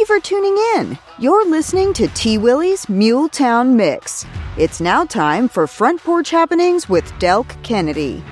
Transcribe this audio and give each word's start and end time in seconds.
Thank 0.00 0.08
you 0.08 0.16
for 0.16 0.22
tuning 0.22 0.56
in. 0.76 0.98
You're 1.18 1.46
listening 1.46 1.92
to 1.92 2.08
T. 2.08 2.38
Willie's 2.38 2.86
Muletown 2.86 3.74
Mix. 3.74 4.24
It's 4.56 4.80
now 4.80 5.04
time 5.04 5.46
for 5.46 5.66
Front 5.66 6.02
Porch 6.02 6.30
Happenings 6.30 6.88
with 6.88 7.12
Delk 7.18 7.62
Kennedy. 7.62 8.24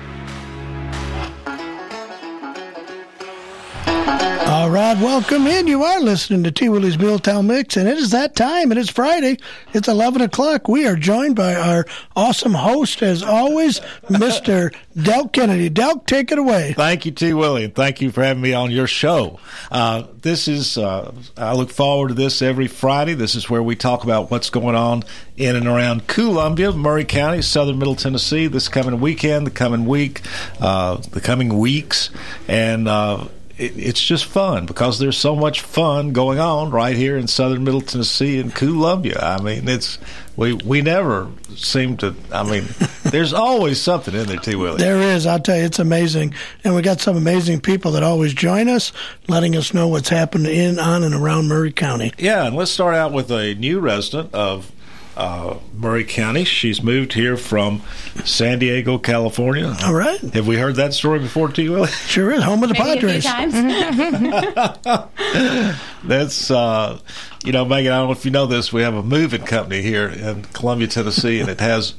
Right, 4.89 5.03
welcome 5.03 5.45
in. 5.45 5.67
You 5.67 5.83
are 5.83 5.99
listening 5.99 6.43
to 6.45 6.51
T. 6.51 6.67
Willie's 6.67 6.97
Muletown 6.97 7.45
Mix, 7.45 7.77
and 7.77 7.87
it 7.87 7.99
is 7.99 8.09
that 8.09 8.35
time. 8.35 8.71
It 8.71 8.79
is 8.79 8.89
Friday. 8.89 9.37
It's 9.71 9.87
11 9.87 10.23
o'clock. 10.23 10.67
We 10.67 10.87
are 10.87 10.95
joined 10.95 11.35
by 11.35 11.53
our 11.53 11.85
awesome 12.15 12.55
host, 12.55 13.03
as 13.03 13.21
always, 13.21 13.79
Mr. 14.07 14.73
Delk 14.97 15.31
Kennedy. 15.31 15.69
Delk, 15.69 16.07
take 16.07 16.31
it 16.31 16.39
away. 16.39 16.73
Thank 16.73 17.05
you, 17.05 17.11
T. 17.11 17.33
Willie, 17.33 17.65
and 17.65 17.75
thank 17.75 18.01
you 18.01 18.09
for 18.09 18.23
having 18.23 18.41
me 18.41 18.53
on 18.53 18.71
your 18.71 18.87
show. 18.87 19.39
Uh, 19.71 20.05
this 20.23 20.47
is, 20.47 20.75
uh, 20.75 21.13
I 21.37 21.53
look 21.53 21.69
forward 21.69 22.07
to 22.07 22.13
this 22.15 22.41
every 22.41 22.65
Friday. 22.65 23.13
This 23.13 23.35
is 23.35 23.47
where 23.47 23.61
we 23.61 23.75
talk 23.75 24.03
about 24.03 24.31
what's 24.31 24.49
going 24.49 24.75
on 24.75 25.03
in 25.37 25.55
and 25.55 25.67
around 25.67 26.07
Columbia, 26.07 26.71
Maury 26.71 27.05
County, 27.05 27.43
southern 27.43 27.77
Middle 27.77 27.95
Tennessee, 27.95 28.47
this 28.47 28.67
coming 28.67 28.99
weekend, 28.99 29.45
the 29.45 29.51
coming 29.51 29.85
week, 29.85 30.21
uh, 30.59 30.95
the 30.95 31.21
coming 31.21 31.59
weeks, 31.59 32.09
and 32.47 32.87
uh, 32.87 33.27
it, 33.59 33.77
it's 33.77 34.01
just 34.01 34.25
fun 34.25 34.65
because 34.65 34.99
there's 34.99 35.17
so 35.17 35.35
much 35.35 35.61
fun 35.61 36.13
going 36.13 36.39
on 36.39 36.71
right 36.71 36.95
here 36.95 37.17
in 37.17 37.27
southern 37.27 37.63
Middle 37.63 37.81
Tennessee 37.81 38.39
and 38.39 38.55
Columbia. 38.55 39.19
I 39.19 39.41
mean, 39.41 39.67
it's 39.67 39.99
we 40.37 40.53
we 40.53 40.81
never 40.81 41.29
seem 41.55 41.97
to. 41.97 42.15
I 42.31 42.49
mean, 42.49 42.65
there's 43.03 43.33
always 43.33 43.81
something 43.81 44.15
in 44.15 44.27
there, 44.27 44.37
T. 44.37 44.55
Willie. 44.55 44.77
There 44.77 45.01
is. 45.01 45.25
I'll 45.25 45.39
tell 45.39 45.57
you, 45.57 45.65
it's 45.65 45.79
amazing, 45.79 46.33
and 46.63 46.73
we 46.73 46.81
got 46.81 47.01
some 47.01 47.17
amazing 47.17 47.59
people 47.59 47.91
that 47.91 48.03
always 48.03 48.33
join 48.33 48.69
us, 48.69 48.93
letting 49.27 49.55
us 49.55 49.73
know 49.73 49.87
what's 49.89 50.09
happening 50.09 50.55
in, 50.55 50.79
on, 50.79 51.03
and 51.03 51.13
around 51.13 51.49
Maury 51.49 51.73
County. 51.73 52.13
Yeah, 52.17 52.45
and 52.45 52.55
let's 52.55 52.71
start 52.71 52.95
out 52.95 53.11
with 53.11 53.29
a 53.29 53.55
new 53.55 53.79
resident 53.79 54.33
of 54.33 54.71
uh, 55.19 55.57
Maury 55.75 56.03
County. 56.05 56.43
She's 56.45 56.81
moved 56.81 57.13
here 57.13 57.35
from 57.37 57.81
San 58.23 58.59
Diego, 58.59 58.97
California. 58.97 59.75
All 59.83 59.93
right. 59.93 60.19
Have 60.33 60.47
we 60.47 60.55
heard 60.57 60.75
that 60.77 60.93
story 60.93 61.19
before, 61.19 61.49
T. 61.49 61.67
Willie? 61.69 61.89
Sure 62.07 62.31
is. 62.31 62.41
Home 62.43 62.63
of 62.63 62.69
the 62.69 62.73
Maybe 62.75 63.05
a 63.07 63.19
few 63.21 63.21
Padres. 63.21 63.25
times. 63.25 63.53
That's, 66.03 66.49
uh, 66.51 66.99
you 67.43 67.51
know, 67.51 67.65
Megan, 67.65 67.91
I 67.91 67.97
don't 67.97 68.07
know 68.07 68.11
if 68.13 68.25
you 68.25 68.31
know 68.31 68.45
this. 68.45 68.71
We 68.73 68.81
have 68.81 68.95
a 68.95 69.03
moving 69.03 69.43
company 69.43 69.81
here 69.81 70.07
in 70.07 70.43
Columbia, 70.53 70.87
Tennessee, 70.87 71.39
and 71.39 71.49
it 71.49 71.59
has 71.59 71.93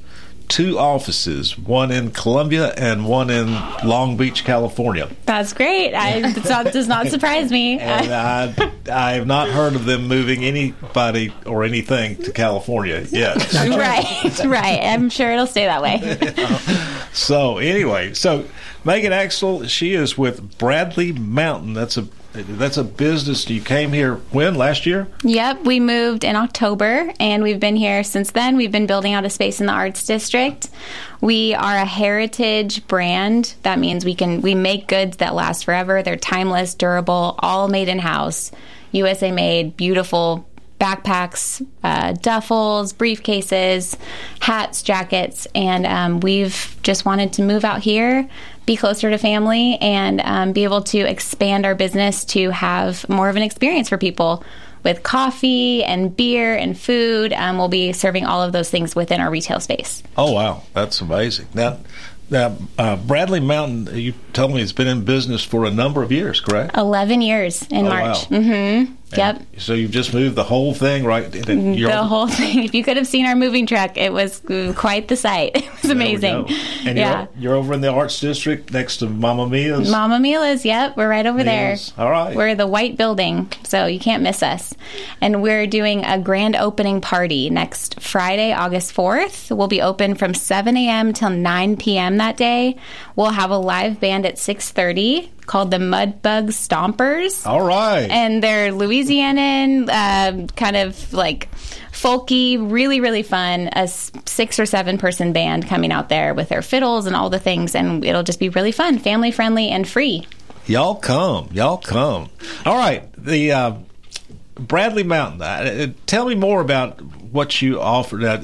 two 0.51 0.79
offices 0.79 1.57
one 1.57 1.91
in 1.91 2.11
Columbia 2.11 2.75
and 2.77 3.07
one 3.07 3.31
in 3.31 3.53
Long 3.85 4.17
Beach, 4.17 4.45
California. 4.45 5.09
That's 5.25 5.53
great. 5.53 5.95
I, 5.95 6.17
it's 6.17 6.49
not, 6.49 6.73
does 6.73 6.89
not 6.89 7.07
surprise 7.07 7.51
me. 7.51 7.79
And 7.91 8.13
I, 8.13 8.73
I 8.91 9.13
have 9.13 9.27
not 9.27 9.49
heard 9.49 9.75
of 9.75 9.85
them 9.85 10.07
moving 10.09 10.45
anybody 10.45 11.33
or 11.47 11.65
anything 11.65 12.17
to 12.23 12.33
California 12.33 13.07
yet. 13.11 13.53
right, 13.55 14.41
right. 14.45 14.81
I'm 14.83 15.09
sure 15.09 15.31
it'll 15.31 15.47
stay 15.47 15.67
that 15.67 15.83
way. 15.83 16.19
So 17.13 17.59
anyway, 17.59 18.15
so 18.15 18.45
Megan 18.85 19.13
Axel, 19.13 19.67
she 19.67 19.95
is 19.95 20.17
with 20.17 20.59
Bradley 20.59 21.13
Mountain. 21.13 21.75
That's 21.75 21.97
a 21.97 22.07
that's 22.33 22.77
a 22.77 22.85
business. 22.85 23.49
You 23.49 23.61
came 23.61 23.93
here 23.93 24.17
when 24.31 24.55
last 24.55 24.87
year? 24.87 25.09
Yep, 25.25 25.65
we 25.65 25.81
moved 25.81 26.25
in 26.25 26.37
October 26.37 27.13
and 27.19 27.43
we've 27.43 27.59
been 27.59 27.77
here 27.77 28.05
since 28.05 28.31
then. 28.31 28.57
We've 28.57 28.71
been 28.71 28.87
building 28.87 29.15
out 29.15 29.25
a 29.25 29.31
space 29.31 29.61
in 29.61 29.67
the 29.67 29.73
Arts 29.73 30.05
District. 30.05 30.69
We 31.21 31.55
are 31.55 31.77
a 31.77 31.85
heritage 31.85 32.87
brand. 32.87 33.55
That 33.63 33.79
means 33.79 34.05
we 34.05 34.15
can 34.15 34.41
we 34.43 34.55
make 34.55 34.87
goods 34.87 35.17
that 35.19 35.35
last 35.35 35.65
forever. 35.65 36.03
They're 36.03 36.17
timeless, 36.17 36.75
durable, 36.75 37.35
all 37.41 37.69
made 37.69 37.89
in 37.89 37.99
house, 37.99 38.53
USA 38.93 39.33
made, 39.33 39.77
beautiful 39.77 40.47
backpacks, 40.81 41.65
uh, 41.85 42.15
duffels, 42.15 42.95
briefcases, 42.95 43.97
hats, 44.41 44.83
jackets, 44.83 45.47
and 45.55 45.87
um, 45.87 46.21
we've 46.21 46.77
just 46.83 47.05
wanted 47.05 47.35
to 47.35 47.43
move 47.43 47.65
out 47.65 47.83
here, 47.83 48.29
be 48.71 48.77
closer 48.77 49.11
to 49.11 49.19
family, 49.19 49.77
and 49.81 50.21
um, 50.21 50.53
be 50.53 50.63
able 50.63 50.81
to 50.81 50.99
expand 51.01 51.67
our 51.67 51.75
business 51.75 52.25
to 52.25 52.51
have 52.51 53.09
more 53.09 53.29
of 53.29 53.35
an 53.35 53.43
experience 53.43 53.89
for 53.89 53.99
people 53.99 54.45
with 54.85 55.03
coffee 55.03 55.83
and 55.83 56.17
beer 56.17 56.55
and 56.55 56.79
food. 56.79 57.33
Um, 57.33 57.59
we'll 57.59 57.67
be 57.67 57.93
serving 57.93 58.27
all 58.27 58.41
of 58.45 58.53
those 58.53 58.71
things 58.71 58.95
within 58.95 59.21
our 59.21 59.29
retail 59.29 59.59
space. 59.59 60.05
Oh 60.17 60.31
wow, 60.31 60.63
that's 60.73 61.01
amazing. 61.01 61.49
Now, 61.53 61.79
now 62.31 62.57
uh, 62.79 62.95
Bradley 62.95 63.41
Mountain, 63.41 63.89
you 63.99 64.15
told 64.33 64.53
me 64.55 64.63
it's 64.63 64.71
been 64.71 64.87
in 64.87 65.05
business 65.05 65.43
for 65.43 65.65
a 65.65 65.71
number 65.73 66.05
of 66.05 66.13
years, 66.13 66.41
correct? 66.41 66.77
11 66.77 67.23
years 67.23 67.67
in 67.73 67.87
Oh, 67.87 67.89
March. 67.89 68.31
wow. 68.31 68.39
Mm-hmm. 68.39 68.95
Yep. 69.17 69.37
And 69.37 69.47
So 69.61 69.75
you've 69.75 69.91
just 69.91 70.15
moved 70.15 70.37
the 70.37 70.45
whole 70.45 70.75
thing 70.75 71.05
right? 71.05 71.31
Mm-hmm. 71.31 71.73
You're 71.73 71.91
the 71.91 72.05
whole 72.05 72.29
thing. 72.29 72.65
If 72.65 72.75
you 72.75 72.85
could 72.85 72.97
have 72.97 73.07
seen 73.07 73.27
our 73.27 73.35
moving 73.35 73.67
truck, 73.67 73.97
it 73.97 74.13
was 74.13 74.43
quite 74.77 75.09
the 75.09 75.17
sight. 75.17 75.67
It 75.71 75.83
was 75.83 75.83
There 75.83 75.93
amazing. 75.93 76.47
And 76.85 76.99
yeah. 76.99 77.21
you're, 77.21 77.29
you're 77.43 77.55
over 77.55 77.73
in 77.73 77.81
the 77.81 77.89
Arts 77.89 78.21
District 78.21 78.71
next 78.73 78.99
to 78.99 79.07
Mama 79.07 79.49
Mia's. 79.49 79.91
Mama 79.91 80.21
Mila's, 80.21 80.65
yep, 80.65 80.97
we're 80.97 81.09
right 81.09 81.25
over 81.25 81.43
there. 81.43 81.77
All 81.97 82.11
right. 82.11 82.37
We're 82.37 82.55
the 82.55 82.67
white 82.67 82.97
building, 82.97 83.51
so 83.63 83.87
you 83.87 83.99
can't 83.99 84.23
miss 84.23 84.43
us. 84.43 84.75
And 85.21 85.43
we're 85.43 85.67
doing 85.67 86.05
a 86.05 86.19
grand 86.19 86.57
opening 86.57 87.01
party 87.01 87.49
next 87.51 88.01
Friday, 88.01 88.53
August 88.53 88.95
4th. 88.95 89.57
We'll 89.57 89.69
be 89.69 89.81
open 89.81 90.17
from 90.17 90.35
7 90.35 90.77
a.m. 90.77 91.13
till 91.13 91.31
9 91.31 91.77
p.m. 91.79 92.19
that 92.19 92.37
day. 92.37 92.77
We'll 93.17 93.31
have 93.31 93.51
a 93.51 93.59
live 93.59 94.01
band 94.01 94.27
at 94.27 94.37
6.30 94.37 95.31
called 95.47 95.71
the 95.71 95.79
Mudbug 95.79 96.49
Stompers. 96.49 97.47
All 97.47 97.61
right. 97.61 98.09
And 98.11 98.43
they're 98.43 98.73
Louisianan, 98.73 99.89
uh, 99.89 100.47
kind 100.55 100.77
of 100.77 101.13
like 101.13 101.49
folky, 101.93 102.59
really, 102.71 103.01
really 103.01 103.23
fun. 103.23 103.69
A 103.73 103.89
six 103.89 104.59
or 104.59 104.67
seven 104.67 104.99
person 104.99 105.33
band 105.33 105.67
coming 105.67 105.93
out 105.93 106.09
there 106.09 106.35
with 106.35 106.49
their 106.49 106.63
fiddles 106.63 107.07
and 107.07 107.15
all 107.15 107.31
the 107.31 107.39
things, 107.39 107.75
and 107.75 108.05
it'll 108.05 108.23
just 108.23 108.41
be 108.41 108.49
really 108.49 108.73
fun, 108.73 108.99
family 108.99 109.31
friendly, 109.31 109.69
and 109.69 109.89
free. 109.89 110.27
Y'all 110.67 110.95
come, 110.95 111.49
y'all 111.53 111.79
come. 111.79 112.31
All 112.65 112.77
right, 112.77 113.13
the 113.17 113.53
uh, 113.53 113.75
Bradley 114.55 115.03
Mountain. 115.03 115.43
Uh, 115.43 115.93
tell 116.07 116.27
me 116.29 116.35
more 116.35 116.61
about 116.61 117.01
what 117.01 117.61
you 117.61 117.81
offer. 117.81 118.17
Now, 118.19 118.41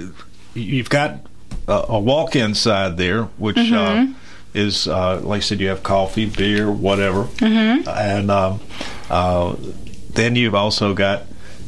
you've 0.54 0.90
got 0.90 1.20
a, 1.68 1.84
a 1.90 2.00
walk-in 2.00 2.54
side 2.54 2.96
there, 2.96 3.24
which 3.38 3.58
uh, 3.58 4.06
is 4.56 4.88
uh, 4.88 5.20
like 5.22 5.38
I 5.38 5.40
said, 5.40 5.60
you 5.60 5.68
have 5.68 5.82
coffee, 5.82 6.26
beer, 6.26 6.70
whatever, 6.70 7.28
and 7.88 8.30
um, 8.30 8.60
uh, 9.10 9.56
then 10.10 10.36
you've 10.36 10.54
also 10.54 10.94
got. 10.94 11.22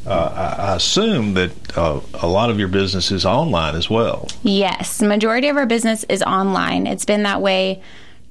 Uh, 0.06 0.54
I, 0.58 0.70
I 0.70 0.76
assume 0.76 1.34
that 1.34 1.76
uh, 1.76 2.00
a 2.14 2.26
lot 2.26 2.48
of 2.48 2.58
your 2.58 2.68
business 2.68 3.10
is 3.10 3.26
online 3.26 3.74
as 3.74 3.90
well. 3.90 4.26
Yes, 4.42 4.96
the 4.96 5.06
majority 5.06 5.48
of 5.48 5.58
our 5.58 5.66
business 5.66 6.02
is 6.04 6.22
online. 6.22 6.86
It's 6.86 7.04
been 7.04 7.24
that 7.24 7.42
way 7.42 7.82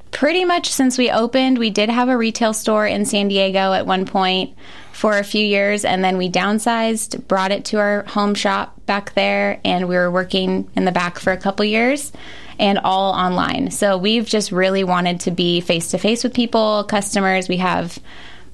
pretty 0.09 0.45
much 0.45 0.69
since 0.69 0.97
we 0.97 1.11
opened. 1.11 1.59
We 1.59 1.69
did 1.69 1.89
have 1.89 2.09
a 2.09 2.17
retail 2.17 2.53
store 2.53 2.87
in 2.87 3.05
San 3.05 3.27
Diego 3.27 3.73
at 3.73 3.85
one 3.85 4.05
point 4.05 4.55
for 4.91 5.19
a 5.19 5.23
few 5.23 5.45
years, 5.45 5.85
and 5.85 6.03
then 6.03 6.17
we 6.17 6.31
downsized, 6.31 7.27
brought 7.27 7.51
it 7.51 7.65
to 7.65 7.77
our 7.77 8.03
home 8.05 8.33
shop 8.33 8.83
back 8.87 9.13
there, 9.13 9.59
and 9.63 9.87
we 9.87 9.95
were 9.95 10.09
working 10.09 10.67
in 10.75 10.85
the 10.85 10.91
back 10.91 11.19
for 11.19 11.31
a 11.31 11.37
couple 11.37 11.63
years. 11.65 12.11
And 12.59 12.79
all 12.79 13.13
online. 13.13 13.71
So 13.71 13.97
we've 13.97 14.25
just 14.25 14.51
really 14.51 14.83
wanted 14.83 15.19
to 15.21 15.31
be 15.31 15.61
face 15.61 15.89
to 15.89 15.97
face 15.97 16.23
with 16.23 16.33
people, 16.33 16.83
customers. 16.85 17.47
We 17.47 17.57
have 17.57 17.99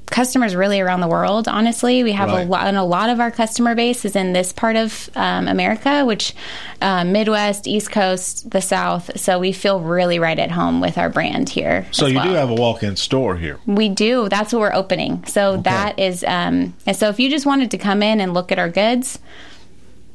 customers 0.08 0.56
really 0.56 0.80
around 0.80 1.00
the 1.00 1.08
world. 1.08 1.48
Honestly, 1.48 2.04
we 2.04 2.12
have 2.12 2.30
Right. 2.30 2.46
a 2.46 2.50
lot, 2.50 2.68
and 2.68 2.78
a 2.78 2.84
lot 2.84 3.10
of 3.10 3.20
our 3.20 3.32
customer 3.32 3.74
base 3.74 4.06
is 4.06 4.16
in 4.16 4.34
this 4.34 4.52
part 4.52 4.76
of 4.76 5.10
um, 5.16 5.48
America, 5.48 6.06
which 6.06 6.36
uh, 6.82 7.04
Midwest, 7.04 7.66
East 7.68 7.90
Coast, 7.92 8.52
the 8.52 8.62
South. 8.62 9.18
So 9.20 9.40
we 9.40 9.54
feel 9.54 9.80
really 9.80 10.20
right 10.20 10.38
at 10.38 10.52
home 10.52 10.82
with 10.82 10.98
our 10.98 11.10
brand 11.10 11.50
here. 11.50 11.88
So 11.92 12.06
you 12.06 12.18
well. 12.18 12.26
do 12.26 12.32
have 12.34 12.50
a 12.52 12.56
walk-in 12.56 12.96
store 12.98 13.38
here. 13.38 13.58
We 13.66 13.90
do. 13.90 14.30
That's 14.30 14.54
what 14.54 14.60
we're 14.60 14.74
opening. 14.76 15.24
So 15.26 15.58
that 15.64 15.98
is, 15.98 16.24
um, 16.26 16.76
and 16.86 16.96
so 16.96 17.10
if 17.10 17.20
you 17.20 17.30
just 17.30 17.46
wanted 17.46 17.72
to 17.72 17.78
come 17.78 18.04
in 18.04 18.20
and 18.20 18.34
look 18.34 18.52
at 18.52 18.60
our 18.60 18.70
goods, 18.70 19.18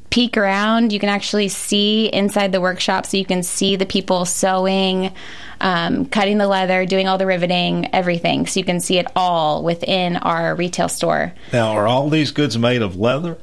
peek 0.09 0.37
around, 0.37 0.91
you 0.91 0.99
can 0.99 1.09
actually 1.09 1.47
see 1.47 2.07
inside 2.07 2.51
the 2.51 2.61
workshop. 2.61 3.05
So 3.05 3.17
you 3.17 3.25
can 3.25 3.43
see 3.43 3.75
the 3.75 3.85
people 3.85 4.25
sewing, 4.25 5.13
um, 5.61 6.05
cutting 6.05 6.37
the 6.37 6.47
leather, 6.47 6.85
doing 6.85 7.07
all 7.07 7.17
the 7.17 7.25
riveting, 7.25 7.93
everything. 7.93 8.47
So 8.47 8.59
you 8.59 8.65
can 8.65 8.79
see 8.79 8.97
it 8.97 9.07
all 9.15 9.63
within 9.63 10.17
our 10.17 10.55
retail 10.55 10.89
store. 10.89 11.33
Now, 11.53 11.71
are 11.71 11.87
all 11.87 12.09
these 12.09 12.31
goods 12.31 12.57
made 12.57 12.81
of 12.81 12.95
leather? 12.95 13.37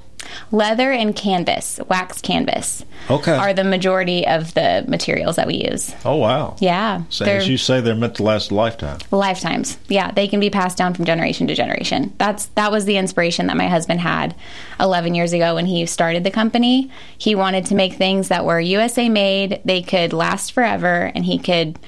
Leather 0.50 0.93
and 0.93 1.14
canvas, 1.14 1.81
wax 1.88 2.20
canvas, 2.20 2.84
Okay. 3.11 3.32
are 3.37 3.52
the 3.52 3.64
majority 3.64 4.26
of 4.26 4.55
the 4.55 4.84
materials 4.88 5.37
that 5.37 5.46
we 5.46 5.67
use. 5.70 5.94
Oh 6.05 6.17
wow! 6.17 6.56
Yeah, 6.61 7.02
So 7.08 7.25
as 7.25 7.49
you 7.49 7.56
say, 7.58 7.81
they're 7.81 7.94
meant 7.94 8.17
to 8.17 8.23
last 8.23 8.50
a 8.50 8.55
lifetime. 8.55 8.99
lifetimes. 9.11 9.78
Yeah, 9.88 10.11
they 10.11 10.28
can 10.28 10.40
be 10.40 10.50
passed 10.50 10.76
down 10.78 10.94
from 10.94 11.05
generation 11.05 11.46
to 11.49 11.55
generation. 11.55 12.12
That's 12.19 12.46
that 12.55 12.70
was 12.73 12.84
the 12.84 12.96
inspiration 12.96 13.46
that 13.49 13.56
my 13.56 13.69
husband 13.69 14.00
had 14.00 14.34
11 14.81 15.14
years 15.14 15.32
ago 15.32 15.55
when 15.56 15.67
he 15.67 15.87
started 15.87 16.25
the 16.25 16.31
company. 16.31 16.90
He 17.17 17.34
wanted 17.34 17.67
to 17.67 17.75
make 17.75 17.94
things 17.94 18.28
that 18.28 18.44
were 18.44 18.61
USA 18.61 19.08
made, 19.08 19.61
they 19.64 19.82
could 19.82 20.12
last 20.12 20.52
forever, 20.52 21.11
and 21.14 21.25
he 21.25 21.38
could 21.38 21.78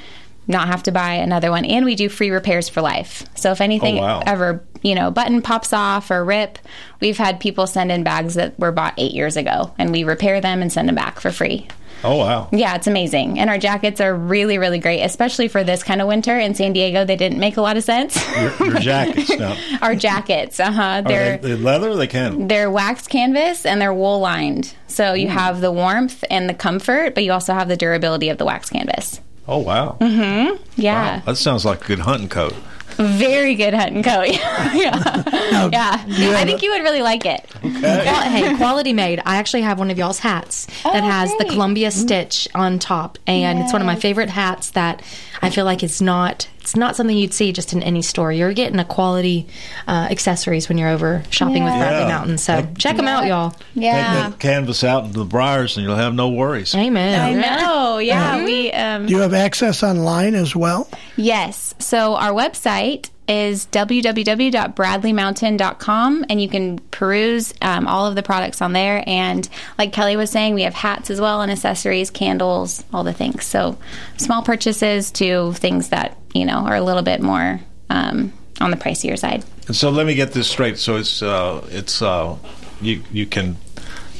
not 0.48 0.68
have 0.68 0.82
to 0.84 0.92
buy 0.92 1.12
another 1.14 1.50
one. 1.50 1.64
And 1.64 1.84
we 1.84 1.94
do 1.94 2.08
free 2.08 2.30
repairs 2.30 2.68
for 2.68 2.80
life. 2.80 3.24
So 3.36 3.52
if 3.52 3.60
anything 3.60 3.98
Oh, 3.98 4.02
wow. 4.02 4.22
ever, 4.26 4.64
you 4.82 4.94
know, 4.94 5.10
button 5.10 5.42
pops 5.42 5.72
off 5.72 6.10
or 6.10 6.24
rip, 6.24 6.58
we've 7.00 7.18
had 7.18 7.38
people 7.38 7.66
send 7.66 7.92
in 7.92 8.02
bags 8.02 8.34
that 8.34 8.58
were 8.58 8.72
bought 8.72 8.94
eight 8.96 9.12
years 9.12 9.36
ago 9.36 9.74
and 9.78 9.92
we 9.92 10.04
repair 10.04 10.40
them 10.40 10.62
and 10.62 10.72
send 10.72 10.88
them 10.88 10.94
back 10.96 11.20
for 11.20 11.30
free. 11.30 11.68
Oh 12.04 12.14
wow. 12.16 12.48
Yeah, 12.52 12.76
it's 12.76 12.86
amazing. 12.86 13.40
And 13.40 13.50
our 13.50 13.58
jackets 13.58 14.00
are 14.00 14.14
really, 14.14 14.56
really 14.56 14.78
great, 14.78 15.02
especially 15.02 15.48
for 15.48 15.64
this 15.64 15.82
kind 15.82 16.00
of 16.00 16.06
winter. 16.06 16.38
In 16.38 16.54
San 16.54 16.72
Diego, 16.72 17.04
they 17.04 17.16
didn't 17.16 17.40
make 17.40 17.56
a 17.56 17.60
lot 17.60 17.76
of 17.76 17.82
sense. 17.82 18.16
Your, 18.36 18.68
your 18.70 18.74
jackets 18.78 19.30
now. 19.36 19.56
our 19.82 19.96
jackets, 19.96 20.60
uh 20.60 20.70
huh. 20.70 21.02
They're 21.04 21.38
they, 21.38 21.54
they 21.54 21.56
leather 21.60 21.88
or 21.90 21.96
they 21.96 22.06
can? 22.06 22.46
they're 22.46 22.70
wax 22.70 23.08
canvas 23.08 23.66
and 23.66 23.80
they're 23.80 23.92
wool 23.92 24.20
lined. 24.20 24.76
So 24.86 25.12
you 25.12 25.26
have 25.26 25.60
the 25.60 25.72
warmth 25.72 26.22
and 26.30 26.48
the 26.48 26.54
comfort, 26.54 27.16
but 27.16 27.24
you 27.24 27.32
also 27.32 27.52
have 27.52 27.66
the 27.66 27.76
durability 27.76 28.28
of 28.28 28.38
the 28.38 28.44
wax 28.44 28.70
canvas. 28.70 29.20
Oh 29.48 29.58
wow. 29.58 29.96
Mm-hmm. 30.00 30.62
Yeah. 30.76 31.16
Wow, 31.18 31.22
That 31.26 31.36
sounds 31.36 31.64
like 31.64 31.82
a 31.84 31.86
good 31.86 32.00
hunting 32.00 32.28
coat. 32.28 32.54
Very 32.96 33.54
good 33.54 33.74
hunting 33.74 34.02
coat. 34.02 34.26
yeah. 34.74 35.68
yeah. 35.70 36.04
I 36.36 36.44
think 36.44 36.62
you 36.62 36.70
would 36.72 36.82
really 36.82 37.00
like 37.02 37.24
it. 37.24 37.48
Qual- 37.60 37.70
hey, 37.72 38.56
quality 38.56 38.92
made. 38.92 39.22
I 39.24 39.36
actually 39.36 39.62
have 39.62 39.78
one 39.78 39.90
of 39.90 39.98
y'all's 39.98 40.18
hats 40.18 40.66
that 40.82 41.04
has 41.04 41.30
the 41.38 41.44
great. 41.44 41.50
Columbia 41.52 41.90
stitch 41.92 42.48
on 42.56 42.78
top, 42.80 43.16
and 43.26 43.60
it's 43.60 43.72
one 43.72 43.80
of 43.82 43.86
my 43.86 43.94
favorite 43.94 44.30
hats 44.30 44.70
that 44.70 45.00
I 45.40 45.50
feel 45.50 45.64
like 45.64 45.82
it's 45.84 46.00
not. 46.00 46.48
It's 46.68 46.76
not 46.76 46.96
something 46.96 47.16
you'd 47.16 47.32
see 47.32 47.50
just 47.52 47.72
in 47.72 47.82
any 47.82 48.02
store. 48.02 48.30
You're 48.30 48.52
getting 48.52 48.78
a 48.78 48.84
quality 48.84 49.46
uh, 49.86 50.08
accessories 50.10 50.68
when 50.68 50.76
you're 50.76 50.90
over 50.90 51.22
shopping 51.30 51.64
with 51.64 51.72
Bradley 51.72 52.00
Yeah. 52.02 52.08
Mountain. 52.08 52.36
So 52.36 52.68
check 52.76 52.96
them 52.98 53.08
out, 53.08 53.24
y'all. 53.24 53.54
Yeah. 53.74 53.92
Take 54.24 54.32
that 54.32 54.38
canvas 54.38 54.84
out 54.84 55.04
into 55.06 55.18
the 55.20 55.24
briars 55.24 55.78
and 55.78 55.86
you'll 55.86 55.96
have 55.96 56.12
no 56.14 56.28
worries. 56.28 56.74
Amen. 56.74 57.18
I 57.18 57.32
know. 57.64 57.98
Yeah. 57.98 58.44
We 58.44 58.70
um 58.72 59.06
Do 59.06 59.14
you 59.14 59.20
have 59.20 59.32
access 59.32 59.82
online 59.82 60.34
as 60.34 60.54
well? 60.54 60.90
Yes. 61.16 61.74
So 61.78 62.16
our 62.16 62.32
website 62.32 63.08
is 63.28 63.66
www.bradleymountain.com 63.66 66.24
and 66.28 66.40
you 66.40 66.48
can 66.48 66.78
peruse 66.78 67.52
um, 67.62 67.86
all 67.86 68.06
of 68.06 68.14
the 68.14 68.22
products 68.22 68.62
on 68.62 68.72
there. 68.72 69.04
And 69.06 69.48
like 69.78 69.92
Kelly 69.92 70.16
was 70.16 70.30
saying, 70.30 70.54
we 70.54 70.62
have 70.62 70.74
hats 70.74 71.10
as 71.10 71.20
well 71.20 71.42
and 71.42 71.52
accessories, 71.52 72.10
candles, 72.10 72.84
all 72.92 73.04
the 73.04 73.12
things. 73.12 73.44
So 73.44 73.78
small 74.16 74.42
purchases 74.42 75.10
to 75.12 75.52
things 75.52 75.90
that, 75.90 76.16
you 76.34 76.44
know, 76.44 76.66
are 76.66 76.76
a 76.76 76.82
little 76.82 77.02
bit 77.02 77.20
more 77.20 77.60
um, 77.90 78.32
on 78.60 78.70
the 78.70 78.76
pricier 78.76 79.18
side. 79.18 79.44
And 79.66 79.76
so 79.76 79.90
let 79.90 80.06
me 80.06 80.14
get 80.14 80.32
this 80.32 80.48
straight. 80.48 80.78
So 80.78 80.96
it's 80.96 81.22
uh, 81.22 81.66
it's 81.70 82.00
uh, 82.00 82.38
you 82.80 83.02
you 83.12 83.26
can 83.26 83.58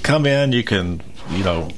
come 0.03 0.27
in, 0.27 0.53
you 0.53 0.63
can 0.63 1.03
you 1.31 1.43
know 1.43 1.71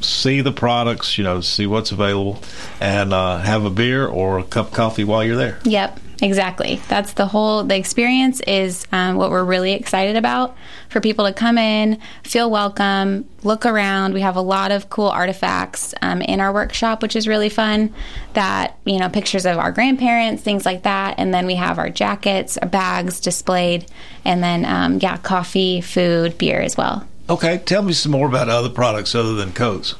see 0.00 0.40
the 0.40 0.52
products, 0.52 1.18
you 1.18 1.24
know, 1.24 1.40
see 1.40 1.66
what's 1.66 1.92
available, 1.92 2.42
and 2.80 3.12
uh, 3.12 3.38
have 3.38 3.64
a 3.64 3.70
beer 3.70 4.06
or 4.06 4.38
a 4.38 4.44
cup 4.44 4.68
of 4.68 4.72
coffee 4.72 5.04
while 5.04 5.24
you're 5.24 5.36
there. 5.36 5.58
Yep, 5.64 6.00
exactly. 6.22 6.80
That's 6.88 7.14
the 7.14 7.26
whole. 7.26 7.64
The 7.64 7.76
experience 7.76 8.40
is 8.40 8.86
um, 8.92 9.16
what 9.16 9.30
we're 9.30 9.44
really 9.44 9.72
excited 9.72 10.16
about 10.16 10.56
for 10.88 11.00
people 11.00 11.26
to 11.26 11.32
come 11.32 11.58
in, 11.58 12.00
feel 12.22 12.50
welcome, 12.50 13.28
look 13.42 13.66
around. 13.66 14.14
We 14.14 14.20
have 14.20 14.36
a 14.36 14.40
lot 14.40 14.72
of 14.72 14.90
cool 14.90 15.08
artifacts 15.08 15.94
um, 16.02 16.22
in 16.22 16.40
our 16.40 16.52
workshop, 16.52 17.02
which 17.02 17.16
is 17.16 17.26
really 17.26 17.48
fun. 17.48 17.94
That 18.34 18.78
you 18.84 18.98
know, 18.98 19.08
pictures 19.08 19.46
of 19.46 19.58
our 19.58 19.72
grandparents, 19.72 20.42
things 20.42 20.64
like 20.64 20.82
that, 20.82 21.14
and 21.18 21.32
then 21.32 21.46
we 21.46 21.54
have 21.54 21.78
our 21.78 21.90
jackets, 21.90 22.58
our 22.58 22.68
bags 22.68 23.20
displayed, 23.20 23.86
and 24.24 24.42
then 24.42 24.64
um, 24.64 24.98
yeah, 25.00 25.16
coffee, 25.18 25.80
food, 25.80 26.38
beer 26.38 26.60
as 26.60 26.76
well. 26.76 27.06
Okay, 27.28 27.58
tell 27.58 27.82
me 27.82 27.94
some 27.94 28.12
more 28.12 28.28
about 28.28 28.48
other 28.48 28.68
products 28.68 29.14
other 29.14 29.34
than 29.34 29.52
coats. 29.52 29.94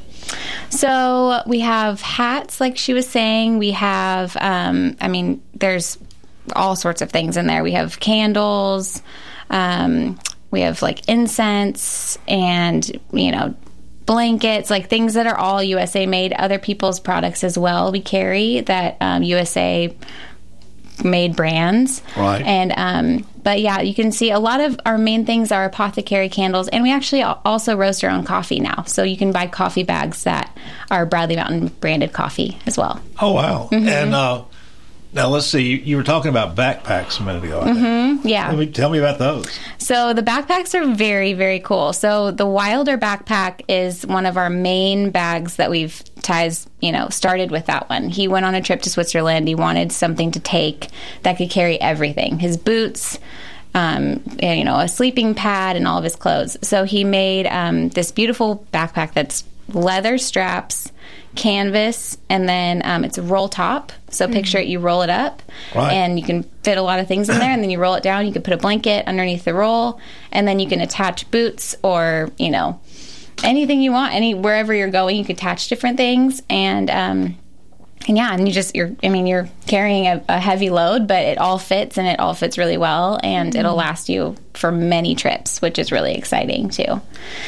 So 0.70 1.42
we 1.46 1.60
have 1.60 2.00
hats, 2.00 2.60
like 2.60 2.76
she 2.76 2.92
was 2.92 3.08
saying. 3.08 3.58
We 3.58 3.72
have, 3.72 4.36
um, 4.40 4.96
I 5.00 5.08
mean, 5.08 5.42
there's 5.54 5.98
all 6.54 6.76
sorts 6.76 7.02
of 7.02 7.10
things 7.10 7.36
in 7.36 7.46
there. 7.46 7.62
We 7.62 7.72
have 7.72 8.00
candles. 8.00 9.02
Um, 9.50 10.18
we 10.50 10.60
have 10.62 10.82
like 10.82 11.08
incense 11.08 12.18
and, 12.28 12.88
you 13.12 13.32
know, 13.32 13.54
blankets, 14.06 14.70
like 14.70 14.88
things 14.88 15.14
that 15.14 15.26
are 15.26 15.36
all 15.36 15.62
USA 15.62 16.06
made. 16.06 16.32
Other 16.32 16.58
people's 16.58 17.00
products 17.00 17.44
as 17.44 17.58
well. 17.58 17.90
We 17.92 18.00
carry 18.00 18.60
that 18.60 18.96
um, 19.00 19.22
USA 19.22 19.94
made 21.02 21.36
brands. 21.36 22.02
Right. 22.16 22.42
And 22.42 22.72
um, 22.76 23.26
but 23.44 23.60
yeah, 23.60 23.80
you 23.80 23.94
can 23.94 24.10
see 24.10 24.30
a 24.30 24.38
lot 24.38 24.60
of 24.60 24.80
our 24.84 24.98
main 24.98 25.24
things 25.24 25.52
are 25.52 25.64
apothecary 25.64 26.28
candles, 26.28 26.68
and 26.68 26.82
we 26.82 26.90
actually 26.90 27.22
also 27.22 27.76
roast 27.76 28.02
our 28.02 28.10
own 28.10 28.24
coffee 28.24 28.58
now. 28.58 28.82
So 28.84 29.02
you 29.02 29.16
can 29.16 29.30
buy 29.30 29.46
coffee 29.46 29.84
bags 29.84 30.24
that 30.24 30.56
are 30.90 31.06
Bradley 31.06 31.36
Mountain 31.36 31.68
branded 31.80 32.12
coffee 32.12 32.58
as 32.66 32.76
well. 32.76 33.00
Oh 33.20 33.32
wow! 33.32 33.68
Mm-hmm. 33.70 33.88
And 33.88 34.14
uh, 34.14 34.44
now 35.12 35.28
let's 35.28 35.46
see. 35.46 35.62
You, 35.62 35.76
you 35.76 35.96
were 35.96 36.02
talking 36.02 36.30
about 36.30 36.56
backpacks 36.56 37.20
a 37.20 37.22
minute 37.22 37.44
ago. 37.44 37.62
Think. 37.64 38.24
Yeah. 38.24 38.50
Me 38.52 38.66
tell 38.66 38.90
me 38.90 38.98
about 38.98 39.18
those. 39.18 39.46
So 39.78 40.12
the 40.12 40.22
backpacks 40.22 40.74
are 40.74 40.92
very, 40.94 41.34
very 41.34 41.60
cool. 41.60 41.92
So 41.92 42.30
the 42.30 42.46
Wilder 42.46 42.98
backpack 42.98 43.60
is 43.68 44.04
one 44.04 44.26
of 44.26 44.36
our 44.36 44.50
main 44.50 45.10
bags 45.10 45.56
that 45.56 45.70
we've 45.70 46.02
ties, 46.24 46.66
you 46.80 46.90
know, 46.90 47.08
started 47.10 47.50
with 47.52 47.66
that 47.66 47.88
one. 47.88 48.08
He 48.08 48.26
went 48.26 48.44
on 48.44 48.54
a 48.56 48.60
trip 48.62 48.82
to 48.82 48.90
Switzerland. 48.90 49.46
He 49.46 49.54
wanted 49.54 49.92
something 49.92 50.32
to 50.32 50.40
take 50.40 50.88
that 51.22 51.36
could 51.36 51.50
carry 51.50 51.80
everything. 51.80 52.40
His 52.40 52.56
boots, 52.56 53.18
um, 53.74 54.22
and, 54.40 54.58
you 54.58 54.64
know, 54.64 54.78
a 54.78 54.88
sleeping 54.88 55.34
pad 55.34 55.76
and 55.76 55.86
all 55.86 55.98
of 55.98 56.04
his 56.04 56.16
clothes. 56.16 56.56
So 56.62 56.84
he 56.84 57.04
made 57.04 57.46
um, 57.46 57.90
this 57.90 58.10
beautiful 58.12 58.66
backpack 58.72 59.12
that's 59.14 59.44
leather 59.68 60.18
straps, 60.18 60.90
canvas, 61.34 62.16
and 62.28 62.48
then 62.48 62.82
um, 62.84 63.04
it's 63.04 63.18
a 63.18 63.22
roll 63.22 63.48
top. 63.48 63.92
So 64.10 64.28
picture 64.28 64.58
it, 64.58 64.68
you 64.68 64.78
roll 64.78 65.02
it 65.02 65.10
up, 65.10 65.42
Right. 65.74 65.92
and 65.92 66.18
you 66.20 66.24
can 66.24 66.44
fit 66.62 66.78
a 66.78 66.82
lot 66.82 67.00
of 67.00 67.08
things 67.08 67.28
in 67.28 67.38
there, 67.38 67.50
and 67.50 67.60
then 67.62 67.70
you 67.70 67.80
roll 67.80 67.94
it 67.94 68.02
down. 68.04 68.26
You 68.26 68.32
can 68.32 68.42
put 68.42 68.52
a 68.54 68.56
blanket 68.56 69.06
underneath 69.08 69.44
the 69.44 69.54
roll, 69.54 69.98
and 70.30 70.46
then 70.46 70.60
you 70.60 70.68
can 70.68 70.80
attach 70.80 71.28
boots 71.32 71.74
or 71.82 72.30
you 72.38 72.50
know 72.50 72.78
anything 73.42 73.80
you 73.80 73.92
want. 73.92 74.14
Any 74.14 74.34
wherever 74.34 74.72
you're 74.72 74.90
going, 74.90 75.16
you 75.16 75.24
can 75.24 75.36
attach 75.36 75.68
different 75.68 75.96
things, 75.96 76.42
and 76.48 76.90
um, 76.90 77.38
and 78.06 78.16
yeah, 78.16 78.32
and 78.32 78.46
you 78.46 78.52
just 78.52 78.74
you're 78.76 78.92
I 79.02 79.08
mean 79.08 79.26
you're 79.26 79.48
carrying 79.66 80.06
a, 80.06 80.22
a 80.28 80.38
heavy 80.38 80.70
load, 80.70 81.08
but 81.08 81.22
it 81.22 81.38
all 81.38 81.58
fits 81.58 81.96
and 81.96 82.06
it 82.06 82.20
all 82.20 82.34
fits 82.34 82.58
really 82.58 82.76
well, 82.76 83.18
and 83.22 83.54
it'll 83.54 83.76
last 83.76 84.08
you 84.08 84.36
for 84.52 84.70
many 84.70 85.14
trips, 85.14 85.60
which 85.60 85.78
is 85.78 85.90
really 85.90 86.14
exciting 86.14 86.68
too. 86.68 87.00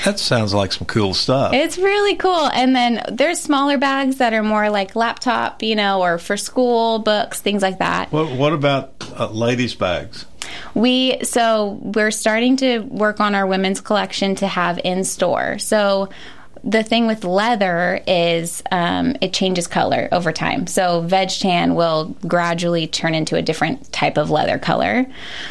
That 0.04 0.18
sounds 0.18 0.54
like 0.54 0.72
some 0.72 0.86
cool 0.86 1.14
stuff. 1.14 1.52
It's 1.52 1.78
really 1.78 2.16
cool. 2.16 2.48
And 2.48 2.74
then 2.74 3.02
there's 3.12 3.40
smaller 3.40 3.78
bags 3.78 4.16
that 4.16 4.32
are 4.32 4.42
more 4.42 4.70
like 4.70 4.96
laptop, 4.96 5.62
you 5.62 5.76
know, 5.76 6.02
or 6.02 6.18
for 6.18 6.36
school 6.36 6.98
books, 6.98 7.40
things 7.40 7.62
like 7.62 7.78
that. 7.78 8.10
what 8.12 8.32
What 8.32 8.52
about 8.52 8.94
uh, 9.18 9.28
ladies' 9.30 9.74
bags? 9.74 10.26
We 10.76 11.24
so 11.24 11.78
we're 11.80 12.10
starting 12.10 12.58
to 12.58 12.80
work 12.80 13.18
on 13.18 13.34
our 13.34 13.46
women's 13.46 13.80
collection 13.80 14.34
to 14.36 14.46
have 14.46 14.78
in 14.84 15.04
store. 15.04 15.58
So 15.58 16.10
the 16.62 16.82
thing 16.82 17.06
with 17.06 17.24
leather 17.24 18.02
is 18.06 18.62
um, 18.70 19.16
it 19.22 19.32
changes 19.32 19.66
color 19.66 20.08
over 20.12 20.32
time. 20.32 20.66
So 20.66 21.00
veg 21.00 21.30
tan 21.30 21.74
will 21.74 22.14
gradually 22.26 22.86
turn 22.86 23.14
into 23.14 23.36
a 23.36 23.42
different 23.42 23.90
type 23.90 24.18
of 24.18 24.30
leather 24.30 24.58
color. 24.58 25.06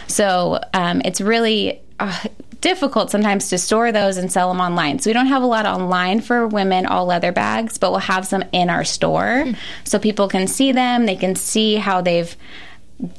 So 0.07 0.59
um, 0.75 1.01
it's 1.03 1.19
really 1.21 1.81
uh, 1.99 2.27
difficult 2.61 3.09
sometimes 3.09 3.49
to 3.49 3.57
store 3.57 3.91
those 3.91 4.17
and 4.17 4.31
sell 4.31 4.49
them 4.49 4.61
online. 4.61 4.99
So 4.99 5.09
we 5.09 5.13
don't 5.13 5.27
have 5.27 5.41
a 5.41 5.47
lot 5.47 5.65
online 5.65 6.21
for 6.21 6.47
women 6.47 6.85
all 6.85 7.07
leather 7.07 7.31
bags, 7.31 7.79
but 7.79 7.91
we'll 7.91 8.01
have 8.01 8.27
some 8.27 8.43
in 8.51 8.69
our 8.69 8.83
store 8.83 9.45
so 9.85 9.97
people 9.97 10.27
can 10.27 10.45
see 10.45 10.71
them. 10.71 11.07
They 11.07 11.15
can 11.15 11.35
see 11.35 11.77
how 11.77 12.01
they've 12.01 12.35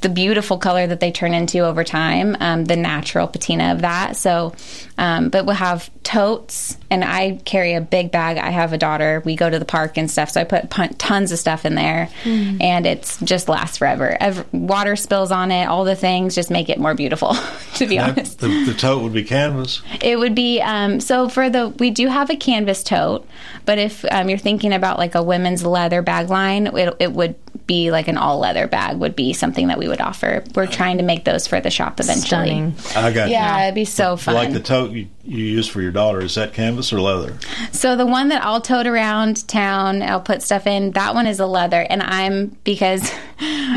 the 0.01 0.09
beautiful 0.09 0.57
color 0.57 0.87
that 0.87 1.01
they 1.01 1.13
turn 1.13 1.35
into 1.35 1.59
over 1.61 1.85
time, 1.85 2.35
um, 2.41 2.65
the 2.65 2.77
natural 2.77 3.27
patina 3.29 3.73
of 3.73 3.83
that. 3.83 4.17
So, 4.17 4.55
um, 4.97 5.29
but 5.29 5.45
we'll 5.45 5.55
have 5.57 5.91
totes, 6.03 6.79
and 6.89 7.05
I 7.05 7.39
carry 7.45 7.75
a 7.75 7.81
big 7.83 8.11
bag. 8.11 8.39
I 8.39 8.49
have 8.51 8.73
a 8.73 8.79
daughter. 8.79 9.21
We 9.27 9.37
go 9.37 9.51
to 9.51 9.59
the 9.59 9.67
park 9.67 9.99
and 9.99 10.11
stuff, 10.11 10.31
so 10.31 10.41
I 10.41 10.45
put 10.45 10.71
pun- 10.71 10.95
tons 10.95 11.31
of 11.31 11.39
stuff 11.39 11.67
in 11.67 11.75
there, 11.75 12.09
and 12.25 12.87
it's 12.87 13.21
just 13.21 13.51
lasts 13.51 13.77
forever. 13.77 14.17
Ev- 14.19 14.47
water 14.53 14.97
spills 14.97 15.31
on 15.31 15.51
it, 15.51 15.67
all 15.67 15.85
the 15.85 15.97
things 15.97 16.35
just 16.35 16.51
make 16.51 16.71
it 16.71 16.79
more 16.79 16.95
beautiful. 16.95 17.35
to 17.75 17.87
be 17.87 17.99
That- 17.99 18.11
honest, 18.17 18.39
the, 18.39 18.49
the 18.65 18.73
tote 18.75 19.03
would 19.03 19.13
be 19.13 19.25
canvas. 19.25 19.83
it 20.01 20.19
would 20.19 20.35
be 20.35 20.61
um, 20.63 21.01
so 21.01 21.29
for 21.29 21.51
the 21.51 21.69
we 21.69 21.91
do 21.91 22.09
have 22.09 22.31
a 22.31 22.37
canvas 22.37 22.83
tote, 22.83 23.29
but 23.67 23.79
if 23.79 24.07
um, 24.11 24.31
you're 24.31 24.39
thinking 24.39 24.73
about 24.73 24.97
like 24.99 25.15
a 25.15 25.23
women's 25.23 25.67
leather 25.67 26.01
bag 26.01 26.31
line, 26.31 26.69
it, 26.69 26.97
it 26.99 27.13
would 27.13 27.35
be 27.67 27.91
like 27.91 28.09
an 28.09 28.17
all 28.17 28.39
leather 28.39 28.67
bag 28.67 28.99
would 28.99 29.17
be 29.17 29.33
something 29.33 29.69
that 29.69 29.79
we 29.79 29.89
would 29.89 30.01
offer. 30.01 30.45
We're 30.55 30.65
uh, 30.65 30.71
trying 30.71 30.99
to 30.99 31.05
make 31.05 31.25
those 31.25 31.47
for 31.47 31.61
the 31.61 31.71
shop 31.71 31.99
eventually. 32.01 32.27
Stunning. 32.27 32.75
I 32.95 33.13
got 33.13 33.29
Yeah, 33.29 33.65
it'd 33.65 33.75
be 33.75 33.85
so 33.85 34.17
fun. 34.17 34.35
Like 34.35 34.53
the 34.53 34.61
tote 34.61 34.93
you, 34.93 35.09
you 35.25 35.45
use 35.45 35.67
for 35.69 35.81
your 35.83 35.91
daughter, 35.91 36.21
is 36.21 36.35
that 36.37 36.53
canvas 36.53 36.93
or 36.93 37.01
leather? 37.01 37.37
So 37.73 37.97
the 37.97 38.07
one 38.07 38.29
that 38.29 38.45
I'll 38.45 38.61
tote 38.61 38.87
around 38.87 39.47
town, 39.49 40.03
I'll 40.03 40.21
put 40.21 40.43
stuff 40.43 40.67
in. 40.67 40.93
That 40.93 41.15
one 41.15 41.27
is 41.27 41.41
a 41.41 41.47
leather, 41.47 41.87
and 41.89 42.03
I'm 42.03 42.57
because 42.65 43.11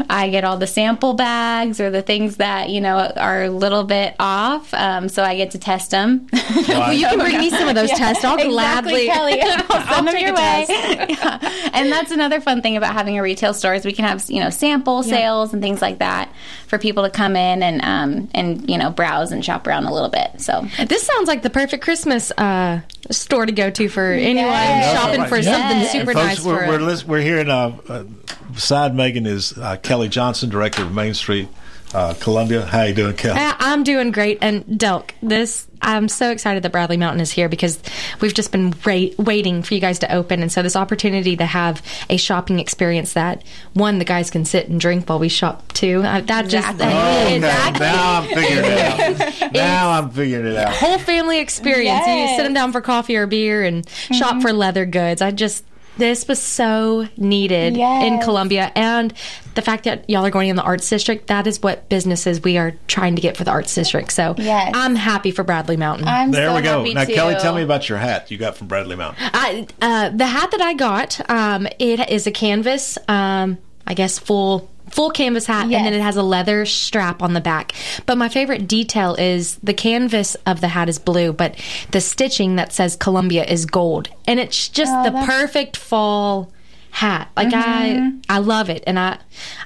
I 0.10 0.30
get 0.30 0.44
all 0.44 0.58
the 0.58 0.68
sample 0.68 1.14
bags 1.14 1.80
or 1.80 1.90
the 1.90 2.02
things 2.02 2.38
that 2.38 2.70
you 2.70 2.82
know 2.82 2.98
are 2.98 3.44
a 3.44 3.50
little 3.50 3.84
bit 3.84 4.16
off. 4.20 4.74
Um, 4.74 5.10
so 5.10 5.24
I 5.24 5.36
get 5.36 5.52
to 5.52 5.60
test 5.60 5.92
them. 5.92 6.28
Well, 6.68 6.94
you 6.94 7.08
can 7.08 7.20
bring 7.20 7.38
me 7.38 7.50
some 7.50 7.68
of 7.68 7.76
those 7.76 7.90
tests. 7.98 8.24
I'll 8.24 8.36
Exactly, 8.38 9.06
gladly. 9.06 9.38
Kelly. 9.38 9.42
I'll 9.70 9.96
send 9.96 10.08
them 10.08 10.14
take 10.14 10.22
your 10.26 10.32
a 10.32 10.36
way. 10.36 10.66
test. 10.68 11.10
Yeah. 11.10 11.70
And 11.74 11.92
that's 11.92 12.12
another 12.12 12.42
fun 12.42 12.62
thing 12.62 12.78
about 12.78 12.94
having 12.94 13.18
a 13.18 13.22
retail 13.24 13.54
store 13.54 13.74
is 13.74 13.86
we 13.86 13.94
can 13.94 14.06
have 14.06 14.24
you 14.30 14.40
know 14.40 14.50
sample 14.50 15.04
sales 15.04 15.54
and 15.54 15.62
things 15.62 15.82
like 15.82 16.00
that 16.00 16.32
for 16.68 16.78
people 16.78 17.04
to 17.04 17.10
come 17.10 17.36
in 17.36 17.64
and 17.64 17.82
um, 17.84 18.30
and 18.34 18.70
you 18.70 18.78
know 18.78 18.90
browse 18.92 19.32
and 19.32 19.44
shop 19.44 19.66
around 19.68 19.86
a 19.86 19.94
little 19.94 20.10
bit. 20.10 20.40
So 20.42 20.68
This 20.88 21.04
sounds 21.04 21.28
like 21.28 21.42
the 21.42 21.50
perfect 21.50 21.84
Christmas 21.84 22.32
uh, 22.38 22.82
store 23.12 23.46
to 23.46 23.52
go 23.52 23.70
to 23.70 23.90
for 23.90 24.12
anyone 24.12 24.46
Yes. 24.46 24.96
shopping 24.98 25.26
for 25.26 25.38
Yeah. 25.38 25.58
something 25.70 26.00
super 26.02 26.14
Folks, 26.14 26.26
nice. 26.26 26.44
we're, 26.46 26.66
for 26.66 26.84
we're, 26.86 26.94
a- 26.94 27.06
we're 27.08 27.22
hearing 27.22 27.50
uh, 27.50 27.78
uh, 27.88 28.04
beside 28.52 28.96
Megan 28.96 29.26
is 29.26 29.58
uh, 29.58 29.78
Kelly 29.78 30.10
Johnson, 30.10 30.50
director 30.50 30.84
of 30.84 30.94
Main 30.94 31.14
Street, 31.14 31.48
uh, 31.94 32.14
Columbia. 32.20 32.66
How 32.66 32.84
you 32.84 32.94
doing, 32.94 33.16
Kelly? 33.16 33.40
I'm 33.40 33.84
doing 33.84 34.12
great. 34.12 34.38
And 34.42 34.64
Delk, 34.66 35.12
this 35.22 35.66
I'm 35.82 36.10
so 36.10 36.30
excited 36.30 36.64
that 36.64 36.74
Bradley 36.74 36.98
Mountain 36.98 37.22
is 37.22 37.32
here 37.32 37.48
because 37.48 37.82
we've 38.20 38.34
just 38.34 38.52
been 38.52 38.74
ra- 38.86 39.08
waiting 39.18 39.64
for 39.64 39.74
you 39.74 39.80
guys 39.80 40.00
to 40.00 40.14
open, 40.14 40.42
and 40.42 40.52
so 40.52 40.62
this 40.62 40.76
opportunity 40.76 41.38
to 41.38 41.46
have 41.46 41.82
a 42.10 42.18
shopping 42.18 42.60
experience 42.60 43.14
that 43.14 43.44
one 43.74 43.98
the 43.98 44.04
guys 44.06 44.30
can 44.30 44.44
sit 44.44 44.68
and 44.68 44.80
drink 44.82 45.08
while 45.08 45.20
we 45.20 45.30
shop 45.30 45.72
too. 45.72 46.00
Uh, 46.04 46.20
that 46.22 46.46
Exactly. 46.46 46.86
just 46.86 46.96
Oh, 46.96 47.22
okay. 47.24 47.36
exactly. 47.38 47.80
Now 47.80 48.20
I'm 48.20 48.28
figuring 48.28 48.66
it 48.72 49.42
out. 49.42 49.52
now 49.54 49.90
I'm 49.92 50.10
figuring 50.12 50.46
it 50.48 50.58
out. 50.58 50.74
whole 50.76 51.00
family 51.00 51.40
experience. 51.40 52.06
You 52.06 52.28
sit 52.36 52.44
them 52.44 52.54
down 52.54 52.74
for 52.74 52.82
coffee 52.82 53.16
or 53.16 53.26
beer 53.26 53.64
and 53.64 53.86
Mm-hmm. 53.86 54.14
shop 54.16 54.42
for 54.42 54.52
leather 54.52 54.86
goods. 54.86 55.22
I 55.22 55.32
just 55.32 55.64
this 56.00 56.28
was 56.28 56.42
so 56.42 57.08
needed 57.18 57.78
in 57.78 58.20
Columbia, 58.22 58.72
and 58.76 59.14
the 59.56 59.62
fact 59.62 59.84
that 59.84 60.10
y'all 60.10 60.26
are 60.26 60.30
going 60.32 60.50
in 60.50 60.56
the 60.56 60.62
arts 60.64 60.90
district 60.90 61.28
that 61.28 61.46
is 61.46 61.62
what 61.62 61.88
businesses 61.90 62.42
we 62.42 62.58
are 62.58 62.74
trying 62.88 63.16
to 63.16 63.22
get 63.22 63.38
for 63.38 63.44
the 63.44 63.52
arts 63.52 63.76
district. 63.76 64.12
So 64.12 64.34
Yes. 64.38 64.72
I'm 64.74 64.96
happy 64.96 65.32
for 65.32 65.44
Bradley 65.44 65.78
Mountain. 65.78 66.08
I'm 66.08 66.32
There 66.32 66.50
so 66.50 66.56
we 66.56 66.62
go. 66.62 66.78
happy 66.80 66.94
Now, 66.94 67.04
too. 67.06 67.14
Kelly, 67.14 67.36
tell 67.36 67.54
me 67.56 67.62
about 67.64 67.88
your 67.90 67.98
hat 67.98 68.32
you 68.32 68.38
got 68.38 68.58
from 68.58 68.68
Bradley 68.68 68.96
Mountain. 68.96 69.22
I, 69.34 69.68
uh, 69.82 70.10
the 70.10 70.26
hat 70.26 70.52
that 70.52 70.62
I 70.62 70.74
got, 70.74 71.30
um, 71.30 71.68
it 71.78 72.10
is 72.10 72.26
a 72.26 72.32
canvas, 72.32 72.98
um, 73.08 73.58
I 73.86 73.94
guess 73.94 74.18
full 74.18 74.70
full 74.92 75.12
canvas 75.12 75.46
hat, 75.46 75.64
and 75.64 75.72
then 75.74 75.94
it 75.94 76.02
has 76.02 76.16
a 76.16 76.24
leather 76.24 76.66
strap 76.66 77.22
on 77.22 77.34
the 77.34 77.42
back. 77.42 77.74
But 78.06 78.18
my 78.18 78.30
favorite 78.30 78.68
detail 78.68 79.16
is 79.16 79.56
the 79.64 79.74
canvas 79.74 80.36
of 80.46 80.62
the 80.62 80.68
hat 80.70 80.90
is 80.90 81.00
blue, 81.00 81.34
but 81.34 81.56
the 81.92 82.02
stitching 82.02 82.56
that 82.58 82.74
says 82.74 82.96
Columbia 82.96 83.44
is 83.46 83.66
gold, 83.66 84.10
and 84.28 84.40
it's 84.40 84.68
just 84.70 84.92
Oh, 84.94 85.04
the 85.04 85.12
that's- 85.12 85.28
perfect 85.28 85.78
fall 85.78 86.52
hat. 86.92 87.30
Like 87.38 87.50
Mm-hmm. 87.50 88.20
I, 88.30 88.36
I 88.36 88.40
love 88.40 88.70
it, 88.70 88.84
and 88.88 88.98
I, 89.00 89.18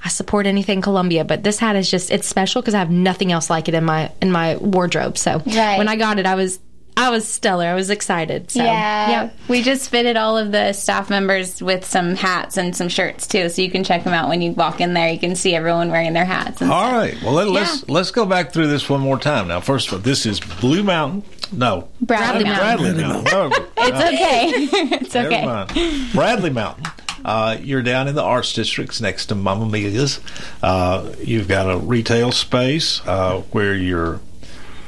I 0.04 0.10
support 0.10 0.46
anything 0.46 0.82
Columbia. 0.82 1.24
But 1.24 1.44
this 1.44 1.58
hat 1.60 1.76
is 1.76 1.90
just 1.90 2.12
it's 2.12 2.28
special 2.28 2.62
because 2.62 2.74
I 2.74 2.80
have 2.80 2.92
nothing 2.92 3.32
else 3.32 3.50
like 3.50 3.68
it 3.70 3.74
in 3.74 3.86
my 3.86 4.12
in 4.22 4.32
my 4.32 4.58
wardrobe. 4.58 5.18
So 5.18 5.42
Right. 5.46 5.78
when 5.78 5.88
I 5.88 5.96
got 5.96 6.20
it, 6.20 6.26
I 6.26 6.36
was. 6.36 6.60
I 6.96 7.10
was 7.10 7.28
stellar. 7.28 7.66
I 7.66 7.74
was 7.74 7.90
excited. 7.90 8.52
So, 8.52 8.64
Yeah. 8.64 9.10
yeah. 9.10 9.30
We 9.48 9.62
just 9.62 9.90
fitted 9.90 10.16
all 10.18 10.38
of 10.38 10.52
the 10.52 10.74
staff 10.74 11.10
members 11.10 11.62
with 11.62 11.86
some 11.86 12.16
hats 12.16 12.58
and 12.58 12.76
some 12.76 12.88
shirts 12.90 13.26
too, 13.28 13.50
so 13.50 13.62
you 13.62 13.72
can 13.72 13.84
check 13.84 14.04
them 14.04 14.14
out 14.14 14.30
when 14.30 14.42
you 14.42 14.52
walk 14.52 14.80
in 14.82 14.94
there. 14.94 15.10
You 15.10 15.20
can 15.20 15.36
see 15.36 15.56
everyone 15.56 15.90
wearing 15.92 16.14
their 16.14 16.26
hats. 16.26 16.62
And 16.62 16.72
All 16.72 16.82
stuff. 16.82 16.94
right. 16.94 17.24
Well, 17.24 17.34
let, 17.34 17.48
let's 17.50 17.90
let's 17.90 18.12
go 18.12 18.26
back 18.26 18.52
through 18.54 18.68
this 18.68 18.90
one 18.90 19.02
more 19.02 19.18
time. 19.18 19.48
Now, 19.48 19.60
first 19.60 19.88
of 19.88 19.94
all, 19.94 20.00
this 20.00 20.26
is 20.26 20.40
Blue 20.40 20.84
Mountain. 20.84 21.24
No, 21.52 21.88
Bradley 22.02 22.44
Bradley, 22.46 22.94
Mountain. 22.94 23.24
Mountain. 23.26 23.64
No, 23.64 23.68
It's 23.78 23.98
okay. 23.98 24.50
it's 24.98 25.14
Never 25.14 25.28
okay. 25.28 25.46
mind. 25.46 26.12
Bradley 26.14 26.50
Mountain. 26.50 26.86
Uh, 27.26 27.58
you're 27.62 27.82
down 27.84 28.08
in 28.08 28.16
the 28.16 28.22
arts 28.24 28.54
districts 28.54 29.00
next 29.00 29.28
to 29.28 29.36
Mamma 29.36 29.66
Mia's. 29.68 30.20
Uh, 30.62 31.14
you've 31.24 31.48
got 31.48 31.70
a 31.72 31.78
retail 31.78 32.32
space 32.34 33.02
uh, 33.08 33.40
where 33.52 33.74
your 33.76 34.20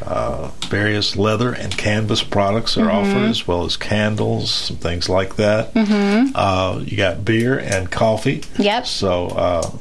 uh, 0.04 0.50
various 0.68 1.16
leather 1.16 1.54
and 1.54 1.76
canvas 1.78 2.22
products 2.24 2.78
are 2.78 2.90
offered, 2.92 3.30
as 3.30 3.48
well 3.48 3.66
as 3.66 3.78
candles, 3.78 4.52
some 4.52 4.78
things 4.78 5.08
like 5.10 5.36
that. 5.38 5.74
Mm-hmm. 5.74 6.32
Uh, 6.36 6.80
you 6.84 6.98
got 6.98 7.24
beer 7.24 7.58
and 7.58 7.90
coffee. 7.90 8.44
Yep. 8.58 8.86
So 8.88 9.28
uh, 9.28 9.72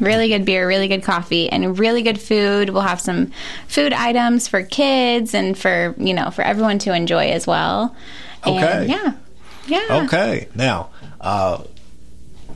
Really 0.00 0.28
good 0.28 0.46
beer, 0.46 0.66
really 0.66 0.88
good 0.88 1.02
coffee, 1.02 1.50
and 1.50 1.78
really 1.78 2.00
good 2.02 2.18
food. 2.18 2.70
We'll 2.70 2.80
have 2.82 3.02
some 3.02 3.32
food 3.68 3.92
items 3.92 4.48
for 4.48 4.62
kids 4.62 5.34
and 5.34 5.56
for 5.58 5.94
you 5.98 6.14
know 6.14 6.30
for 6.30 6.40
everyone 6.40 6.78
to 6.80 6.94
enjoy 6.94 7.30
as 7.32 7.46
well. 7.46 7.94
And 8.42 8.56
Okay. 8.64 8.86
yeah. 8.86 9.12
Yeah. 9.66 10.04
okay, 10.06 10.48
now 10.54 10.88
uh, 11.20 11.62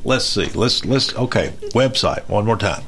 let's 0.04 0.25
see. 0.25 0.47
Let's 0.47 0.87
let's 0.87 1.14
okay. 1.14 1.52
Website 1.75 2.26
one 2.30 2.47
more 2.47 2.56
time. 2.56 2.83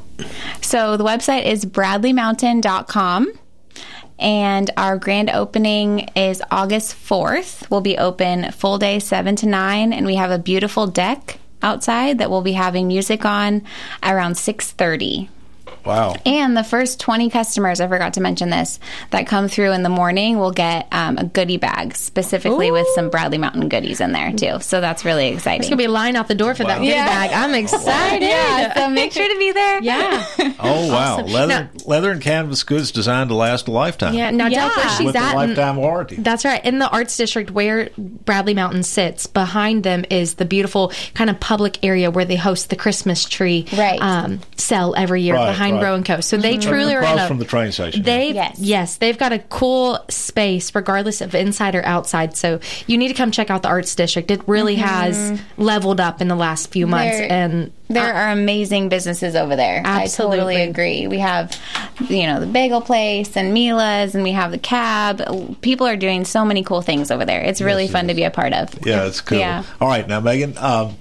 So 0.62 0.96
the 0.96 1.04
website 1.04 1.44
is 1.44 1.66
bradleymountain.com. 1.66 3.32
And 4.18 4.70
our 4.76 4.96
grand 4.96 5.30
opening 5.30 6.08
is 6.16 6.42
August 6.50 6.94
4th. 6.94 7.70
We'll 7.70 7.82
be 7.82 7.98
open 7.98 8.50
full 8.52 8.78
day 8.78 8.98
7 8.98 9.36
to 9.36 9.46
9 9.46 9.92
and 9.92 10.06
we 10.06 10.16
have 10.16 10.30
a 10.30 10.38
beautiful 10.38 10.86
deck 10.86 11.38
outside 11.62 12.18
that 12.18 12.30
we'll 12.30 12.42
be 12.42 12.52
having 12.52 12.86
music 12.86 13.24
on 13.24 13.62
around 14.02 14.34
6:30. 14.34 15.28
Wow. 15.86 16.14
And 16.26 16.56
the 16.56 16.64
first 16.64 17.00
20 17.00 17.30
customers, 17.30 17.80
I 17.80 17.88
forgot 17.88 18.14
to 18.14 18.20
mention 18.20 18.50
this, 18.50 18.78
that 19.10 19.26
come 19.26 19.48
through 19.48 19.72
in 19.72 19.82
the 19.82 19.88
morning 19.88 20.38
will 20.38 20.50
get 20.52 20.88
um, 20.92 21.18
a 21.18 21.24
goodie 21.24 21.56
bag 21.56 21.94
specifically 21.96 22.70
with 22.70 22.86
some 22.94 23.10
Bradley 23.10 23.38
Mountain 23.38 23.68
goodies 23.68 24.00
in 24.00 24.12
there 24.12 24.32
too. 24.32 24.60
So 24.60 24.80
that's 24.80 25.04
really 25.04 25.28
exciting. 25.28 25.60
There's 25.60 25.70
gonna 25.70 25.76
be 25.78 25.84
a 25.84 25.90
line 25.90 26.16
out 26.16 26.28
the 26.28 26.34
door 26.34 26.54
for 26.54 26.64
that 26.64 26.78
goodie 26.78 26.90
Yeah. 26.90 27.06
bag. 27.06 27.30
I'm 27.32 27.54
excited. 27.54 28.22
yeah, 28.26 28.74
so 28.74 28.88
make 28.90 29.12
sure 29.12 29.26
to 29.32 29.38
be 29.38 29.52
there. 29.52 29.82
Yeah. 29.82 30.24
Oh 30.58 30.88
wow, 30.88 31.14
Awesome. 31.18 31.26
leather 31.26 31.48
Now- 31.48 31.68
leather 31.84 32.10
and 32.10 32.20
canvas 32.20 32.62
goods 32.62 32.90
designed 32.90 33.28
to 33.30 33.34
last 33.36 33.68
a 33.68 33.70
lifetime. 33.70 34.14
Yeah. 34.14 34.30
Now, 34.30 34.46
Yeah. 34.46 34.68
Delk, 34.68 34.76
where 34.76 34.88
she's 34.96 35.06
with 35.06 35.16
at. 35.16 35.30
in- 35.32 35.36
lifetime 35.36 35.76
warranty. 35.76 36.16
that's 36.16 36.44
right. 36.44 36.64
In 36.64 36.78
the 36.78 36.88
arts 36.88 37.16
district 37.16 37.50
where 37.50 37.90
Bradley 37.98 38.54
Mountain 38.54 38.82
sits, 38.84 39.26
behind 39.26 39.82
them 39.84 40.04
is 40.10 40.34
the 40.34 40.44
beautiful 40.44 40.92
kind 41.14 41.28
of 41.30 41.38
public 41.40 41.84
area 41.84 42.10
where 42.10 42.24
they 42.24 42.36
host 42.36 42.70
the 42.70 42.76
Christmas 42.76 43.24
tree 43.24 43.66
Right. 43.76 44.00
um, 44.00 44.40
sell 44.56 44.94
every 44.96 45.22
year 45.22 45.34
Right, 45.34 45.46
behind 45.48 45.75
right. 45.76 45.84
Row 45.84 45.94
and 45.94 46.04
Co. 46.04 46.20
So 46.20 46.36
they 46.36 46.56
truly 46.58 46.94
are 46.94 47.02
in 47.02 47.18
a 47.18 47.26
from 47.28 47.38
the 47.38 47.44
train 47.44 47.72
station. 47.72 48.02
They 48.02 48.32
Yes. 48.32 48.58
yes. 48.58 48.96
they've 48.96 49.16
got 49.18 49.32
a 49.32 49.38
cool 49.38 49.98
space 50.08 50.74
regardless 50.74 51.20
of 51.20 51.34
inside 51.34 51.74
or 51.74 51.84
outside. 51.84 52.36
So 52.36 52.60
you 52.86 52.98
need 52.98 53.08
to 53.08 53.14
come 53.14 53.30
check 53.30 53.50
out 53.50 53.62
the 53.62 53.68
arts 53.68 53.94
district. 53.94 54.30
It 54.30 54.40
really 54.48 54.76
has 54.76 55.40
leveled 55.56 56.00
up 56.00 56.20
in 56.20 56.28
the 56.28 56.36
last 56.36 56.70
few 56.70 56.86
months 56.86 57.18
There- 57.18 57.32
and 57.32 57.72
There 57.88 58.12
are 58.14 58.30
amazing 58.32 58.88
businesses 58.88 59.36
over 59.36 59.54
there. 59.54 59.80
I 59.84 60.06
totally 60.08 60.38
Absolutely. 60.40 60.62
agree. 60.62 61.06
We 61.06 61.18
have, 61.20 61.56
you 62.08 62.26
know, 62.26 62.40
the 62.40 62.46
bagel 62.46 62.80
place 62.80 63.36
and 63.36 63.54
Mila's, 63.54 64.14
and 64.16 64.24
we 64.24 64.32
have 64.32 64.50
the 64.50 64.58
cab. 64.58 65.22
People 65.60 65.86
are 65.86 65.96
doing 65.96 66.24
so 66.24 66.44
many 66.44 66.64
cool 66.64 66.82
things 66.82 67.12
over 67.12 67.24
there. 67.24 67.42
It's 67.42 67.60
really 67.60 67.84
Yes, 67.84 67.92
fun 67.92 68.06
yes. 68.06 68.10
to 68.10 68.14
be 68.16 68.24
a 68.24 68.30
part 68.30 68.52
of. 68.52 68.70
yeah, 68.84 69.04
it's 69.06 69.20
cool. 69.20 69.38
Yeah. 69.38 69.62
All 69.80 69.86
right, 69.88 70.06
now 70.08 70.18
Megan. 70.18 70.58
Um, 70.58 70.96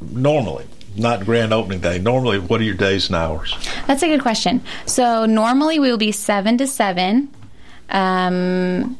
normally, 0.00 0.64
not 0.96 1.24
grand 1.24 1.52
opening 1.52 1.80
day. 1.80 1.98
Normally, 1.98 2.38
what 2.38 2.60
are 2.60 2.64
your 2.64 2.74
days 2.74 3.06
and 3.06 3.16
hours? 3.16 3.54
That's 3.86 4.02
a 4.02 4.08
good 4.08 4.22
question. 4.22 4.62
So 4.86 5.26
normally 5.26 5.78
we 5.78 5.90
will 5.90 5.98
be 5.98 6.12
seven 6.12 6.58
to 6.58 6.66
seven. 6.66 7.32
Um, 7.88 8.98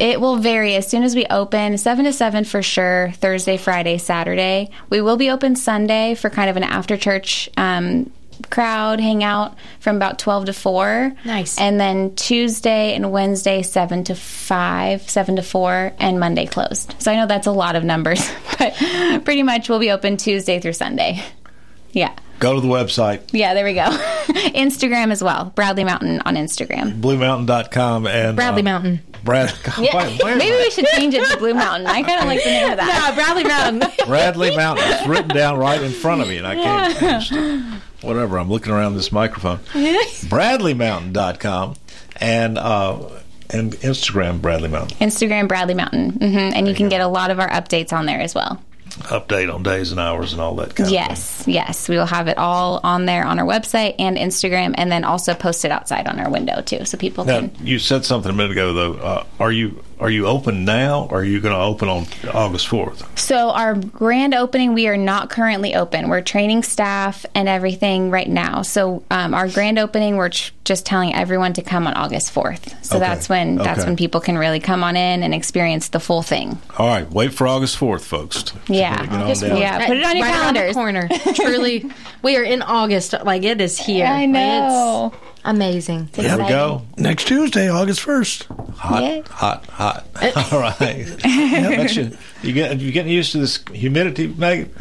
it 0.00 0.20
will 0.20 0.36
vary 0.36 0.74
as 0.74 0.88
soon 0.88 1.02
as 1.02 1.14
we 1.14 1.26
open. 1.26 1.76
Seven 1.78 2.04
to 2.06 2.12
seven 2.12 2.44
for 2.44 2.62
sure. 2.62 3.12
Thursday, 3.16 3.56
Friday, 3.56 3.98
Saturday. 3.98 4.70
We 4.90 5.00
will 5.00 5.16
be 5.16 5.30
open 5.30 5.56
Sunday 5.56 6.14
for 6.14 6.30
kind 6.30 6.48
of 6.48 6.56
an 6.56 6.62
after 6.62 6.96
church 6.96 7.50
um, 7.56 8.10
crowd 8.50 9.00
hang 9.00 9.22
out 9.24 9.56
from 9.80 9.96
about 9.96 10.18
twelve 10.18 10.46
to 10.46 10.52
four. 10.52 11.12
Nice. 11.24 11.58
And 11.58 11.80
then 11.80 12.14
Tuesday 12.14 12.94
and 12.94 13.12
Wednesday 13.12 13.62
seven 13.62 14.04
to 14.04 14.14
five, 14.14 15.08
seven 15.08 15.36
to 15.36 15.42
four, 15.42 15.92
and 15.98 16.18
Monday 16.20 16.46
closed. 16.46 16.94
So 16.98 17.12
I 17.12 17.16
know 17.16 17.26
that's 17.26 17.46
a 17.46 17.52
lot 17.52 17.76
of 17.76 17.84
numbers, 17.84 18.30
but 18.58 18.74
pretty 19.24 19.42
much 19.42 19.68
we'll 19.68 19.78
be 19.78 19.90
open 19.90 20.16
Tuesday 20.16 20.60
through 20.60 20.72
Sunday. 20.74 21.22
Yeah. 21.92 22.14
Go 22.38 22.54
to 22.54 22.60
the 22.60 22.66
website 22.66 23.20
Yeah, 23.32 23.54
there 23.54 23.64
we 23.64 23.74
go. 23.74 23.82
Instagram 24.52 25.12
as 25.12 25.22
well. 25.22 25.52
Bradley 25.54 25.84
Mountain 25.84 26.22
on 26.24 26.34
Instagram. 26.34 27.00
bluemountain.com 27.00 28.06
and 28.06 28.34
Bradley 28.34 28.62
uh, 28.62 28.64
Mountain. 28.64 29.00
Brad, 29.24 29.52
wait, 29.78 29.94
wait 29.94 30.20
a 30.20 30.36
Maybe 30.36 30.56
we 30.56 30.70
should 30.70 30.86
change 30.86 31.14
it 31.14 31.24
to 31.30 31.36
Blue 31.36 31.54
Mountain. 31.54 31.86
I 31.86 32.02
kind 32.02 32.20
of 32.20 32.26
like 32.26 32.42
the 32.42 32.50
name 32.50 32.70
of 32.72 32.76
that. 32.78 33.12
Bradley 33.14 33.44
Mountain. 33.44 33.88
Bradley 34.06 34.56
Mountain. 34.56 34.84
It's 34.90 35.06
written 35.06 35.28
down 35.28 35.58
right 35.58 35.80
in 35.80 35.92
front 35.92 36.22
of 36.22 36.28
me, 36.28 36.38
and 36.38 36.46
I 36.46 36.54
can't. 36.56 37.02
understand. 37.02 37.82
Whatever. 38.00 38.38
I'm 38.38 38.48
looking 38.50 38.72
around 38.72 38.94
this 38.94 39.12
microphone. 39.12 39.58
BradleyMountain.com 39.74 41.74
and 42.16 42.58
uh, 42.58 43.08
and 43.50 43.72
Instagram 43.74 44.40
Bradley 44.40 44.68
Mountain. 44.68 44.98
Instagram 44.98 45.46
Bradley 45.48 45.74
Mountain, 45.74 46.10
hmm 46.12 46.24
and 46.36 46.66
you 46.66 46.74
can 46.74 46.88
get 46.88 47.00
a 47.00 47.08
lot 47.08 47.30
of 47.30 47.38
our 47.38 47.48
updates 47.50 47.92
on 47.92 48.06
there 48.06 48.20
as 48.20 48.34
well. 48.34 48.60
Update 49.04 49.52
on 49.52 49.62
days 49.62 49.90
and 49.90 50.00
hours 50.00 50.32
and 50.32 50.40
all 50.40 50.54
that 50.56 50.74
kind 50.74 50.86
of 50.88 50.92
Yes, 50.92 51.44
yes. 51.46 51.88
We 51.88 51.96
will 51.96 52.06
have 52.06 52.28
it 52.28 52.38
all 52.38 52.80
on 52.82 53.06
there 53.06 53.24
on 53.24 53.38
our 53.38 53.46
website 53.46 53.96
and 53.98 54.16
Instagram, 54.16 54.74
and 54.76 54.90
then 54.90 55.04
also 55.04 55.34
posted 55.34 55.70
outside 55.70 56.06
on 56.06 56.18
our 56.18 56.30
window 56.30 56.60
too, 56.62 56.84
so 56.84 56.96
people 56.98 57.24
Now, 57.24 57.40
can. 57.40 57.52
you 57.62 57.78
said 57.78 58.04
something 58.04 58.30
a 58.30 58.34
minute 58.34 58.52
ago, 58.52 58.72
though. 58.72 58.94
Uh, 58.94 59.26
are 59.40 59.52
you 59.52 59.82
are 60.02 60.10
you 60.10 60.26
open 60.26 60.64
now, 60.64 61.06
or 61.10 61.20
are 61.20 61.24
you 61.24 61.40
going 61.40 61.54
to 61.54 61.60
open 61.60 61.88
on 61.88 62.06
August 62.34 62.66
fourth? 62.68 63.18
So 63.18 63.50
our 63.50 63.74
grand 63.74 64.34
opening, 64.34 64.74
we 64.74 64.88
are 64.88 64.96
not 64.96 65.30
currently 65.30 65.74
open. 65.74 66.08
We're 66.08 66.20
training 66.22 66.64
staff 66.64 67.24
and 67.34 67.48
everything 67.48 68.10
right 68.10 68.28
now. 68.28 68.62
So 68.62 69.04
um, 69.10 69.32
our 69.32 69.48
grand 69.48 69.78
opening, 69.78 70.16
we're 70.16 70.28
tr- 70.30 70.50
just 70.64 70.84
telling 70.84 71.14
everyone 71.14 71.52
to 71.54 71.62
come 71.62 71.86
on 71.86 71.94
August 71.94 72.32
fourth. 72.32 72.84
So 72.84 72.96
Okay. 72.96 73.06
that's 73.06 73.28
when 73.28 73.56
that's 73.56 73.80
Okay. 73.80 73.88
when 73.88 73.96
people 73.96 74.20
can 74.20 74.36
really 74.36 74.60
come 74.60 74.82
on 74.84 74.96
in 74.96 75.22
and 75.22 75.32
experience 75.34 75.88
the 75.88 76.00
full 76.00 76.22
thing. 76.22 76.58
All 76.78 76.86
right, 76.88 77.08
wait 77.10 77.32
for 77.32 77.46
August 77.46 77.76
fourth, 77.76 78.04
folks. 78.04 78.44
Yeah. 78.68 79.06
August 79.10 79.42
down. 79.42 79.56
Yeah, 79.56 79.86
put 79.86 79.96
it 79.96 80.04
on 80.04 80.16
your 80.16 80.26
Right 80.26 80.34
around 80.34 80.54
the 80.54 80.72
calendars. 80.72 80.74
corner. 80.74 81.08
Truly, 81.34 81.90
we 82.22 82.36
are 82.36 82.42
in 82.42 82.62
August. 82.62 83.14
Like 83.24 83.44
it 83.44 83.60
is 83.60 83.78
here. 83.78 84.06
I 84.06 84.26
know. 84.26 85.12
It's 85.14 85.31
amazing. 85.44 86.08
There 86.12 86.38
we 86.38 86.48
go. 86.48 86.82
Next 86.96 87.26
Tuesday, 87.26 87.68
August 87.68 88.00
1st. 88.00 88.74
Hot, 88.76 89.02
Yeah. 89.02 89.22
hot, 89.28 89.66
hot. 89.66 90.06
All 90.52 90.60
right. 90.60 91.06
Bet 91.22 91.96
you, 91.96 92.16
you 92.42 92.52
get 92.52 92.78
you 92.80 92.92
getting 92.92 93.12
used 93.12 93.32
to 93.32 93.38
this 93.38 93.62
humidity, 93.72 94.28
Megan? 94.28 94.72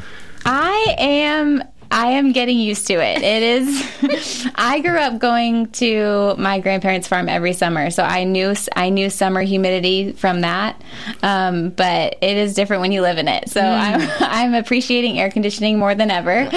I 0.45 0.95
am. 0.97 1.63
I 1.93 2.11
am 2.11 2.31
getting 2.31 2.57
used 2.57 2.87
to 2.87 2.93
it. 2.93 3.21
It 3.21 3.43
is. 3.43 4.49
I 4.55 4.79
grew 4.79 4.97
up 4.97 5.19
going 5.19 5.67
to 5.71 6.35
my 6.37 6.61
grandparents' 6.61 7.05
farm 7.05 7.27
every 7.27 7.51
summer, 7.51 7.89
so 7.89 8.01
I 8.01 8.23
knew 8.23 8.55
I 8.77 8.89
knew 8.89 9.09
summer 9.09 9.41
humidity 9.41 10.13
from 10.13 10.39
that. 10.41 10.81
Um, 11.21 11.71
but 11.71 12.15
it 12.21 12.37
is 12.37 12.53
different 12.53 12.79
when 12.81 12.93
you 12.93 13.01
live 13.01 13.17
in 13.17 13.27
it. 13.27 13.49
So 13.49 13.59
I'm 13.59 14.09
I'm 14.21 14.53
appreciating 14.53 15.19
air 15.19 15.29
conditioning 15.29 15.77
more 15.79 15.93
than 15.93 16.09
ever. 16.11 16.49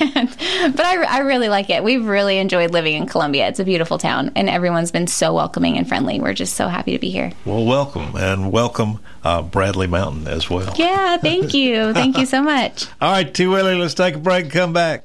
And, 0.00 0.28
but 0.76 0.84
I, 0.84 1.02
I 1.02 1.18
really 1.20 1.48
like 1.48 1.70
it. 1.70 1.82
We've 1.84 2.04
really 2.04 2.38
enjoyed 2.38 2.72
living 2.72 2.94
in 2.94 3.06
Columbia. 3.06 3.48
It's 3.48 3.60
a 3.60 3.64
beautiful 3.64 3.98
town, 3.98 4.32
and 4.36 4.48
everyone's 4.48 4.90
been 4.90 5.06
so 5.06 5.34
welcoming 5.34 5.76
and 5.76 5.88
friendly. 5.88 6.20
We're 6.20 6.34
just 6.34 6.54
so 6.54 6.68
happy 6.68 6.92
to 6.92 6.98
be 6.98 7.10
here. 7.10 7.32
Well, 7.44 7.64
welcome 7.64 8.16
and 8.16 8.52
welcome 8.52 9.00
uh, 9.22 9.42
Bradley 9.42 9.86
Mountain 9.86 10.28
as 10.28 10.50
well. 10.50 10.74
Yeah, 10.76 11.16
thank 11.18 11.54
you, 11.54 11.92
thank 11.92 12.18
you 12.18 12.26
so 12.26 12.42
much. 12.42 12.86
All 13.00 13.12
right, 13.12 13.32
T. 13.32 13.46
Willie, 13.46 13.74
let's 13.74 13.94
take 13.94 14.14
a 14.14 14.18
break 14.18 14.44
and 14.44 14.52
come 14.52 14.72
back. 14.72 15.04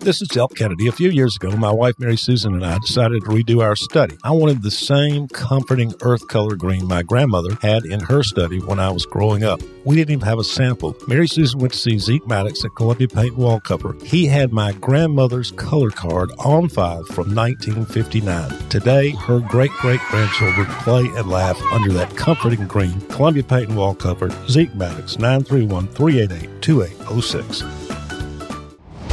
This 0.00 0.22
is 0.22 0.28
Delk 0.28 0.56
Kennedy. 0.56 0.86
A 0.86 0.92
few 0.92 1.10
years 1.10 1.36
ago, 1.36 1.54
my 1.58 1.70
wife 1.70 1.94
Mary 1.98 2.16
Susan 2.16 2.54
and 2.54 2.64
I 2.64 2.78
decided 2.78 3.22
to 3.22 3.28
redo 3.28 3.62
our 3.62 3.76
study. 3.76 4.16
I 4.24 4.30
wanted 4.30 4.62
the 4.62 4.70
same 4.70 5.28
comforting 5.28 5.92
earth 6.00 6.26
color 6.26 6.56
green 6.56 6.86
my 6.86 7.02
grandmother 7.02 7.58
had 7.60 7.84
in 7.84 8.00
her 8.00 8.22
study 8.22 8.60
when 8.60 8.80
I 8.80 8.90
was 8.90 9.04
growing 9.04 9.44
up. 9.44 9.60
We 9.84 9.96
didn't 9.96 10.12
even 10.12 10.26
have 10.26 10.38
a 10.38 10.44
sample. 10.44 10.96
Mary 11.06 11.28
Susan 11.28 11.60
went 11.60 11.74
to 11.74 11.78
see 11.78 11.98
Zeke 11.98 12.26
Maddox 12.26 12.64
at 12.64 12.74
Columbia 12.76 13.08
Paint 13.08 13.36
and 13.36 13.44
Wallcover. 13.44 14.02
He 14.02 14.24
had 14.24 14.54
my 14.54 14.72
grandmother's 14.72 15.50
color 15.50 15.90
card 15.90 16.30
on 16.38 16.70
file 16.70 17.04
from 17.04 17.34
1959. 17.34 18.70
Today, 18.70 19.10
her 19.10 19.40
great 19.40 19.70
great 19.72 20.00
grandchildren 20.08 20.66
play 20.66 21.08
and 21.08 21.28
laugh 21.28 21.60
under 21.74 21.92
that 21.92 22.16
comforting 22.16 22.66
green. 22.66 22.98
Columbia 23.08 23.42
Paint 23.42 23.68
and 23.68 23.76
Wallcover, 23.78 24.30
Zeke 24.48 24.74
Maddox, 24.74 25.18
931 25.18 25.88
388 25.88 26.62
2806. 26.62 27.89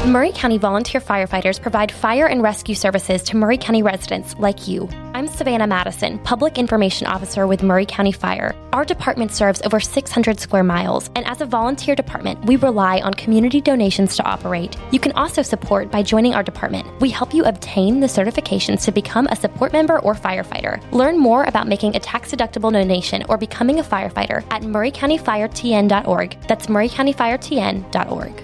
Maury 0.05 0.31
County 0.31 0.57
volunteer 0.57 1.01
firefighters 1.01 1.61
provide 1.61 1.91
fire 1.91 2.27
and 2.27 2.41
rescue 2.41 2.75
services 2.75 3.21
to 3.23 3.35
Maury 3.35 3.57
County 3.57 3.83
residents 3.83 4.35
like 4.37 4.65
you. 4.65 4.87
I'm 5.13 5.27
Savannah 5.27 5.67
Madison, 5.67 6.17
Public 6.19 6.57
Information 6.57 7.07
Officer 7.07 7.45
with 7.45 7.61
Maury 7.61 7.85
County 7.85 8.13
Fire. 8.13 8.55
Our 8.71 8.85
department 8.85 9.33
serves 9.33 9.61
over 9.63 9.81
600 9.81 10.39
square 10.39 10.63
miles, 10.63 11.09
and 11.13 11.27
as 11.27 11.41
a 11.41 11.45
volunteer 11.45 11.93
department, 11.93 12.45
we 12.45 12.55
rely 12.55 13.01
on 13.01 13.15
community 13.15 13.59
donations 13.59 14.15
to 14.15 14.23
operate. 14.23 14.77
You 14.91 14.99
can 14.99 15.11
also 15.11 15.41
support 15.41 15.91
by 15.91 16.03
joining 16.03 16.33
our 16.35 16.43
department. 16.43 16.87
We 17.01 17.09
help 17.09 17.33
you 17.33 17.43
obtain 17.43 17.99
the 17.99 18.07
certifications 18.07 18.85
to 18.85 18.93
become 18.93 19.27
a 19.27 19.35
support 19.35 19.73
member 19.73 19.99
or 19.99 20.13
firefighter. 20.13 20.79
Learn 20.93 21.17
more 21.17 21.43
about 21.43 21.67
making 21.67 21.97
a 21.97 21.99
tax 21.99 22.31
deductible 22.31 22.71
donation 22.71 23.23
or 23.27 23.37
becoming 23.37 23.79
a 23.79 23.83
firefighter 23.83 24.41
at 24.51 24.61
murraycountyfiretn.org. 24.61 26.37
That's 26.47 26.67
murraycountyfiretn.org. 26.67 28.43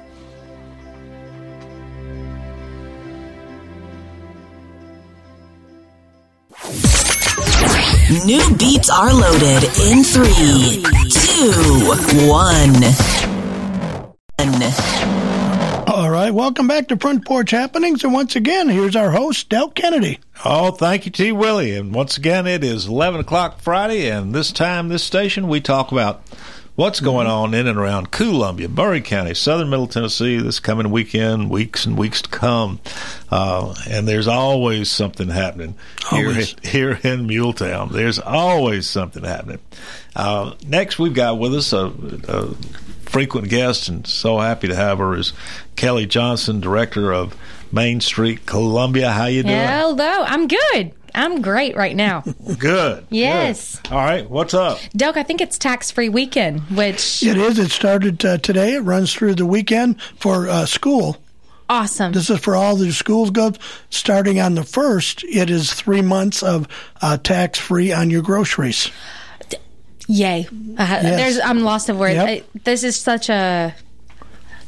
New 8.11 8.55
beats 8.57 8.89
are 8.89 9.13
loaded 9.13 9.63
in 9.87 10.03
three, 10.03 10.83
two, 11.09 11.49
one. 12.27 12.83
All 15.87 16.09
right, 16.09 16.31
welcome 16.33 16.67
back 16.67 16.89
to 16.89 16.97
Front 16.97 17.25
Porch 17.25 17.51
Happenings. 17.51 18.03
And 18.03 18.11
once 18.11 18.35
again, 18.35 18.67
here's 18.67 18.97
our 18.97 19.11
host, 19.11 19.47
Delk 19.49 19.75
Kennedy. 19.75 20.19
Oh, 20.43 20.71
thank 20.71 21.05
you, 21.05 21.11
T. 21.13 21.31
Willie. 21.31 21.73
And 21.73 21.95
once 21.95 22.17
again, 22.17 22.47
it 22.47 22.65
is 22.65 22.85
11 22.85 23.21
o'clock 23.21 23.61
Friday, 23.61 24.09
and 24.09 24.35
this 24.35 24.51
time, 24.51 24.89
this 24.89 25.03
station, 25.03 25.47
we 25.47 25.61
talk 25.61 25.93
about 25.93 26.21
what's 26.81 26.99
going 26.99 27.27
on 27.27 27.53
in 27.53 27.67
and 27.67 27.77
around 27.77 28.09
Columbia, 28.09 28.67
Maury 28.67 29.01
County, 29.01 29.35
southern 29.35 29.69
Middle 29.69 29.85
Tennessee 29.85 30.37
this 30.37 30.59
coming 30.59 30.89
weekend, 30.89 31.51
weeks 31.51 31.85
and 31.85 31.95
weeks 31.95 32.23
to 32.23 32.29
come. 32.29 32.79
Uh, 33.29 33.75
and 33.87 34.07
there's 34.07 34.27
always 34.27 34.89
something 34.89 35.29
happening 35.29 35.75
here, 36.09 36.33
here 36.63 36.89
in 37.03 37.27
Muletown. 37.27 37.91
There's 37.91 38.17
always 38.17 38.89
something 38.89 39.23
happening. 39.23 39.59
Uh, 40.15 40.55
next, 40.65 40.97
we've 40.97 41.13
got 41.13 41.37
with 41.37 41.53
us 41.53 41.71
a, 41.71 41.93
a 42.27 42.47
frequent 43.03 43.49
guest, 43.49 43.87
and 43.87 44.07
so 44.07 44.39
happy 44.39 44.67
to 44.67 44.75
have 44.75 44.97
her, 44.97 45.15
is 45.15 45.33
Kelly 45.75 46.07
Johnson, 46.07 46.61
director 46.61 47.13
of 47.13 47.37
Main 47.71 48.01
Street 48.01 48.47
Columbia. 48.47 49.11
How 49.11 49.27
you 49.27 49.43
doing? 49.43 49.55
Hello, 49.55 50.23
I'm 50.23 50.47
good. 50.47 50.93
I'm 51.13 51.41
great 51.41 51.75
right 51.75 51.95
now. 51.95 52.23
Good. 52.57 53.05
Yes. 53.09 53.79
Good. 53.79 53.91
All 53.91 53.99
right. 53.99 54.29
What's 54.29 54.53
up? 54.53 54.79
Delk, 54.95 55.17
I 55.17 55.23
think 55.23 55.41
it's 55.41 55.57
tax 55.57 55.91
free 55.91 56.09
weekend, 56.09 56.61
which. 56.75 57.23
It 57.23 57.37
is. 57.37 57.59
It 57.59 57.71
started 57.71 58.23
uh, 58.25 58.37
today. 58.37 58.75
It 58.75 58.81
runs 58.81 59.13
through 59.13 59.35
the 59.35 59.45
weekend 59.45 60.01
for 60.19 60.47
uh, 60.49 60.65
school. 60.65 61.17
Awesome. 61.69 62.11
This 62.11 62.29
is 62.29 62.39
for 62.39 62.55
all 62.55 62.75
the 62.75 62.91
schools 62.91 63.31
go 63.31 63.53
starting 63.89 64.41
on 64.41 64.55
the 64.55 64.63
first. 64.63 65.23
It 65.23 65.49
is 65.49 65.73
three 65.73 66.01
months 66.01 66.43
of 66.43 66.67
uh, 67.01 67.15
tax 67.17 67.59
free 67.59 67.93
on 67.93 68.09
your 68.09 68.21
groceries. 68.21 68.91
Yay! 70.07 70.45
Uh, 70.51 70.75
yes. 70.77 71.03
There's 71.03 71.39
I'm 71.39 71.61
lost 71.61 71.87
of 71.87 71.97
words. 71.97 72.15
Yep. 72.15 72.27
I, 72.27 72.43
this 72.65 72.83
is 72.83 72.97
such 72.97 73.29
a 73.29 73.73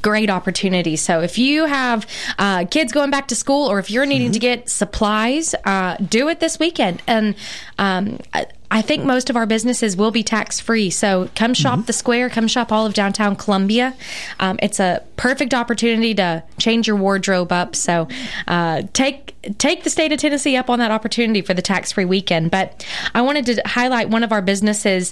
great 0.04 0.30
opportunity. 0.30 0.96
So 0.96 1.22
if 1.22 1.40
you 1.40 1.66
have 1.66 2.06
uh, 2.38 2.66
kids 2.70 2.92
going 2.94 3.10
back 3.10 3.28
to 3.30 3.36
school, 3.36 3.72
or 3.72 3.80
if 3.80 3.90
you're 3.90 4.06
needing 4.06 4.28
mm-hmm. 4.28 4.34
to 4.34 4.40
get 4.40 4.70
supplies, 4.70 5.56
uh, 5.66 5.96
do 5.98 6.30
it 6.30 6.40
this 6.40 6.60
weekend. 6.60 7.02
And 7.08 7.36
um, 7.80 8.20
I 8.34 8.46
think 8.82 9.04
most 9.04 9.30
of 9.30 9.36
our 9.36 9.46
businesses 9.46 9.96
will 9.96 10.12
be 10.12 10.24
tax 10.24 10.60
free. 10.60 10.90
So 10.90 11.30
come 11.36 11.54
shop 11.54 11.80
mm-hmm. 11.80 11.86
the 11.86 11.94
square, 11.94 12.30
come 12.30 12.48
shop 12.48 12.72
all 12.72 12.86
of 12.86 12.94
downtown 12.94 13.36
Columbia. 13.36 13.96
Um, 14.40 14.58
it's 14.62 14.80
a 14.80 15.04
perfect 15.18 15.54
opportunity 15.54 16.14
to 16.16 16.44
change 16.58 16.88
your 16.88 16.96
wardrobe 16.96 17.52
up. 17.52 17.76
So 17.76 18.08
uh, 18.48 18.84
take 18.94 19.36
take 19.58 19.84
the 19.84 19.90
state 19.90 20.12
of 20.14 20.20
Tennessee 20.20 20.56
up 20.56 20.70
on 20.70 20.80
that 20.80 20.90
opportunity 20.90 21.42
for 21.42 21.54
the 21.54 21.62
tax 21.62 21.92
free 21.92 22.06
weekend. 22.06 22.50
But 22.50 22.86
I 23.14 23.22
wanted 23.22 23.46
to 23.48 23.62
highlight 23.66 24.10
one 24.10 24.24
of 24.24 24.32
our 24.32 24.42
businesses 24.42 25.12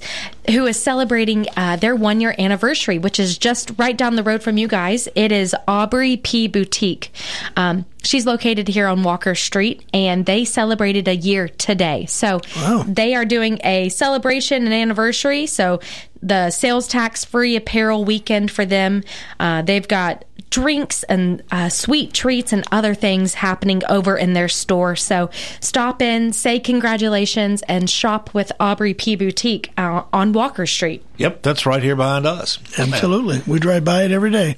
who 0.49 0.65
is 0.65 0.81
celebrating 0.81 1.47
uh, 1.57 1.75
their 1.75 1.95
one 1.95 2.21
year 2.21 2.33
anniversary, 2.39 2.97
which 2.97 3.19
is 3.19 3.37
just 3.37 3.71
right 3.77 3.97
down 3.97 4.15
the 4.15 4.23
road 4.23 4.41
from 4.41 4.57
you 4.57 4.67
guys. 4.67 5.07
It 5.15 5.31
is 5.31 5.55
Aubrey 5.67 6.17
P 6.17 6.47
Boutique. 6.47 7.11
Um, 7.57 7.85
She's 8.03 8.25
located 8.25 8.67
here 8.67 8.87
on 8.87 9.03
Walker 9.03 9.35
Street, 9.35 9.85
and 9.93 10.25
they 10.25 10.45
celebrated 10.45 11.07
a 11.07 11.15
year 11.15 11.47
today. 11.47 12.05
So 12.07 12.41
wow. 12.55 12.83
they 12.87 13.15
are 13.15 13.25
doing 13.25 13.59
a 13.63 13.89
celebration 13.89 14.63
and 14.65 14.73
anniversary. 14.73 15.45
So 15.45 15.79
the 16.21 16.49
sales 16.51 16.87
tax 16.87 17.25
free 17.25 17.55
apparel 17.55 18.03
weekend 18.03 18.51
for 18.51 18.65
them. 18.65 19.03
Uh, 19.39 19.61
they've 19.61 19.87
got 19.87 20.25
drinks 20.49 21.03
and 21.03 21.41
uh, 21.49 21.69
sweet 21.69 22.13
treats 22.13 22.51
and 22.51 22.63
other 22.71 22.93
things 22.93 23.35
happening 23.35 23.81
over 23.89 24.17
in 24.17 24.33
their 24.33 24.49
store. 24.49 24.95
So 24.95 25.29
stop 25.59 26.01
in, 26.01 26.33
say 26.33 26.59
congratulations, 26.59 27.63
and 27.63 27.89
shop 27.89 28.33
with 28.33 28.51
Aubrey 28.59 28.93
P 28.93 29.15
Boutique 29.15 29.71
uh, 29.77 30.03
on 30.11 30.33
Walker 30.33 30.67
Street. 30.67 31.03
Yep, 31.17 31.41
that's 31.41 31.65
right 31.65 31.81
here 31.81 31.95
behind 31.95 32.25
us. 32.25 32.59
Absolutely, 32.77 33.41
we 33.47 33.59
drive 33.59 33.85
by 33.85 34.03
it 34.03 34.11
every 34.11 34.31
day. 34.31 34.57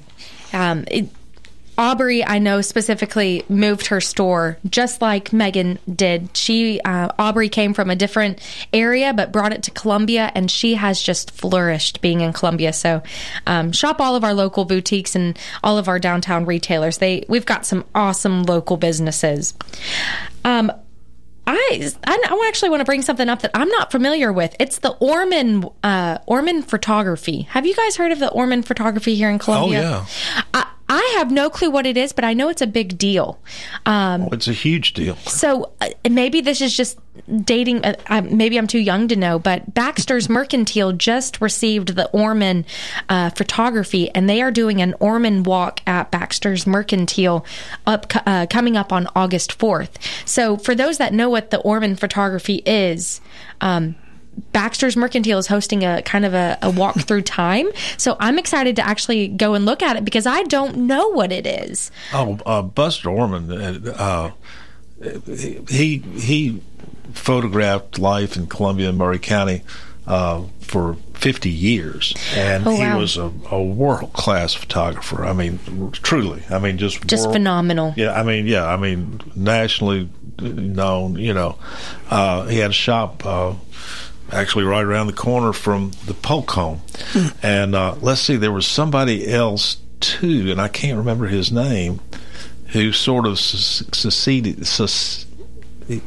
Um, 0.52 0.84
it, 0.88 1.08
Aubrey, 1.76 2.24
I 2.24 2.38
know 2.38 2.60
specifically 2.60 3.44
moved 3.48 3.86
her 3.86 4.00
store 4.00 4.58
just 4.68 5.02
like 5.02 5.32
Megan 5.32 5.78
did. 5.92 6.36
She 6.36 6.80
uh, 6.80 7.08
Aubrey 7.18 7.48
came 7.48 7.74
from 7.74 7.90
a 7.90 7.96
different 7.96 8.40
area 8.72 9.12
but 9.12 9.32
brought 9.32 9.52
it 9.52 9.64
to 9.64 9.70
Columbia, 9.70 10.30
and 10.34 10.50
she 10.50 10.74
has 10.74 11.02
just 11.02 11.32
flourished 11.32 12.00
being 12.00 12.20
in 12.20 12.32
Columbia. 12.32 12.72
So, 12.72 13.02
um, 13.46 13.72
shop 13.72 14.00
all 14.00 14.14
of 14.14 14.24
our 14.24 14.34
local 14.34 14.64
boutiques 14.64 15.16
and 15.16 15.38
all 15.62 15.78
of 15.78 15.88
our 15.88 15.98
downtown 15.98 16.46
retailers. 16.46 16.98
They 16.98 17.24
we've 17.28 17.46
got 17.46 17.66
some 17.66 17.84
awesome 17.94 18.44
local 18.44 18.76
businesses. 18.76 19.54
Um, 20.44 20.70
I, 21.46 21.90
I 22.04 22.46
actually 22.48 22.70
want 22.70 22.80
to 22.80 22.84
bring 22.84 23.02
something 23.02 23.28
up 23.28 23.42
that 23.42 23.50
I'm 23.54 23.68
not 23.68 23.90
familiar 23.90 24.32
with. 24.32 24.56
It's 24.58 24.78
the 24.78 24.92
Orman 24.92 25.68
uh, 25.82 26.18
Orman 26.26 26.62
Photography. 26.62 27.42
Have 27.42 27.66
you 27.66 27.74
guys 27.74 27.96
heard 27.96 28.12
of 28.12 28.18
the 28.18 28.30
Orman 28.30 28.62
Photography 28.62 29.14
here 29.14 29.28
in 29.28 29.38
Columbia? 29.38 29.80
Oh 29.80 30.08
yeah. 30.26 30.42
I, 30.54 30.66
I 30.94 31.16
have 31.18 31.32
no 31.32 31.50
clue 31.50 31.70
what 31.70 31.86
it 31.86 31.96
is, 31.96 32.12
but 32.12 32.24
I 32.24 32.34
know 32.34 32.48
it's 32.48 32.62
a 32.62 32.68
big 32.68 32.96
deal. 32.96 33.40
Um, 33.84 34.22
oh, 34.22 34.28
it's 34.30 34.46
a 34.46 34.52
huge 34.52 34.92
deal. 34.92 35.16
So 35.16 35.72
uh, 35.80 35.88
maybe 36.08 36.40
this 36.40 36.60
is 36.60 36.76
just 36.76 37.00
dating. 37.44 37.84
Uh, 37.84 37.94
uh, 38.06 38.22
maybe 38.22 38.56
I'm 38.56 38.68
too 38.68 38.78
young 38.78 39.08
to 39.08 39.16
know, 39.16 39.40
but 39.40 39.74
Baxter's 39.74 40.28
Mercantile 40.28 40.92
just 40.92 41.40
received 41.40 41.96
the 41.96 42.08
Orman 42.10 42.64
uh, 43.08 43.30
photography, 43.30 44.08
and 44.10 44.30
they 44.30 44.40
are 44.40 44.52
doing 44.52 44.80
an 44.80 44.94
Orman 45.00 45.42
walk 45.42 45.80
at 45.84 46.12
Baxter's 46.12 46.64
Mercantile 46.64 47.44
up 47.86 48.12
uh, 48.24 48.46
coming 48.48 48.76
up 48.76 48.92
on 48.92 49.08
August 49.16 49.58
4th. 49.58 49.96
So 50.24 50.56
for 50.56 50.76
those 50.76 50.98
that 50.98 51.12
know 51.12 51.28
what 51.28 51.50
the 51.50 51.58
Orman 51.58 51.96
photography 51.96 52.62
is. 52.66 53.20
Um, 53.60 53.96
Baxter's 54.52 54.96
Mercantile 54.96 55.38
is 55.38 55.46
hosting 55.46 55.84
a 55.84 56.02
kind 56.02 56.24
of 56.24 56.34
a, 56.34 56.58
a 56.62 56.70
walk 56.70 57.00
through 57.00 57.22
time. 57.44 57.68
So 57.96 58.16
I'm 58.20 58.38
excited 58.38 58.76
to 58.76 58.86
actually 58.86 59.28
go 59.28 59.54
and 59.54 59.64
look 59.64 59.82
at 59.82 59.96
it 59.96 60.04
because 60.04 60.26
I 60.26 60.42
don't 60.44 60.76
know 60.76 61.08
what 61.08 61.32
it 61.32 61.46
is. 61.46 61.90
Oh, 62.12 62.38
uh, 62.46 62.62
Buster 62.62 63.10
Orman, 63.10 63.50
uh, 63.88 64.30
he 65.68 65.98
he 65.98 66.62
photographed 67.12 67.98
life 67.98 68.36
in 68.36 68.46
Columbia 68.46 68.88
and 68.88 68.98
Maury 68.98 69.18
County 69.18 69.62
uh, 70.06 70.42
for 70.60 70.94
50 71.14 71.48
years, 71.48 72.14
and 72.34 72.66
oh, 72.66 72.72
wow. 72.72 72.92
he 72.92 73.00
was 73.00 73.16
a, 73.16 73.32
a 73.50 73.62
world 73.62 74.12
class 74.12 74.54
photographer. 74.54 75.24
I 75.24 75.32
mean, 75.32 75.90
truly. 75.92 76.42
I 76.50 76.58
mean, 76.58 76.78
just 76.78 77.06
just 77.06 77.24
world, 77.24 77.36
phenomenal. 77.36 77.94
Yeah, 77.96 78.12
I 78.12 78.22
mean, 78.22 78.46
yeah, 78.46 78.66
I 78.66 78.76
mean, 78.76 79.20
nationally 79.34 80.08
known. 80.38 81.16
You 81.16 81.34
know, 81.34 81.58
uh, 82.10 82.46
he 82.46 82.58
had 82.58 82.70
a 82.70 82.74
shop 82.74 83.24
uh, 83.24 83.54
actually 84.32 84.64
right 84.64 84.84
around 84.84 85.06
the 85.06 85.12
corner 85.12 85.52
from 85.52 85.92
the 86.06 86.14
Polk 86.14 86.50
home. 86.50 86.80
Hmm. 87.12 87.28
And 87.42 87.74
uh, 87.74 87.96
let's 88.00 88.20
see, 88.20 88.36
there 88.36 88.52
was 88.52 88.66
somebody 88.66 89.30
else 89.30 89.78
too, 90.00 90.50
and 90.50 90.60
I 90.60 90.68
can't 90.68 90.98
remember 90.98 91.26
his 91.26 91.50
name, 91.50 92.00
who 92.68 92.92
sort 92.92 93.26
of 93.26 93.38
succeeded. 93.38 94.66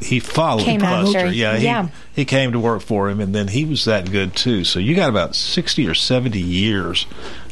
he 0.01 0.19
followed 0.19 0.63
came 0.63 0.81
Buster. 0.81 1.27
Yeah, 1.27 1.57
he, 1.57 1.65
yeah. 1.65 1.89
he 2.13 2.25
came 2.25 2.51
to 2.51 2.59
work 2.59 2.81
for 2.81 3.09
him, 3.09 3.19
and 3.19 3.33
then 3.33 3.47
he 3.47 3.65
was 3.65 3.85
that 3.85 4.11
good 4.11 4.35
too. 4.35 4.63
So 4.63 4.79
you 4.79 4.95
got 4.95 5.09
about 5.09 5.35
sixty 5.35 5.87
or 5.87 5.93
seventy 5.93 6.41
years 6.41 7.05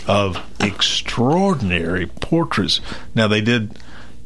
of 0.07 0.37
extraordinary 0.59 2.07
portraits. 2.07 2.81
Now 3.13 3.27
they 3.27 3.41
did 3.41 3.77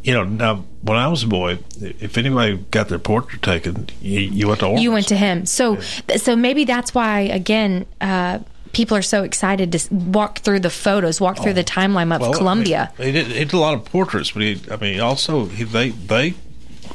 you 0.09 0.15
know, 0.15 0.23
now 0.23 0.65
when 0.81 0.97
I 0.97 1.07
was 1.07 1.21
a 1.21 1.27
boy, 1.27 1.59
if 1.79 2.17
anybody 2.17 2.57
got 2.71 2.89
their 2.89 2.97
portrait 2.97 3.43
taken, 3.43 3.89
you, 4.01 4.21
you 4.21 4.47
went 4.47 4.61
to 4.61 4.65
Orman's. 4.65 4.83
You 4.83 4.91
went 4.91 5.07
to 5.09 5.15
him. 5.15 5.45
So, 5.45 5.77
yeah. 6.09 6.17
so 6.17 6.35
maybe 6.35 6.65
that's 6.65 6.93
why 6.93 7.21
again. 7.21 7.85
Uh, 8.01 8.39
people 8.71 8.95
are 8.95 9.01
so 9.01 9.23
excited 9.23 9.71
to 9.71 9.93
walk 9.93 10.39
through 10.39 10.59
the 10.59 10.69
photos, 10.69 11.19
walk 11.19 11.37
through 11.37 11.51
oh, 11.51 11.55
the 11.55 11.63
timeline 11.63 12.13
of 12.13 12.21
well, 12.21 12.33
Columbia. 12.33 12.91
I 12.99 13.01
mean, 13.01 13.07
he, 13.07 13.23
did, 13.23 13.27
he 13.27 13.45
did 13.45 13.53
a 13.53 13.57
lot 13.57 13.73
of 13.73 13.85
portraits, 13.85 14.31
but 14.31 14.43
he, 14.43 14.61
I 14.71 14.77
mean, 14.77 14.99
also 14.99 15.45
he, 15.45 15.63
they 15.63 15.89
they 15.89 16.35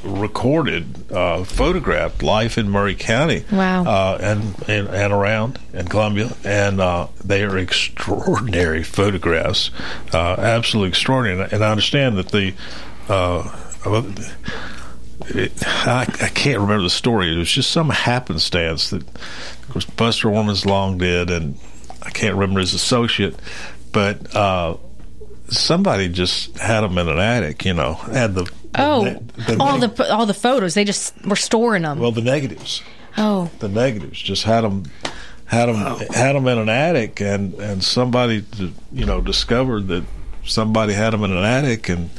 recorded, 0.05 1.11
uh, 1.13 1.45
photographed 1.45 2.23
life 2.23 2.59
in 2.59 2.69
Maury 2.69 2.95
County. 2.95 3.45
Wow. 3.51 3.85
Uh, 3.85 4.19
and, 4.21 4.55
and, 4.69 4.89
and 4.89 5.13
around 5.13 5.59
in 5.73 5.89
Columbia, 5.89 6.33
and 6.45 6.81
uh, 6.81 7.09
they 7.25 7.43
are 7.43 7.57
extraordinary 7.59 8.83
photographs, 8.83 9.71
uh, 10.13 10.37
absolutely 10.39 10.91
extraordinary. 10.91 11.49
And 11.51 11.65
I 11.65 11.71
understand 11.71 12.17
that 12.19 12.29
the 12.29 12.55
uh, 13.09 13.51
it, 15.29 15.53
I, 15.67 16.03
I, 16.03 16.29
can't 16.29 16.61
remember 16.61 16.83
the 16.83 16.91
story. 16.91 17.33
It 17.35 17.39
was 17.39 17.51
just 17.51 17.71
some 17.71 17.91
happenstance 17.91 18.91
that, 18.91 19.03
of 19.03 19.69
course, 19.71 19.85
Buster 19.85 20.31
Orman's 20.31 20.67
long 20.67 20.99
dead, 20.99 21.31
and 21.31 21.59
I 22.03 22.11
can't 22.11 22.35
remember 22.35 22.61
his 22.61 22.75
associate, 22.75 23.37
but 23.93 24.35
uh, 24.35 24.77
somebody 25.49 26.09
just 26.09 26.57
had 26.59 26.81
them 26.83 26.99
in 26.99 27.09
an 27.09 27.19
attic. 27.19 27.65
You 27.65 27.75
know, 27.75 27.95
had 27.95 28.35
the, 28.35 28.45
the 28.45 28.53
Oh, 28.77 29.03
ne- 29.05 29.21
the 29.47 29.57
all 29.61 29.79
neg- 29.79 29.95
the 29.95 30.13
all 30.13 30.27
the 30.27 30.35
photos. 30.35 30.75
They 30.75 30.85
just 30.85 31.15
were 31.25 31.37
storing 31.37 31.83
them. 31.83 31.99
well 32.01 32.13
the 32.13 32.23
negatives. 32.23 32.83
oh, 33.17 33.51
the 33.61 33.69
negatives. 33.69 34.21
Just 34.21 34.43
had 34.45 34.63
them, 34.63 34.85
had 35.47 35.67
them, 35.67 35.77
had 36.13 36.35
them 36.35 36.47
in 36.49 36.59
an 36.59 36.69
attic, 36.69 37.21
and 37.21 37.55
and 37.55 37.85
somebody, 37.85 38.45
you 38.93 39.07
know, 39.07 39.21
discovered 39.21 39.89
that 39.89 40.05
somebody 40.45 40.93
had 40.93 41.13
them 41.13 41.23
in 41.25 41.31
an 41.33 41.45
attic, 41.45 41.89
and 41.89 42.11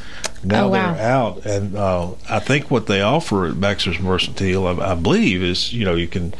now 0.45 0.65
Oh, 0.65 0.69
wow. 0.69 0.93
they're 0.93 1.03
out. 1.07 1.45
And 1.45 1.75
uh, 1.75 2.11
I 2.29 2.39
think 2.39 2.69
what 2.71 2.87
they 2.87 3.01
offer 3.01 3.45
at 3.47 3.59
Baxter's 3.59 3.99
Mercantile, 3.99 4.67
I, 4.67 4.91
I 4.91 4.95
believe, 4.95 5.41
is 5.43 5.73
you 5.73 5.85
know 5.85 5.95
you 5.95 6.07
can, 6.07 6.33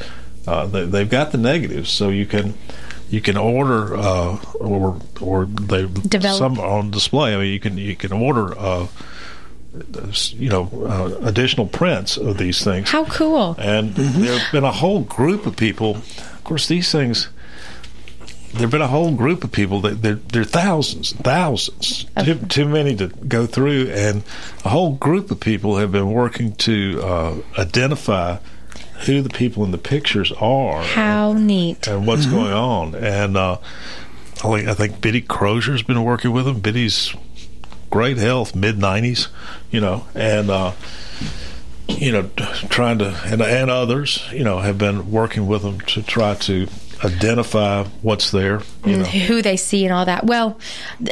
uh, 0.48 0.66
they, 0.68 0.86
they've 0.86 1.10
got 1.10 1.32
the 1.32 1.38
negatives, 1.38 1.90
so 1.90 2.10
you 2.10 2.26
can. 2.26 2.54
You 3.08 3.22
can 3.22 3.38
order, 3.38 3.96
uh, 3.96 4.40
or 4.56 5.00
or 5.22 5.46
they 5.46 5.86
Develop. 5.86 6.40
some 6.40 6.60
on 6.60 6.90
display. 6.90 7.36
I 7.36 7.38
mean, 7.38 7.54
you 7.54 7.60
can 7.60 7.78
you 7.78 7.96
can 7.96 8.12
order, 8.12 8.58
uh, 8.58 8.88
you 10.34 10.50
know, 10.50 10.70
uh, 10.88 11.16
additional 11.28 11.68
prints 11.68 12.18
of 12.18 12.38
these 12.38 12.64
things. 12.64 12.90
how 12.90 13.06
cool! 13.06 13.56
And 13.60 13.94
there 13.96 14.38
have 14.40 14.52
been 14.52 14.64
a 14.64 14.72
whole 14.72 15.02
group 15.02 15.46
of 15.46 15.56
people. 15.56 15.98
Of 15.98 16.42
course, 16.44 16.68
these 16.68 16.92
things. 16.92 17.30
There 18.56 18.62
have 18.62 18.72
been 18.72 18.82
a 18.82 18.88
whole 18.88 19.12
group 19.14 19.44
of 19.44 19.52
people 19.52 19.82
that 19.82 20.02
there, 20.02 20.16
there 20.16 20.42
are 20.44 20.46
thousands, 20.46 21.12
thousands, 21.12 22.06
too, 22.24 22.36
too 22.36 22.66
many 22.66 22.96
to 22.96 23.08
go 23.08 23.46
through, 23.46 23.90
and 23.92 24.24
a 24.64 24.70
whole 24.70 24.94
group 24.96 25.30
of 25.30 25.42
people 25.42 25.76
have 25.78 25.92
been 25.92 26.12
working 26.14 26.54
to 26.56 27.02
uh, 27.04 27.36
identify 27.60 28.38
who 29.06 29.22
the 29.22 29.30
people 29.30 29.66
in 29.66 29.72
the 29.72 29.78
pictures 29.78 30.32
are 30.40 30.82
How 30.84 31.34
neat! 31.34 31.86
and 31.88 32.08
what's 32.08 32.26
going 32.28 32.54
on. 32.54 32.96
And 32.96 33.36
uh, 33.36 33.58
I 34.42 34.48
think- 34.56 34.68
I 34.70 34.74
think 34.74 35.02
Biddy 35.02 35.22
Crozier's 35.22 35.84
been 35.84 36.04
working 36.06 36.32
with 36.32 36.46
them. 36.46 36.62
Biddy's 36.62 37.14
great 37.90 38.18
health, 38.18 38.56
mid 38.56 38.78
nineties, 38.78 39.28
you 39.70 39.82
know, 39.82 40.06
and 40.16 40.50
uh, 40.50 40.72
you 41.90 42.12
know, 42.14 42.30
trying 42.70 43.00
to 43.00 43.10
and 43.26 43.42
and 43.42 43.70
others, 43.70 44.24
you 44.32 44.46
know, 44.46 44.60
have 44.60 44.78
been 44.78 45.12
working 45.12 45.46
with 45.46 45.62
them 45.62 45.82
to 45.82 46.02
try 46.02 46.36
to 46.36 46.68
identify 47.06 47.84
what's 48.02 48.32
there. 48.32 48.62
You 48.86 48.98
know, 48.98 49.04
Who 49.04 49.42
they 49.42 49.58
see 49.58 49.86
and 49.86 49.94
all 49.94 50.06
that. 50.06 50.26
Well, 50.26 50.60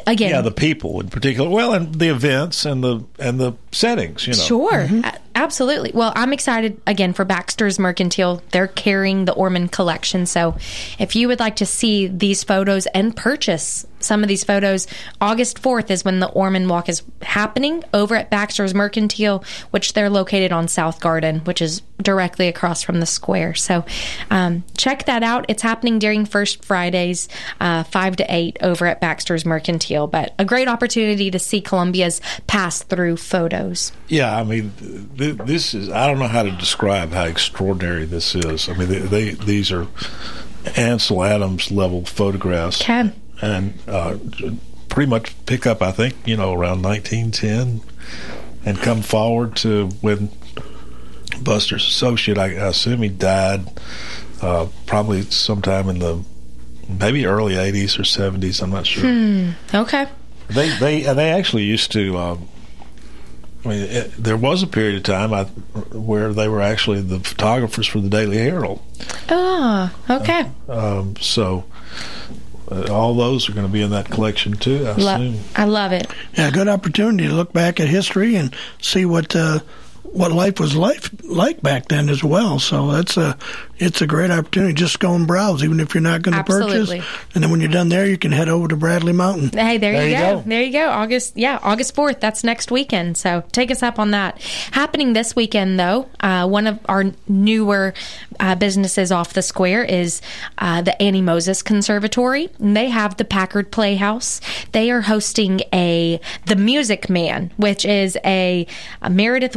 again, 0.07 0.31
yeah, 0.31 0.41
the 0.41 0.51
people 0.51 0.99
in 0.99 1.09
particular. 1.09 1.49
Well, 1.49 1.73
and 1.73 1.93
the 1.95 2.09
events 2.09 2.65
and 2.65 2.83
the 2.83 3.05
and 3.19 3.39
the 3.39 3.53
settings. 3.71 4.27
You 4.27 4.33
know, 4.33 4.39
Sure, 4.39 4.71
mm-hmm. 4.73 5.05
A- 5.05 5.19
absolutely. 5.35 5.91
Well, 5.93 6.11
I'm 6.15 6.33
excited 6.33 6.81
again 6.85 7.13
for 7.13 7.25
Baxter's 7.25 7.79
Mercantile. 7.79 8.41
They're 8.51 8.67
carrying 8.67 9.25
the 9.25 9.33
Orman 9.33 9.67
collection. 9.67 10.25
So 10.25 10.57
if 10.99 11.15
you 11.15 11.27
would 11.27 11.39
like 11.39 11.57
to 11.57 11.65
see 11.65 12.07
these 12.07 12.43
photos 12.43 12.85
and 12.87 13.15
purchase 13.15 13.85
some 14.03 14.23
of 14.23 14.27
these 14.27 14.43
photos, 14.43 14.87
August 15.21 15.61
4th 15.61 15.89
is 15.89 16.05
when 16.05 16.19
the 16.19 16.29
Orman 16.29 16.67
Walk 16.67 16.89
is 16.89 17.03
happening 17.21 17.83
over 17.93 18.15
at 18.15 18.29
Baxter's 18.29 18.73
Mercantile, 18.73 19.43
which 19.71 19.93
they're 19.93 20.09
located 20.09 20.51
on 20.51 20.67
South 20.67 20.99
Garden, 20.99 21.39
which 21.41 21.61
is 21.61 21.81
directly 22.01 22.47
across 22.47 22.83
from 22.83 22.99
the 22.99 23.05
square. 23.05 23.53
So 23.53 23.85
um, 24.29 24.63
check 24.77 25.05
that 25.05 25.23
out. 25.23 25.45
It's 25.47 25.61
happening 25.61 25.99
during 25.99 26.25
First 26.25 26.63
Fridays, 26.65 27.29
uh, 27.59 27.83
5 27.83 28.15
to 28.17 28.25
8 28.27 28.57
over 28.61 28.85
at 28.85 28.99
Baxter's 28.99 29.45
Mercantile. 29.45 30.07
But 30.07 30.33
a 30.37 30.45
great 30.45 30.67
opportunity 30.67 31.31
to 31.31 31.39
see 31.39 31.61
Columbia's 31.61 32.21
pass 32.47 32.83
through 32.83 33.17
photos. 33.17 33.91
Yeah, 34.07 34.35
I 34.35 34.43
mean, 34.43 34.73
th- 35.17 35.37
this 35.37 35.73
is, 35.73 35.89
I 35.89 36.07
don't 36.07 36.19
know 36.19 36.27
how 36.27 36.43
to 36.43 36.51
describe 36.51 37.11
how 37.11 37.23
extraordinary 37.23 38.05
this 38.05 38.35
is. 38.35 38.69
I 38.69 38.73
mean, 38.73 38.89
they, 38.89 38.99
they 38.99 39.29
these 39.31 39.71
are 39.71 39.87
Ansel 40.75 41.23
Adams 41.23 41.71
level 41.71 42.05
photographs. 42.05 42.81
Okay. 42.81 43.11
And 43.43 43.73
uh, 43.87 44.17
pretty 44.87 45.09
much 45.09 45.35
pick 45.45 45.67
up, 45.67 45.81
I 45.81 45.91
think, 45.91 46.15
you 46.25 46.37
know, 46.37 46.53
around 46.53 46.81
1910 46.81 47.81
and 48.65 48.77
come 48.77 49.01
forward 49.01 49.57
to 49.57 49.87
when 49.99 50.29
Buster's 51.41 51.85
associate, 51.85 52.37
I, 52.37 52.45
I 52.45 52.67
assume 52.67 53.01
he 53.01 53.09
died 53.09 53.67
uh, 54.41 54.67
probably 54.85 55.23
sometime 55.23 55.89
in 55.89 55.99
the 55.99 56.23
maybe 56.87 57.25
early 57.25 57.55
80s 57.55 57.99
or 57.99 58.03
70s. 58.03 58.61
I'm 58.61 58.69
not 58.69 58.87
sure. 58.87 59.03
Hmm. 59.03 59.49
Okay. 59.73 60.07
They 60.49 60.69
they 60.77 61.01
they 61.01 61.31
actually 61.31 61.63
used 61.63 61.91
to. 61.93 62.17
Um, 62.17 62.47
I 63.65 63.67
mean, 63.69 63.81
it, 63.81 64.11
there 64.17 64.35
was 64.37 64.61
a 64.61 64.67
period 64.67 64.95
of 64.97 65.03
time 65.03 65.33
I, 65.33 65.45
where 65.95 66.33
they 66.33 66.49
were 66.49 66.61
actually 66.61 67.01
the 67.01 67.19
photographers 67.19 67.87
for 67.87 68.01
the 68.01 68.09
Daily 68.09 68.37
Herald. 68.37 68.81
Ah, 69.29 69.95
okay. 70.09 70.51
Um, 70.67 71.15
so 71.15 71.63
uh, 72.29 72.33
all 72.89 73.13
those 73.13 73.49
are 73.49 73.53
going 73.53 73.65
to 73.67 73.71
be 73.71 73.81
in 73.81 73.91
that 73.91 74.09
collection 74.09 74.53
too. 74.53 74.85
I 74.87 74.93
Lo- 74.93 75.15
assume. 75.15 75.39
I 75.55 75.65
love 75.65 75.91
it. 75.91 76.07
Yeah, 76.37 76.51
good 76.51 76.67
opportunity 76.67 77.27
to 77.27 77.33
look 77.33 77.53
back 77.53 77.79
at 77.79 77.87
history 77.87 78.35
and 78.35 78.55
see 78.81 79.05
what 79.05 79.35
uh, 79.35 79.59
what 80.13 80.31
life 80.31 80.59
was 80.59 80.75
like 80.75 81.03
like 81.23 81.61
back 81.61 81.87
then 81.87 82.07
as 82.09 82.23
well. 82.23 82.59
So 82.59 82.91
that's 82.91 83.17
a 83.17 83.37
it's 83.77 84.01
a 84.01 84.07
great 84.07 84.31
opportunity. 84.31 84.73
Just 84.73 84.99
go 84.99 85.13
and 85.13 85.27
browse, 85.27 85.63
even 85.63 85.79
if 85.79 85.93
you're 85.93 86.01
not 86.01 86.21
going 86.21 86.37
to 86.37 86.43
purchase. 86.43 86.89
And 87.33 87.43
then 87.43 87.51
when 87.51 87.59
you're 87.59 87.71
done 87.71 87.89
there, 87.89 88.05
you 88.05 88.17
can 88.17 88.31
head 88.31 88.47
over 88.47 88.67
to 88.67 88.75
Bradley 88.77 89.11
Mountain. 89.13 89.49
Hey, 89.49 89.77
there, 89.77 89.93
There 89.93 90.07
you, 90.07 90.11
you 90.15 90.17
go. 90.17 90.35
go. 90.37 90.43
There 90.45 90.61
you 90.61 90.71
go. 90.71 90.89
August, 90.89 91.35
yeah, 91.35 91.59
August 91.61 91.95
4th. 91.95 92.19
That's 92.19 92.43
next 92.43 92.71
weekend. 92.71 93.17
So 93.17 93.43
take 93.51 93.71
us 93.71 93.83
up 93.83 93.99
on 93.99 94.11
that. 94.11 94.39
Happening 94.71 95.13
this 95.13 95.35
weekend, 95.35 95.79
though, 95.79 96.07
uh, 96.21 96.47
one 96.47 96.67
of 96.67 96.79
our 96.85 97.05
newer 97.27 97.93
uh, 98.39 98.55
businesses 98.55 99.11
off 99.11 99.33
the 99.33 99.41
square 99.41 99.83
is 99.83 100.21
uh, 100.59 100.81
the 100.81 100.99
Annie 101.01 101.21
Moses 101.21 101.61
Conservatory. 101.61 102.49
And 102.59 102.77
they 102.77 102.89
have 102.89 103.17
the 103.17 103.25
Packard 103.25 103.71
Playhouse. 103.71 104.39
They 104.71 104.91
are 104.91 105.01
hosting 105.01 105.61
a 105.73 106.21
The 106.45 106.55
Music 106.55 107.09
Man, 107.09 107.51
which 107.57 107.83
is 107.85 108.17
a, 108.23 108.65
a 109.01 109.09
Meredith 109.09 109.55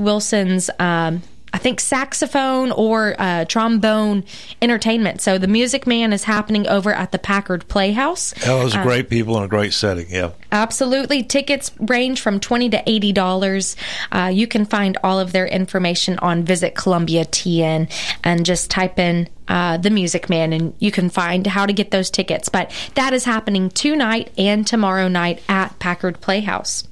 Um, 0.79 1.23
I 1.53 1.59
think 1.59 1.81
saxophone 1.81 2.71
or 2.73 3.15
uh, 3.19 3.47
trombone 3.47 4.25
entertainment. 4.61 5.23
So 5.23 5.39
the 5.39 5.47
Music 5.47 5.87
Man 5.87 6.13
is 6.13 6.25
happening 6.25 6.67
over 6.67 6.93
at 6.93 7.13
the 7.13 7.19
Packard 7.19 7.67
Playhouse. 7.69 8.35
Oh, 8.47 8.59
those 8.59 8.75
are 8.75 8.81
Uh, 8.81 8.85
great 8.85 9.09
people 9.09 9.39
in 9.39 9.45
a 9.45 9.49
great 9.49 9.73
setting. 9.73 10.07
Yeah. 10.11 10.33
Absolutely. 10.53 11.23
Tickets 11.23 11.71
range 11.81 12.21
from 12.21 12.41
twenty 12.41 12.69
to 12.71 12.83
eighty 12.87 13.11
dollars. 13.13 13.75
Uh, 14.13 14.31
you 14.35 14.47
can 14.47 14.67
find 14.67 14.99
all 15.03 15.19
of 15.19 15.33
their 15.33 15.47
information 15.47 16.19
on 16.19 16.45
Visit 16.45 16.75
Columbia 16.75 17.25
TN 17.25 17.91
and 18.23 18.45
just 18.45 18.71
type 18.71 18.99
in 18.99 19.27
uh, 19.49 19.79
the 19.79 19.91
Music 19.91 20.29
Man, 20.29 20.53
and 20.53 20.75
you 20.79 20.91
can 20.91 21.09
find 21.09 21.47
how 21.47 21.65
to 21.65 21.73
get 21.73 21.91
those 21.91 22.11
tickets. 22.11 22.51
But 22.51 22.71
that 22.97 23.15
is 23.15 23.25
happening 23.25 23.71
tonight 23.71 24.31
and 24.37 24.67
tomorrow 24.67 25.09
night 25.09 25.41
at 25.49 25.79
Packard 25.79 26.21
Playhouse. 26.21 26.85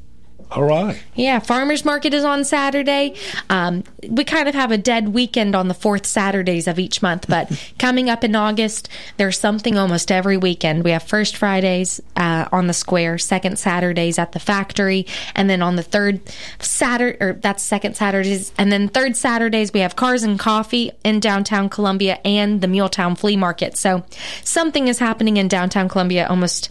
All 0.50 0.62
right. 0.62 1.02
Yeah, 1.14 1.40
farmers 1.40 1.84
market 1.84 2.14
is 2.14 2.24
on 2.24 2.44
Saturday. 2.44 3.14
Um, 3.50 3.82
we 4.08 4.24
kind 4.24 4.48
of 4.48 4.54
have 4.54 4.70
a 4.70 4.78
dead 4.78 5.08
weekend 5.08 5.54
on 5.54 5.68
the 5.68 5.74
fourth 5.74 6.06
Saturdays 6.06 6.68
of 6.68 6.78
each 6.78 7.02
month, 7.02 7.26
but 7.28 7.50
coming 7.78 8.08
up 8.08 8.22
in 8.22 8.36
August, 8.36 8.88
there's 9.16 9.38
something 9.38 9.76
almost 9.76 10.12
every 10.12 10.36
weekend. 10.36 10.84
We 10.84 10.92
have 10.92 11.02
first 11.02 11.36
Fridays 11.36 12.00
uh, 12.16 12.48
on 12.52 12.66
the 12.66 12.72
square, 12.72 13.18
second 13.18 13.58
Saturdays 13.58 14.18
at 14.18 14.32
the 14.32 14.38
factory, 14.38 15.06
and 15.34 15.50
then 15.50 15.62
on 15.62 15.76
the 15.76 15.82
third 15.82 16.20
Saturday, 16.60 17.16
or 17.20 17.32
that's 17.34 17.62
second 17.62 17.96
Saturdays, 17.96 18.52
and 18.56 18.70
then 18.70 18.88
third 18.88 19.16
Saturdays 19.16 19.72
we 19.72 19.80
have 19.80 19.96
cars 19.96 20.22
and 20.22 20.38
coffee 20.38 20.92
in 21.02 21.20
downtown 21.20 21.68
Columbia 21.68 22.20
and 22.24 22.60
the 22.60 22.66
Muletown 22.66 23.18
Flea 23.18 23.36
Market. 23.36 23.76
So 23.76 24.04
something 24.44 24.88
is 24.88 24.98
happening 24.98 25.36
in 25.36 25.48
downtown 25.48 25.88
Columbia 25.88 26.26
almost 26.28 26.70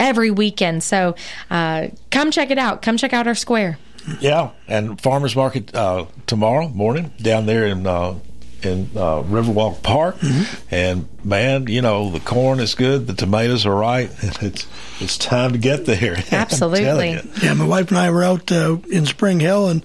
every 0.00 0.32
weekend. 0.32 0.82
So 0.82 1.14
uh, 1.50 1.88
come 2.10 2.32
check 2.32 2.50
it 2.50 2.58
out. 2.58 2.82
Come 2.82 2.96
check 2.96 3.12
out 3.12 3.28
our 3.28 3.36
square. 3.36 3.78
Yeah, 4.18 4.50
and 4.66 5.00
farmers 5.00 5.36
market 5.36 5.72
uh, 5.74 6.06
tomorrow 6.26 6.68
morning 6.68 7.12
down 7.22 7.46
there 7.46 7.66
in 7.66 7.86
uh, 7.86 8.18
in 8.62 8.90
uh, 8.96 9.22
Riverwalk 9.22 9.82
Park, 9.82 10.16
Mm-hmm. 10.16 10.74
and 10.74 11.08
man, 11.24 11.66
you 11.66 11.80
know 11.82 12.10
the 12.10 12.20
corn 12.20 12.60
is 12.60 12.74
good, 12.74 13.06
the 13.06 13.12
tomatoes 13.14 13.64
are 13.66 13.74
right, 13.74 14.10
and 14.22 14.36
it's 14.42 14.66
it's 15.00 15.16
time 15.18 15.52
to 15.52 15.58
get 15.58 15.84
there. 15.86 16.16
I'm 16.32 16.46
telling 16.48 17.12
you. 17.12 17.20
Yeah, 17.42 17.54
my 17.54 17.66
wife 17.66 17.88
and 17.90 17.98
I 17.98 18.10
were 18.10 18.24
out 18.24 18.50
uh, 18.50 18.78
in 18.90 19.04
Spring 19.06 19.38
Hill, 19.38 19.68
and 19.68 19.82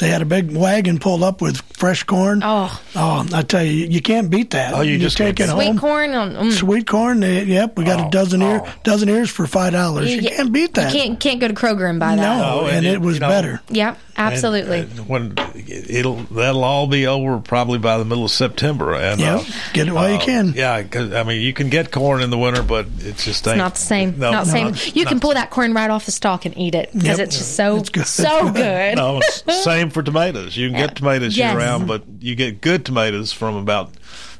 they 0.00 0.08
had 0.08 0.22
a 0.22 0.24
big 0.24 0.50
wagon 0.56 0.98
pulled 0.98 1.22
up 1.22 1.40
with 1.40 1.60
fresh 1.76 2.02
corn. 2.04 2.40
Oh, 2.42 2.82
oh! 2.96 3.26
I 3.32 3.42
tell 3.42 3.62
you, 3.62 3.86
you 3.86 4.00
can't 4.02 4.30
beat 4.30 4.50
that. 4.50 4.74
Oh, 4.74 4.80
you 4.80 4.98
just 4.98 5.16
take 5.16 5.34
it 5.34 5.36
can't 5.36 5.50
Sweet 5.50 5.66
home. 5.66 5.78
corn. 5.78 6.10
On, 6.14 6.32
mm. 6.32 6.52
Sweet 6.52 6.86
corn. 6.86 7.22
eh, 7.22 7.42
yep, 7.42 7.76
we 7.76 7.84
got 7.84 8.06
a 8.06 8.10
dozen 8.10 8.42
ear, 8.42 8.62
dozen 8.82 9.08
ears 9.08 9.30
for 9.30 9.46
five 9.46 9.72
dollars. 9.72 10.10
You, 10.10 10.20
You- 10.22 10.30
can't 10.30 10.52
beat 10.52 10.74
that. 10.74 10.92
You 10.92 11.00
can't 11.00 11.20
can't 11.20 11.40
go 11.40 11.48
to 11.48 11.54
Kroger 11.54 11.88
and 11.88 12.00
buy 12.00 12.16
that. 12.16 12.38
No, 12.38 12.66
and, 12.66 12.84
it 12.84 13.00
was 13.00 13.16
you 13.16 13.20
know, 13.20 13.28
better. 13.28 13.60
Yep, 13.68 13.98
absolutely. 14.20 14.80
And, 14.80 15.00
uh, 15.00 15.02
when 15.04 15.34
it'll 15.66 16.16
that'll 16.30 16.64
all 16.64 16.86
be 16.86 17.06
over 17.06 17.38
probably 17.38 17.78
by 17.78 17.98
the 17.98 18.04
middle 18.04 18.24
of 18.24 18.30
September. 18.30 18.94
And 18.94 19.20
Yep, 19.20 19.38
uh, 19.40 19.44
get 19.72 19.88
it 19.88 19.92
while 19.92 20.08
you 20.08 20.16
uh, 20.16 20.20
can. 20.24 20.52
Yeah, 20.54 20.82
'cause, 20.82 21.12
I 21.12 21.22
mean 21.22 21.40
you 21.40 21.52
can 21.52 21.68
get 21.70 21.90
corn 21.90 22.22
in 22.22 22.30
the 22.30 22.38
winter, 22.38 22.62
but 22.62 22.86
it's 22.98 23.24
just 23.24 23.46
it's 23.46 23.56
not 23.56 23.74
the 23.74 23.80
same. 23.80 24.18
No, 24.18 24.30
not 24.30 24.44
the 24.46 24.50
same. 24.52 24.66
not- 24.70 24.96
you 24.96 25.04
can 25.06 25.20
pull 25.20 25.34
that 25.34 25.50
corn 25.50 25.72
right 25.74 25.90
off 25.90 26.06
the 26.06 26.12
stalk 26.12 26.44
and 26.46 26.56
eat 26.56 26.74
it 26.74 26.90
because 26.92 27.18
Yep. 27.18 27.28
it's 27.28 27.38
just 27.38 27.56
so 27.56 27.76
It's 27.76 27.88
good. 27.88 28.06
so 28.06 28.50
good. 28.52 28.96
no, 28.96 29.20
same 29.62 29.90
for 29.90 30.02
tomatoes. 30.02 30.56
You 30.56 30.70
can 30.70 30.78
get 30.78 30.96
tomatoes 30.96 31.36
Yes. 31.36 31.52
year 31.52 31.58
round, 31.60 31.86
but 31.86 32.02
you 32.20 32.34
get 32.34 32.60
good 32.60 32.84
tomatoes 32.84 33.32
from 33.32 33.56
about 33.56 33.90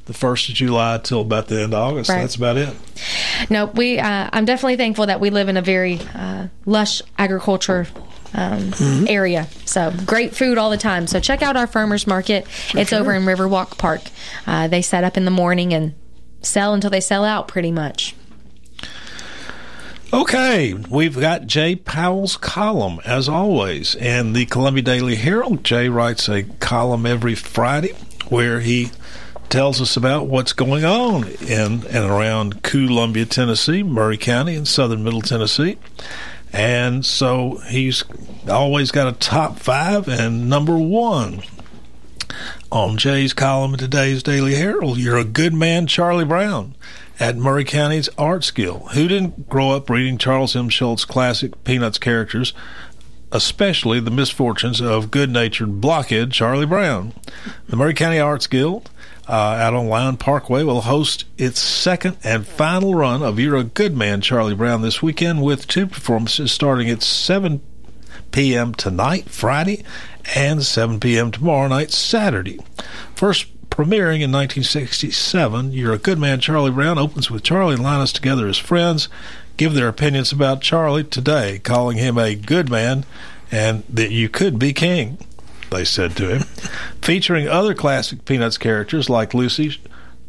the 0.06 0.14
first 0.14 0.48
of 0.48 0.54
July 0.56 0.98
till 1.02 1.20
about 1.20 1.46
the 1.48 1.56
end 1.62 1.72
of 1.74 1.80
August. 1.80 2.10
Right. 2.10 2.20
That's 2.22 2.34
about 2.34 2.56
it. 2.56 2.74
No, 3.48 3.66
we. 3.66 3.98
Uh, 3.98 4.28
I'm 4.32 4.44
definitely 4.44 4.76
thankful 4.76 5.06
that 5.06 5.20
we 5.20 5.30
live 5.30 5.48
in 5.48 5.56
a 5.56 5.62
very 5.62 6.00
uh, 6.14 6.48
lush 6.66 7.00
agriculture 7.16 7.86
um, 8.34 8.72
area. 9.08 9.48
So 9.64 9.92
great 10.06 10.34
food 10.34 10.58
all 10.58 10.70
the 10.70 10.76
time. 10.76 11.06
So 11.06 11.20
check 11.20 11.42
out 11.42 11.56
our 11.56 11.66
farmers 11.66 12.06
market. 12.06 12.46
it's 12.74 12.92
over 12.92 13.12
in 13.12 13.24
Riverwalk 13.24 13.78
Park. 13.78 14.02
Uh, 14.46 14.68
they 14.68 14.82
set 14.82 15.04
up 15.04 15.16
in 15.16 15.24
the 15.24 15.30
morning 15.30 15.72
and 15.72 15.94
sell 16.42 16.74
until 16.74 16.90
they 16.90 17.00
sell 17.00 17.24
out, 17.24 17.48
pretty 17.48 17.70
much. 17.70 18.14
Okay, 20.12 20.74
we've 20.74 21.18
got 21.18 21.46
Jay 21.46 21.76
Powell's 21.76 22.36
column 22.36 22.98
as 23.04 23.28
always, 23.28 23.94
and 23.94 24.34
the 24.34 24.44
Columbia 24.46 24.82
Daily 24.82 25.14
Herald. 25.14 25.62
Jay 25.62 25.88
writes 25.88 26.28
a 26.28 26.42
column 26.42 27.06
every 27.06 27.36
Friday 27.36 27.94
where 28.28 28.58
he 28.58 28.90
tells 29.50 29.80
us 29.80 29.96
about 29.96 30.26
what's 30.26 30.52
going 30.52 30.84
on 30.84 31.28
in 31.28 31.86
and 31.86 32.10
around 32.10 32.64
Columbia, 32.64 33.24
Tennessee, 33.24 33.84
Maury 33.84 34.16
County, 34.16 34.56
and 34.56 34.66
southern 34.66 35.04
Middle 35.04 35.22
Tennessee. 35.22 35.76
And 36.52 37.06
so 37.06 37.58
he's 37.68 38.04
always 38.48 38.90
got 38.90 39.12
a 39.12 39.16
top 39.16 39.58
five 39.58 40.08
and 40.08 40.48
number 40.48 40.76
one 40.76 41.42
on 42.72 42.96
Jay's 42.98 43.32
column 43.32 43.74
in 43.74 43.78
today's 43.78 44.22
Daily 44.22 44.54
Herald. 44.54 44.98
You're 44.98 45.18
a 45.18 45.24
good 45.24 45.54
man, 45.54 45.86
Charlie 45.86 46.24
Brown, 46.24 46.74
at 47.18 47.36
Maury 47.36 47.64
County's 47.64 48.08
Arts 48.18 48.50
Guild. 48.50 48.92
Who 48.92 49.08
didn't 49.08 49.48
grow 49.48 49.70
up 49.70 49.90
reading 49.90 50.18
Charles 50.18 50.56
M. 50.56 50.68
Schulz 50.68 51.04
classic 51.04 51.62
Peanuts 51.64 51.98
characters, 51.98 52.52
especially 53.32 54.00
the 54.00 54.10
misfortunes 54.10 54.80
of 54.80 55.10
good 55.10 55.30
natured 55.30 55.80
blockhead 55.80 56.32
Charlie 56.32 56.66
Brown? 56.66 57.12
The 57.68 57.76
Maury 57.76 57.94
County 57.94 58.18
Arts 58.18 58.46
Guild. 58.46 58.90
Uh, 59.28 59.32
out 59.32 59.74
on 59.74 59.86
Lion 59.86 60.16
Parkway 60.16 60.64
will 60.64 60.80
host 60.80 61.24
its 61.38 61.60
second 61.60 62.16
and 62.24 62.46
final 62.46 62.94
run 62.94 63.22
of 63.22 63.38
You're 63.38 63.56
a 63.56 63.64
Good 63.64 63.96
Man, 63.96 64.20
Charlie 64.20 64.54
Brown, 64.54 64.82
this 64.82 65.02
weekend 65.02 65.42
with 65.42 65.68
two 65.68 65.86
performances 65.86 66.50
starting 66.50 66.90
at 66.90 67.02
7 67.02 67.60
p.m. 68.32 68.74
tonight, 68.74 69.28
Friday, 69.28 69.84
and 70.34 70.64
7 70.64 70.98
p.m. 70.98 71.30
tomorrow 71.30 71.68
night, 71.68 71.90
Saturday. 71.92 72.58
First 73.14 73.46
premiering 73.70 74.20
in 74.20 74.32
1967, 74.32 75.72
You're 75.72 75.92
a 75.94 75.98
Good 75.98 76.18
Man, 76.18 76.40
Charlie 76.40 76.70
Brown 76.70 76.98
opens 76.98 77.30
with 77.30 77.42
Charlie 77.42 77.74
and 77.74 77.82
Linus 77.82 78.12
together 78.12 78.48
as 78.48 78.58
friends, 78.58 79.08
give 79.56 79.74
their 79.74 79.88
opinions 79.88 80.32
about 80.32 80.60
Charlie 80.60 81.04
today, 81.04 81.60
calling 81.60 81.96
him 81.96 82.18
a 82.18 82.34
good 82.34 82.68
man 82.70 83.04
and 83.52 83.84
that 83.88 84.10
you 84.10 84.28
could 84.28 84.58
be 84.58 84.72
king, 84.72 85.18
they 85.70 85.84
said 85.84 86.16
to 86.16 86.28
him. 86.28 86.42
Featuring 87.02 87.48
other 87.48 87.74
classic 87.74 88.24
Peanuts 88.24 88.58
characters 88.58 89.08
like 89.08 89.34
Lucy 89.34 89.78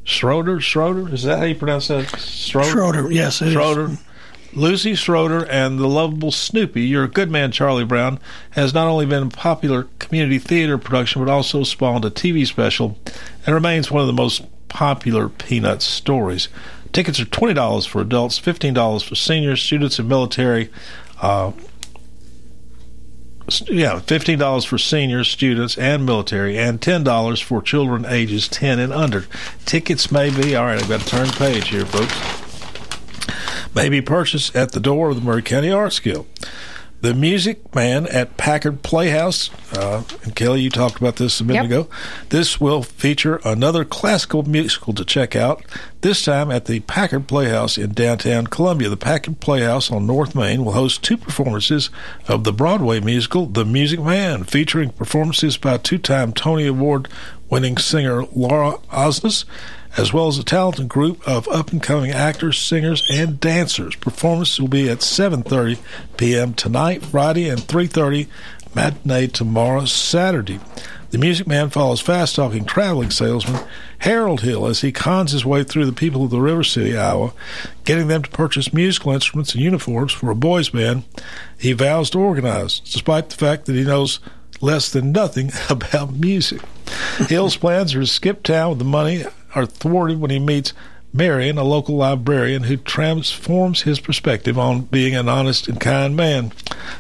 Schroeder. 0.04 0.60
Schroeder? 0.60 1.14
Is 1.14 1.24
that 1.24 1.40
how 1.40 1.46
you 1.46 1.56
pronounce 1.56 1.88
that? 1.90 2.20
Schroeder? 2.20 2.70
Schroeder, 2.70 3.12
yes, 3.12 3.42
it 3.42 3.50
is. 3.50 3.54
Schroeder. 3.54 3.98
Lucy 4.54 4.96
Schroeder 4.96 5.46
and 5.46 5.80
the 5.80 5.88
lovable 5.88 6.32
Snoopy, 6.32 6.82
You're 6.82 7.06
a 7.06 7.10
Good 7.10 7.32
Man, 7.32 7.52
Charlie 7.52 7.86
Brown, 7.86 8.20
has 8.52 8.74
not 8.74 8.88
only 8.88 9.06
been 9.06 9.24
a 9.24 9.30
popular 9.30 9.88
community 10.00 10.40
theater 10.40 10.78
production, 10.78 11.24
but 11.24 11.32
also 11.32 11.64
spawned 11.64 12.04
a 12.04 12.10
TV 12.10 12.46
special 12.46 12.98
and 13.46 13.56
remains 13.56 13.90
one 13.90 14.02
of 14.02 14.08
the 14.08 14.14
most 14.14 14.44
popular 14.68 15.30
Peanuts 15.30 15.86
stories. 15.86 16.50
Tickets 16.92 17.20
are 17.22 17.26
$20 17.26 17.88
for 17.88 18.02
adults, 18.02 18.40
$15 18.40 19.08
for 19.08 19.16
seniors, 19.16 19.62
students, 19.62 20.00
and 20.00 20.10
military. 20.10 20.70
Uh, 21.22 21.54
yeah, 23.70 24.00
fifteen 24.00 24.40
dollars 24.40 24.64
for 24.64 24.78
seniors, 24.78 25.28
students, 25.28 25.78
and 25.78 26.06
military, 26.06 26.58
and 26.58 26.82
ten 26.82 27.04
dollars 27.04 27.42
for 27.42 27.62
children 27.62 28.06
ages 28.06 28.48
ten 28.48 28.80
and 28.80 28.94
under. 28.94 29.26
Tickets 29.66 30.12
may 30.12 30.30
be 30.30 30.56
all 30.56 30.66
right. 30.66 30.80
I've 30.80 30.88
got 30.88 31.02
to 31.02 31.06
turn 31.06 31.28
page 31.30 31.68
here, 31.70 31.86
folks. 31.86 32.16
May 33.76 33.90
be 33.90 34.02
purchased 34.02 34.56
at 34.56 34.72
the 34.72 34.80
door 34.80 35.10
of 35.10 35.16
the 35.16 35.22
Maury 35.22 35.42
County 35.42 35.72
Arts 35.72 36.00
Guild. 36.00 36.28
The 37.02 37.16
Music 37.16 37.74
Man 37.74 38.06
at 38.08 38.38
Packard 38.38 38.84
Playhouse, 38.84 39.50
uh, 39.76 40.04
and 40.24 40.36
Kelly, 40.36 40.62
you 40.62 40.70
talked 40.70 40.98
about 40.98 41.16
this 41.16 41.42
a 41.42 41.44
minute 41.44 41.64
Yep. 41.64 41.66
ago. 41.66 41.88
This 42.30 42.62
will 42.62 42.84
feature 42.84 43.42
another 43.44 43.84
classical 43.84 44.44
musical 44.44 44.94
to 44.94 45.04
check 45.04 45.36
out, 45.36 45.64
this 46.02 46.24
time 46.24 46.52
at 46.52 46.66
the 46.66 46.82
Packard 46.82 47.28
Playhouse 47.28 47.76
in 47.76 47.94
downtown 47.94 48.46
Columbia. 48.46 48.88
The 48.90 48.98
Packard 48.98 49.40
Playhouse 49.40 49.90
on 49.90 50.06
North 50.06 50.36
Main 50.36 50.64
will 50.64 50.74
host 50.74 51.02
two 51.02 51.18
performances 51.18 51.90
of 52.28 52.44
the 52.44 52.54
Broadway 52.54 53.00
musical 53.00 53.48
The 53.48 53.66
Music 53.66 54.00
Man, 54.00 54.44
featuring 54.44 54.92
performances 54.92 55.58
by 55.58 55.78
two 55.78 55.98
time 55.98 56.34
Tony 56.34 56.68
Award 56.68 57.08
winning 57.50 57.78
singer 57.78 58.26
Laura 58.36 58.78
Osnes 58.92 59.46
as 59.98 60.14
well 60.14 60.28
as 60.28 60.38
a 60.38 60.44
talented 60.44 60.88
group 60.88 61.26
of 61.28 61.48
up-and-coming 61.50 62.12
actors, 62.12 62.58
singers, 62.58 63.04
and 63.12 63.40
dancers. 63.40 63.96
Performance 63.96 64.60
will 64.60 64.68
be 64.68 64.90
at 64.90 65.00
7:30 65.00 65.80
p.m. 66.18 66.54
tonight, 66.54 67.04
Friday, 67.04 67.50
and 67.50 67.62
3:30 67.62 68.28
matinee 68.74 69.28
tomorrow, 69.28 69.86
Saturday. 69.86 70.60
The 71.12 71.18
Music 71.18 71.46
Man 71.46 71.70
follows 71.70 72.00
fast-talking 72.00 72.64
traveling 72.64 73.12
salesman 73.12 73.62
Harold 73.98 74.42
Hill 74.42 74.66
as 74.66 74.80
he 74.80 74.94
cons 74.94 75.34
his 75.34 75.46
way 75.46 75.66
through 75.66 75.86
the 75.86 75.92
people 75.92 76.24
of 76.24 76.32
the 76.32 76.40
River 76.40 76.64
City, 76.64 76.98
Iowa, 76.98 77.34
getting 77.84 78.08
them 78.08 78.24
to 78.24 78.30
purchase 78.30 78.74
musical 78.74 79.12
instruments 79.12 79.54
and 79.54 79.62
uniforms 79.62 80.14
for 80.14 80.32
a 80.32 80.36
boys' 80.36 80.70
band 80.70 81.04
he 81.58 81.74
vows 81.74 82.10
to 82.12 82.20
organize, 82.20 82.80
despite 82.80 83.30
the 83.30 83.36
fact 83.36 83.66
that 83.66 83.76
he 83.76 83.84
knows 83.84 84.22
less 84.62 84.90
than 84.90 85.12
nothing 85.12 85.52
about 85.70 86.14
music. 86.14 86.62
Hill's 87.28 87.58
plans 87.58 87.94
are 87.94 88.00
to 88.00 88.08
skip 88.08 88.42
town 88.44 88.70
with 88.70 88.80
the 88.80 88.86
money 88.86 89.26
are 89.56 89.66
thwarted 89.66 90.20
when 90.20 90.32
he 90.32 90.40
meets 90.40 90.74
Marion, 91.14 91.58
a 91.58 91.64
local 91.64 91.98
librarian 91.98 92.64
who 92.64 92.78
transforms 92.78 93.82
his 93.82 94.00
perspective 94.00 94.58
on 94.58 94.84
being 94.84 95.14
an 95.16 95.28
honest 95.28 95.68
and 95.68 95.78
kind 95.80 96.16
man. 96.16 96.54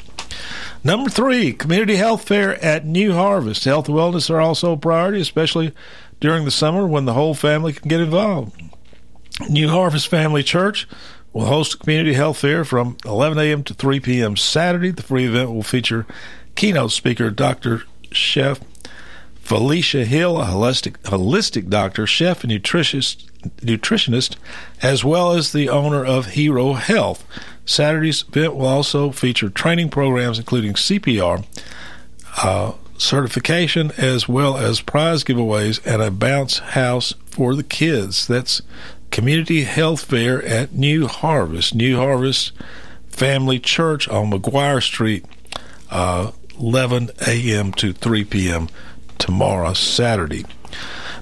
Number 0.84 1.10
three, 1.10 1.54
community 1.54 1.96
health 1.96 2.28
fair 2.28 2.64
at 2.64 2.86
New 2.86 3.14
Harvest. 3.14 3.66
Health 3.66 3.88
and 3.88 3.98
wellness 3.98 4.30
are 4.30 4.40
also 4.40 4.74
a 4.74 4.78
priority, 4.78 5.20
especially 5.20 5.74
during 6.20 6.46
the 6.46 6.52
summer 6.52 6.86
when 6.86 7.06
the 7.06 7.14
whole 7.14 7.34
family 7.34 7.74
can 7.74 7.90
get 7.90 8.02
involved. 8.02 8.62
New 9.50 9.70
Harvest 9.70 10.08
Family 10.08 10.44
Church 10.44 10.88
will 11.34 11.48
host 11.48 11.74
a 11.74 11.78
community 11.78 12.14
health 12.14 12.38
fair 12.38 12.64
from 12.64 12.98
11 13.04 13.40
a.m. 13.40 13.64
to 13.64 13.74
3 13.74 14.00
p.m. 14.00 14.38
Saturday. 14.38 14.92
The 14.92 15.04
free 15.04 15.26
event 15.26 15.52
will 15.52 15.64
feature 15.64 16.06
keynote 16.56 16.92
speaker 16.92 17.32
Dr. 17.32 17.84
Chef 18.12 18.60
Felicia 19.36 20.06
Hill, 20.06 20.42
a 20.42 20.46
holistic, 20.46 20.98
holistic 21.04 21.70
doctor, 21.70 22.08
chef, 22.08 22.44
and 22.44 22.52
nutritionist, 22.52 23.30
nutritionist, 23.58 24.36
as 24.82 25.04
well 25.04 25.32
as 25.32 25.52
the 25.52 25.70
owner 25.70 26.04
of 26.04 26.28
Hero 26.28 26.74
Health. 26.74 27.26
Saturday's 27.66 28.24
event 28.28 28.56
will 28.56 28.68
also 28.68 29.12
feature 29.12 29.50
training 29.50 29.90
programs 29.90 30.38
including 30.38 30.74
CPR, 30.74 31.46
uh, 32.44 32.74
certification, 32.98 33.92
as 33.98 34.28
well 34.28 34.58
as 34.58 34.82
prize 34.82 35.24
giveaways 35.24 35.86
and 35.86 36.02
a 36.02 36.12
bounce 36.12 36.60
house 36.60 37.14
for 37.26 37.56
the 37.56 37.64
kids. 37.64 38.28
That's 38.28 38.62
Community 39.12 39.64
Health 39.64 40.06
Fair 40.06 40.44
at 40.44 40.74
New 40.74 41.08
Harvest, 41.08 41.74
New 41.74 41.98
Harvest 41.98 42.52
Family 43.08 43.60
Church 43.60 44.08
on 44.10 44.30
McGuire 44.30 44.84
Street, 44.84 45.26
uh, 45.90 46.32
11 46.60 47.12
a.m. 47.26 47.72
to 47.74 47.94
3 47.94 48.24
p.m. 48.26 48.68
tomorrow, 49.18 49.74
Saturday. 49.74 50.46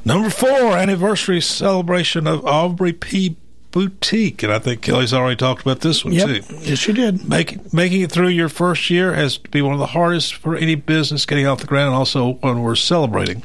Number 0.06 0.30
four, 0.30 0.78
anniversary 0.78 1.40
celebration 1.42 2.28
of 2.28 2.46
Aubrey 2.46 2.94
P. 2.94 3.38
Boutique, 3.72 4.44
and 4.44 4.54
I 4.54 4.60
think 4.60 4.82
Kelly's 4.84 5.14
already 5.16 5.36
talked 5.36 5.64
about 5.64 5.80
this 5.80 6.06
one 6.06 6.14
Yep. 6.14 6.28
too. 6.28 6.42
Yes, 6.62 6.78
she 6.78 6.94
did. 6.94 7.28
Making 7.28 7.62
making 7.74 8.02
it 8.02 8.12
through 8.12 8.28
your 8.28 8.48
first 8.50 8.92
year 8.92 9.16
has 9.16 9.38
to 9.40 9.50
be 9.50 9.64
one 9.64 9.74
of 9.74 9.80
the 9.80 9.88
hardest 9.88 10.36
for 10.36 10.56
any 10.56 10.76
business 10.76 11.26
getting 11.26 11.48
off 11.48 11.62
the 11.62 11.66
ground, 11.66 11.88
and 11.88 11.96
also 11.96 12.34
when 12.42 12.62
we're 12.62 12.76
celebrating. 12.76 13.42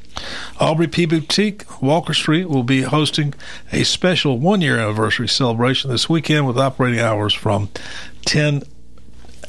Aubrey 0.61 0.87
P. 0.87 1.07
Boutique, 1.07 1.81
Walker 1.81 2.13
Street, 2.13 2.51
will 2.51 2.63
be 2.63 2.83
hosting 2.83 3.33
a 3.73 3.85
special 3.85 4.39
one 4.39 4.61
year 4.61 4.79
anniversary 4.79 5.29
celebration 5.29 5.91
this 5.91 6.11
weekend 6.11 6.47
with 6.47 6.59
operating 6.59 7.01
hours 7.01 7.33
from 7.33 7.71
10 8.27 8.65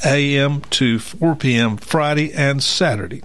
a.m. 0.05 0.61
to 0.69 0.97
4 0.97 1.35
p.m. 1.35 1.75
Friday 1.75 2.31
and 2.31 2.63
Saturday. 2.63 3.21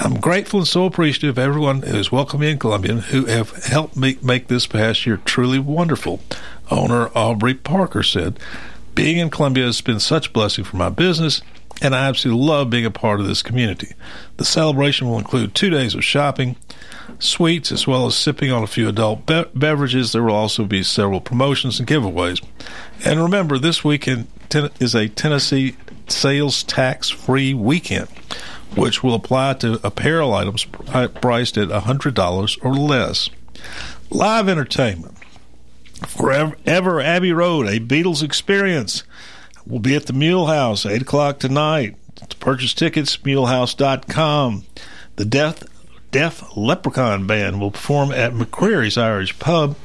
I'm 0.00 0.20
grateful 0.20 0.60
and 0.60 0.68
so 0.68 0.86
appreciative 0.86 1.36
of 1.36 1.38
everyone 1.38 1.82
who 1.82 1.96
has 1.96 2.10
welcomed 2.10 2.40
me 2.40 2.50
in 2.50 2.58
Columbia 2.58 2.92
and 2.92 3.00
who 3.02 3.26
have 3.26 3.50
helped 3.64 3.96
me 3.96 4.16
make 4.22 4.48
this 4.48 4.66
past 4.66 5.04
year 5.04 5.18
truly 5.18 5.58
wonderful. 5.58 6.20
Owner 6.70 7.10
Aubrey 7.14 7.54
Parker 7.54 8.02
said, 8.02 8.38
Being 8.94 9.18
in 9.18 9.28
Columbia 9.28 9.66
has 9.66 9.82
been 9.82 10.00
such 10.00 10.28
a 10.28 10.32
blessing 10.32 10.64
for 10.64 10.76
my 10.78 10.88
business, 10.88 11.42
and 11.82 11.94
I 11.94 12.08
absolutely 12.08 12.42
love 12.42 12.70
being 12.70 12.86
a 12.86 12.90
part 12.90 13.20
of 13.20 13.26
this 13.26 13.42
community. 13.42 13.92
The 14.38 14.46
celebration 14.46 15.08
will 15.08 15.18
include 15.18 15.54
two 15.54 15.68
days 15.68 15.94
of 15.94 16.02
shopping, 16.02 16.56
sweets, 17.18 17.70
as 17.70 17.86
well 17.86 18.06
as 18.06 18.16
sipping 18.16 18.50
on 18.50 18.62
a 18.62 18.68
few 18.68 18.88
adult 18.88 19.26
be- 19.26 19.44
beverages. 19.54 20.12
There 20.12 20.22
will 20.22 20.34
also 20.34 20.64
be 20.64 20.82
several 20.82 21.20
promotions 21.20 21.78
and 21.78 21.88
giveaways. 21.88 22.42
And 23.04 23.22
remember, 23.22 23.58
this 23.58 23.84
weekend 23.84 24.26
ten- 24.48 24.70
is 24.80 24.94
a 24.94 25.08
Tennessee 25.08 25.76
sales 26.08 26.62
tax 26.62 27.10
free 27.10 27.52
weekend 27.52 28.08
which 28.76 29.02
will 29.02 29.14
apply 29.14 29.54
to 29.54 29.80
apparel 29.84 30.34
items 30.34 30.66
uh, 30.88 31.08
priced 31.08 31.56
at 31.56 31.68
$100 31.68 32.64
or 32.64 32.74
less. 32.74 33.28
Live 34.10 34.48
entertainment. 34.48 35.16
Forever 36.06 37.00
Abbey 37.00 37.32
Road, 37.32 37.66
a 37.68 37.78
Beatles 37.78 38.22
experience. 38.22 39.04
will 39.66 39.78
be 39.78 39.94
at 39.94 40.06
the 40.06 40.12
Mule 40.12 40.46
House, 40.46 40.84
8 40.84 41.02
o'clock 41.02 41.38
tonight. 41.38 41.96
To 42.28 42.36
purchase 42.38 42.74
tickets, 42.74 43.16
mulehouse.com. 43.18 44.64
The 45.16 45.24
Death 45.24 45.64
Deaf 46.10 46.56
Leprechaun 46.56 47.26
Band 47.26 47.60
will 47.60 47.70
perform 47.70 48.12
at 48.12 48.32
McCreary's 48.32 48.98
Irish 48.98 49.38
Pub, 49.38 49.76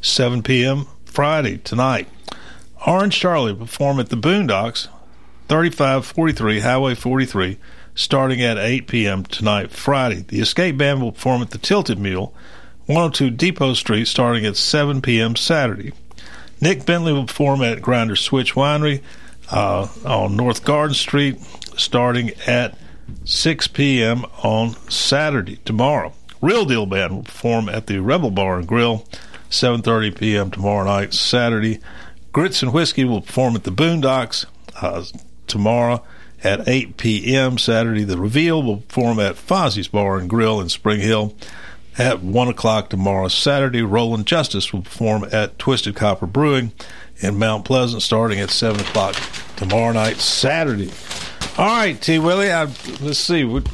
7 0.00 0.42
p.m. 0.42 0.86
Friday 1.04 1.58
tonight. 1.58 2.08
Orange 2.86 3.18
Charlie 3.18 3.52
will 3.52 3.66
perform 3.66 4.00
at 4.00 4.08
the 4.08 4.16
Boondocks, 4.16 4.88
3543 5.48 6.60
Highway 6.60 6.94
43, 6.94 7.58
starting 7.96 8.42
at 8.42 8.58
8 8.58 8.86
p.m. 8.86 9.24
tonight, 9.24 9.72
Friday. 9.72 10.20
The 10.28 10.40
Escape 10.40 10.76
Band 10.76 11.02
will 11.02 11.12
perform 11.12 11.42
at 11.42 11.50
the 11.50 11.58
Tilted 11.58 11.98
Mule, 11.98 12.32
102 12.84 13.30
Depot 13.30 13.74
Street, 13.74 14.06
starting 14.06 14.46
at 14.46 14.56
7 14.56 15.02
p.m. 15.02 15.34
Saturday. 15.34 15.92
Nick 16.60 16.86
Bentley 16.86 17.12
will 17.12 17.26
perform 17.26 17.62
at 17.62 17.82
Grinder 17.82 18.14
Switch 18.14 18.54
Winery 18.54 19.02
uh, 19.50 19.88
on 20.04 20.36
North 20.36 20.64
Garden 20.64 20.94
Street, 20.94 21.40
starting 21.76 22.30
at 22.46 22.78
6 23.24 23.68
p.m. 23.68 24.24
on 24.42 24.76
Saturday, 24.90 25.56
tomorrow. 25.64 26.12
Real 26.42 26.66
Deal 26.66 26.86
Band 26.86 27.14
will 27.14 27.22
perform 27.22 27.68
at 27.68 27.86
the 27.86 27.98
Rebel 27.98 28.30
Bar 28.30 28.58
and 28.58 28.68
Grill, 28.68 29.06
7.30 29.48 30.18
p.m. 30.18 30.50
tomorrow 30.50 30.84
night, 30.84 31.14
Saturday. 31.14 31.80
Grits 32.32 32.62
and 32.62 32.74
Whiskey 32.74 33.04
will 33.04 33.22
perform 33.22 33.56
at 33.56 33.64
the 33.64 33.72
Boondocks 33.72 34.44
uh, 34.82 35.02
tomorrow 35.46 36.04
at 36.44 36.68
8 36.68 36.96
p.m. 36.96 37.58
Saturday. 37.58 38.04
The 38.04 38.18
reveal 38.18 38.62
will 38.62 38.78
perform 38.78 39.20
at 39.20 39.36
Fozzie's 39.36 39.88
Bar 39.88 40.18
and 40.18 40.28
Grill 40.28 40.60
in 40.60 40.68
Spring 40.68 41.00
Hill 41.00 41.34
at 41.98 42.22
1 42.22 42.48
o'clock 42.48 42.90
tomorrow. 42.90 43.28
Saturday, 43.28 43.82
Roland 43.82 44.26
Justice 44.26 44.72
will 44.72 44.82
perform 44.82 45.26
at 45.32 45.58
Twisted 45.58 45.96
Copper 45.96 46.26
Brewing 46.26 46.72
in 47.18 47.38
Mount 47.38 47.64
Pleasant 47.64 48.02
starting 48.02 48.40
at 48.40 48.50
7 48.50 48.80
o'clock 48.80 49.16
tomorrow 49.56 49.92
night, 49.92 50.16
Saturday. 50.18 50.90
All 51.58 51.66
right, 51.66 52.00
T. 52.00 52.18
Willie, 52.18 52.52
I, 52.52 52.64
let's 53.00 53.18
see. 53.18 53.44
What, 53.44 53.66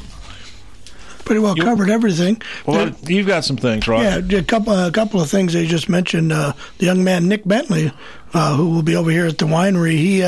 Pretty 1.24 1.40
well 1.40 1.56
you, 1.56 1.62
covered 1.62 1.88
everything. 1.88 2.42
Well, 2.66 2.86
there, 2.86 3.10
you've 3.10 3.26
got 3.26 3.44
some 3.44 3.56
things, 3.56 3.86
right? 3.86 4.22
Yeah, 4.24 4.38
a 4.38 4.42
couple, 4.42 4.72
a 4.72 4.90
couple 4.90 5.20
of 5.20 5.30
things 5.30 5.52
they 5.52 5.66
just 5.66 5.88
mentioned. 5.88 6.32
Uh, 6.32 6.52
the 6.78 6.86
young 6.86 7.04
man 7.04 7.28
Nick 7.28 7.44
Bentley, 7.44 7.92
uh, 8.34 8.56
who 8.56 8.70
will 8.70 8.82
be 8.82 8.96
over 8.96 9.10
here 9.10 9.26
at 9.26 9.38
the 9.38 9.46
winery, 9.46 9.92
he 9.92 10.22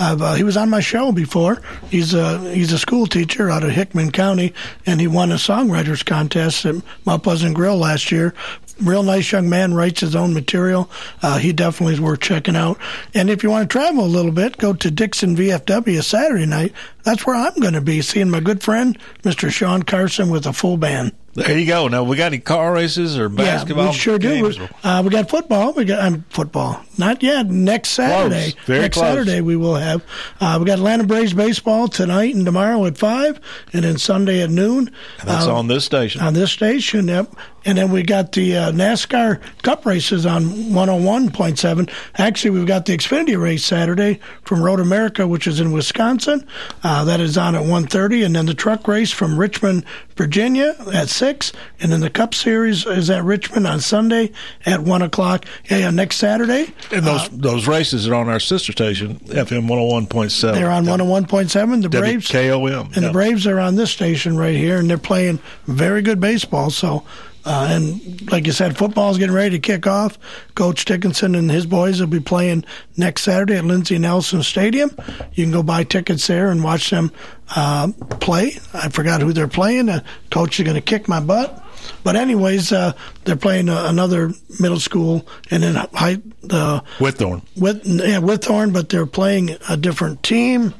uh, 0.00 0.34
he 0.34 0.42
was 0.42 0.56
on 0.56 0.70
my 0.70 0.80
show 0.80 1.12
before. 1.12 1.60
He's 1.90 2.14
a 2.14 2.38
he's 2.54 2.72
a 2.72 2.78
school 2.78 3.06
teacher 3.06 3.50
out 3.50 3.62
of 3.62 3.70
Hickman 3.70 4.12
County, 4.12 4.54
and 4.86 4.98
he 4.98 5.06
won 5.06 5.30
a 5.30 5.34
songwriters 5.34 6.04
contest 6.04 6.64
at 6.64 6.76
Mount 7.04 7.22
Pleasant 7.22 7.54
Grill 7.54 7.76
last 7.76 8.10
year. 8.10 8.34
Real 8.80 9.02
nice 9.02 9.30
young 9.30 9.50
man, 9.50 9.74
writes 9.74 10.00
his 10.00 10.16
own 10.16 10.32
material. 10.32 10.90
Uh, 11.22 11.36
he 11.36 11.52
definitely 11.52 11.92
is 11.94 12.00
worth 12.00 12.20
checking 12.20 12.56
out. 12.56 12.78
And 13.12 13.28
if 13.28 13.42
you 13.42 13.50
want 13.50 13.68
to 13.68 13.78
travel 13.78 14.06
a 14.06 14.06
little 14.06 14.32
bit, 14.32 14.56
go 14.56 14.72
to 14.72 14.90
Dixon 14.90 15.36
VFW 15.36 16.02
Saturday 16.02 16.46
night. 16.46 16.72
That's 17.02 17.26
where 17.26 17.36
I'm 17.36 17.54
going 17.60 17.74
to 17.74 17.82
be 17.82 18.00
seeing 18.00 18.30
my 18.30 18.40
good 18.40 18.62
friend, 18.62 18.98
Mr. 19.22 19.50
Sean 19.50 19.82
Carson, 19.82 20.30
with 20.30 20.46
a 20.46 20.54
full 20.54 20.78
band. 20.78 21.12
There 21.34 21.56
you 21.56 21.66
go. 21.66 21.86
Now 21.86 22.02
we 22.02 22.16
got 22.16 22.26
any 22.26 22.40
car 22.40 22.72
races 22.72 23.16
or 23.16 23.28
basketball? 23.28 23.84
Yeah, 23.84 23.90
we 23.90 23.96
sure 23.96 24.18
games? 24.18 24.56
do. 24.56 24.68
Uh, 24.82 25.02
we 25.04 25.10
got 25.10 25.30
football. 25.30 25.72
We 25.72 25.84
got 25.84 26.00
um, 26.00 26.24
football. 26.30 26.82
Not 26.98 27.22
yet. 27.22 27.46
Next 27.46 27.90
Saturday. 27.90 28.52
Close. 28.52 28.64
Very 28.66 28.80
next 28.80 28.96
close. 28.96 29.06
Saturday 29.06 29.40
we 29.40 29.54
will 29.54 29.76
have. 29.76 30.04
Uh, 30.40 30.56
we 30.58 30.66
got 30.66 30.78
Atlanta 30.78 31.04
Braves 31.04 31.32
baseball 31.32 31.86
tonight 31.86 32.34
and 32.34 32.44
tomorrow 32.44 32.84
at 32.84 32.98
five, 32.98 33.40
and 33.72 33.84
then 33.84 33.96
Sunday 33.98 34.42
at 34.42 34.50
noon. 34.50 34.90
And 35.20 35.28
that's 35.28 35.46
uh, 35.46 35.54
on 35.54 35.68
this 35.68 35.84
station. 35.84 36.20
On 36.20 36.34
this 36.34 36.50
station. 36.50 37.06
Yep. 37.06 37.32
And 37.64 37.76
then 37.76 37.90
we 37.90 38.02
got 38.02 38.32
the 38.32 38.56
uh, 38.56 38.72
NASCAR 38.72 39.40
Cup 39.62 39.84
races 39.84 40.24
on 40.24 40.44
101.7. 40.44 41.90
Actually, 42.16 42.50
we've 42.50 42.66
got 42.66 42.86
the 42.86 42.96
Xfinity 42.96 43.40
race 43.40 43.64
Saturday 43.64 44.20
from 44.42 44.62
Road 44.62 44.80
America, 44.80 45.26
which 45.26 45.46
is 45.46 45.60
in 45.60 45.72
Wisconsin. 45.72 46.46
Uh, 46.82 47.04
that 47.04 47.20
is 47.20 47.36
on 47.36 47.54
at 47.54 47.62
1.30. 47.62 48.24
And 48.24 48.34
then 48.34 48.46
the 48.46 48.54
truck 48.54 48.88
race 48.88 49.10
from 49.12 49.38
Richmond, 49.38 49.84
Virginia 50.16 50.74
at 50.92 51.08
6. 51.08 51.52
And 51.80 51.92
then 51.92 52.00
the 52.00 52.10
Cup 52.10 52.34
Series 52.34 52.86
is 52.86 53.10
at 53.10 53.24
Richmond 53.24 53.66
on 53.66 53.80
Sunday 53.80 54.32
at 54.64 54.80
1 54.80 55.02
o'clock. 55.02 55.44
Yeah, 55.70 55.78
yeah 55.78 55.90
next 55.90 56.16
Saturday. 56.16 56.72
And 56.90 57.04
those 57.04 57.26
uh, 57.26 57.28
those 57.32 57.66
races 57.68 58.08
are 58.08 58.14
on 58.14 58.28
our 58.28 58.40
sister 58.40 58.72
station, 58.72 59.18
FM 59.20 59.68
101.7. 59.68 60.54
They're 60.54 60.70
on 60.70 60.84
101.7. 60.84 61.82
The 61.82 61.88
Braves. 61.88 62.28
KOM. 62.28 62.92
And 62.94 63.04
the 63.04 63.12
Braves 63.12 63.46
are 63.46 63.58
on 63.58 63.76
this 63.76 63.90
station 63.90 64.36
right 64.36 64.56
here, 64.56 64.78
and 64.78 64.88
they're 64.88 64.98
playing 64.98 65.38
very 65.66 66.02
good 66.02 66.20
baseball. 66.20 66.70
So 66.70 67.04
uh, 67.44 67.68
and 67.70 68.30
like 68.30 68.46
you 68.46 68.52
said, 68.52 68.76
football 68.76 69.10
is 69.10 69.18
getting 69.18 69.34
ready 69.34 69.50
to 69.50 69.58
kick 69.58 69.86
off. 69.86 70.18
Coach 70.54 70.84
Dickinson 70.84 71.34
and 71.34 71.50
his 71.50 71.66
boys 71.66 72.00
will 72.00 72.06
be 72.06 72.20
playing 72.20 72.64
next 72.96 73.22
Saturday 73.22 73.56
at 73.56 73.64
Lindsey 73.64 73.98
Nelson 73.98 74.42
Stadium. 74.42 74.90
You 75.32 75.44
can 75.44 75.52
go 75.52 75.62
buy 75.62 75.84
tickets 75.84 76.26
there 76.26 76.50
and 76.50 76.62
watch 76.62 76.90
them 76.90 77.12
uh, 77.56 77.92
play. 78.20 78.58
I 78.74 78.88
forgot 78.90 79.22
who 79.22 79.32
they're 79.32 79.48
playing. 79.48 79.88
Uh, 79.88 80.04
coach 80.30 80.60
is 80.60 80.64
going 80.64 80.76
to 80.76 80.82
kick 80.82 81.08
my 81.08 81.20
butt. 81.20 81.64
But 82.04 82.16
anyways, 82.16 82.72
uh, 82.72 82.92
they're 83.24 83.36
playing 83.36 83.68
uh, 83.68 83.84
another 83.86 84.32
middle 84.58 84.80
school 84.80 85.26
and 85.50 85.62
then 85.62 85.74
high 85.94 86.18
the 86.42 86.82
Whitthorne. 86.98 87.42
With 87.56 87.86
yeah, 87.86 88.20
Whitthorne, 88.20 88.72
but 88.72 88.88
they're 88.88 89.06
playing 89.06 89.56
a 89.68 89.76
different 89.76 90.22
team. 90.22 90.74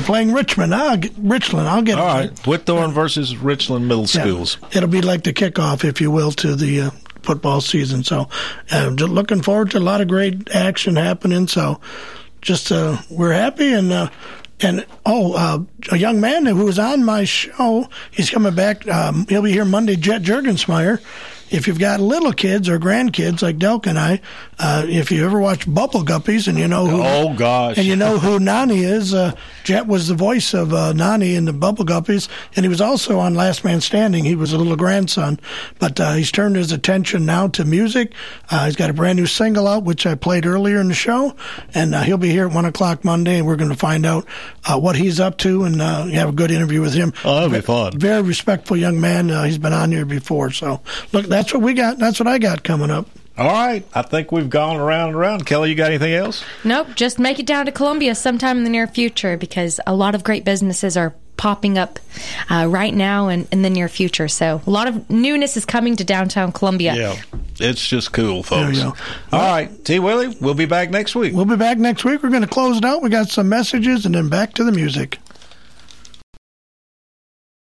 They're 0.00 0.06
playing 0.06 0.32
Richmond. 0.32 0.74
I'll 0.74 0.96
get, 0.96 1.12
Richland. 1.18 1.68
I'll 1.68 1.82
get 1.82 1.98
All 1.98 2.08
it. 2.16 2.20
right. 2.20 2.34
Whitthorne 2.36 2.94
versus 2.94 3.36
Richland 3.36 3.86
Middle 3.86 4.06
Schools. 4.06 4.56
It'll 4.72 4.88
be 4.88 5.02
like 5.02 5.24
the 5.24 5.34
kickoff, 5.34 5.84
if 5.84 6.00
you 6.00 6.10
will, 6.10 6.32
to 6.32 6.56
the 6.56 6.80
uh, 6.80 6.90
football 7.22 7.60
season. 7.60 8.02
So, 8.02 8.30
uh, 8.70 8.94
just 8.94 9.10
looking 9.10 9.42
forward 9.42 9.72
to 9.72 9.78
a 9.78 9.80
lot 9.80 10.00
of 10.00 10.08
great 10.08 10.50
action 10.52 10.96
happening. 10.96 11.48
So, 11.48 11.82
just 12.40 12.72
uh, 12.72 12.96
we're 13.10 13.34
happy 13.34 13.74
and. 13.74 13.92
Uh, 13.92 14.10
and 14.62 14.84
oh, 15.06 15.32
uh, 15.32 15.58
a 15.90 15.96
young 15.96 16.20
man 16.20 16.44
who 16.44 16.66
was 16.66 16.78
on 16.78 17.02
my 17.02 17.24
show, 17.24 17.88
he's 18.10 18.28
coming 18.28 18.54
back. 18.54 18.86
Um, 18.86 19.24
he'll 19.26 19.40
be 19.40 19.52
here 19.52 19.64
Monday. 19.64 19.96
Jet 19.96 20.20
Jurgensmeyer, 20.20 21.00
if 21.50 21.66
you've 21.66 21.78
got 21.78 22.00
little 22.00 22.32
kids 22.32 22.68
or 22.68 22.78
grandkids 22.78 23.42
like 23.42 23.58
Delk 23.58 23.86
and 23.86 23.98
I, 23.98 24.20
uh, 24.58 24.84
if 24.88 25.10
you 25.10 25.24
ever 25.24 25.40
watch 25.40 25.72
Bubble 25.72 26.04
Guppies 26.04 26.48
and 26.48 26.58
you 26.58 26.68
know 26.68 26.86
who, 26.86 27.02
oh 27.02 27.34
gosh, 27.34 27.76
and 27.76 27.86
you 27.86 27.96
know 27.96 28.18
who 28.18 28.38
Nonny 28.38 28.82
is, 28.82 29.12
uh, 29.12 29.34
Jet 29.64 29.86
was 29.86 30.08
the 30.08 30.14
voice 30.14 30.54
of 30.54 30.72
uh, 30.72 30.92
Nonny 30.92 31.34
in 31.34 31.44
the 31.44 31.52
Bubble 31.52 31.84
Guppies, 31.84 32.28
and 32.56 32.64
he 32.64 32.68
was 32.68 32.80
also 32.80 33.18
on 33.18 33.34
Last 33.34 33.64
Man 33.64 33.80
Standing. 33.80 34.24
He 34.24 34.34
was 34.34 34.52
a 34.52 34.58
little 34.58 34.76
grandson, 34.76 35.40
but 35.78 35.98
uh, 35.98 36.12
he's 36.14 36.30
turned 36.30 36.56
his 36.56 36.72
attention 36.72 37.26
now 37.26 37.48
to 37.48 37.64
music. 37.64 38.12
Uh, 38.50 38.66
he's 38.66 38.76
got 38.76 38.90
a 38.90 38.94
brand 38.94 39.18
new 39.18 39.26
single 39.26 39.66
out, 39.66 39.84
which 39.84 40.06
I 40.06 40.14
played 40.14 40.46
earlier 40.46 40.80
in 40.80 40.88
the 40.88 40.94
show, 40.94 41.34
and 41.74 41.94
uh, 41.94 42.02
he'll 42.02 42.18
be 42.18 42.30
here 42.30 42.46
at 42.46 42.54
one 42.54 42.64
o'clock 42.64 43.04
Monday, 43.04 43.38
and 43.38 43.46
we're 43.46 43.56
going 43.56 43.70
to 43.70 43.76
find 43.76 44.06
out 44.06 44.26
uh, 44.64 44.78
what 44.78 44.96
he's 44.96 45.18
up 45.18 45.38
to 45.38 45.64
and 45.64 45.82
uh, 45.82 46.04
have 46.06 46.28
a 46.28 46.32
good 46.32 46.50
interview 46.50 46.80
with 46.80 46.94
him. 46.94 47.12
Oh, 47.24 47.34
that'll 47.34 47.50
be 47.50 47.60
fun. 47.60 47.98
Very 47.98 48.22
respectful 48.22 48.76
young 48.76 49.00
man. 49.00 49.30
Uh, 49.30 49.44
he's 49.44 49.58
been 49.58 49.72
on 49.72 49.90
here 49.90 50.04
before, 50.04 50.50
so 50.50 50.80
look, 51.12 51.26
that's 51.40 51.54
what 51.54 51.62
we 51.62 51.74
got. 51.74 51.98
That's 51.98 52.20
what 52.20 52.26
I 52.26 52.38
got 52.38 52.62
coming 52.62 52.90
up. 52.90 53.08
All 53.38 53.46
right. 53.46 53.86
I 53.94 54.02
think 54.02 54.32
we've 54.32 54.50
gone 54.50 54.76
around 54.76 55.08
and 55.08 55.16
around. 55.16 55.46
Kelly, 55.46 55.70
you 55.70 55.74
got 55.74 55.88
anything 55.88 56.12
else? 56.12 56.44
Nope. 56.62 56.88
Just 56.94 57.18
make 57.18 57.38
it 57.38 57.46
down 57.46 57.64
to 57.66 57.72
Columbia 57.72 58.14
sometime 58.14 58.58
in 58.58 58.64
the 58.64 58.70
near 58.70 58.86
future 58.86 59.38
because 59.38 59.80
a 59.86 59.94
lot 59.94 60.14
of 60.14 60.22
great 60.22 60.44
businesses 60.44 60.96
are 60.96 61.14
popping 61.38 61.78
up 61.78 61.98
uh, 62.50 62.66
right 62.68 62.92
now 62.92 63.28
and 63.28 63.48
in 63.50 63.62
the 63.62 63.70
near 63.70 63.88
future. 63.88 64.28
So 64.28 64.60
a 64.66 64.70
lot 64.70 64.88
of 64.88 65.08
newness 65.08 65.56
is 65.56 65.64
coming 65.64 65.96
to 65.96 66.04
downtown 66.04 66.52
Columbia. 66.52 66.94
Yeah. 66.94 67.16
It's 67.58 67.86
just 67.86 68.12
cool, 68.12 68.42
folks. 68.42 68.78
All 68.82 68.94
right. 69.32 69.70
T. 69.86 69.98
Willie, 70.00 70.36
we'll 70.42 70.52
be 70.52 70.66
back 70.66 70.90
next 70.90 71.14
week. 71.14 71.32
We'll 71.32 71.46
be 71.46 71.56
back 71.56 71.78
next 71.78 72.04
week. 72.04 72.22
We're 72.22 72.28
going 72.28 72.42
to 72.42 72.48
close 72.48 72.76
it 72.76 72.84
out. 72.84 73.02
We 73.02 73.08
got 73.08 73.28
some 73.28 73.48
messages 73.48 74.04
and 74.04 74.14
then 74.14 74.28
back 74.28 74.52
to 74.54 74.64
the 74.64 74.72
music. 74.72 75.18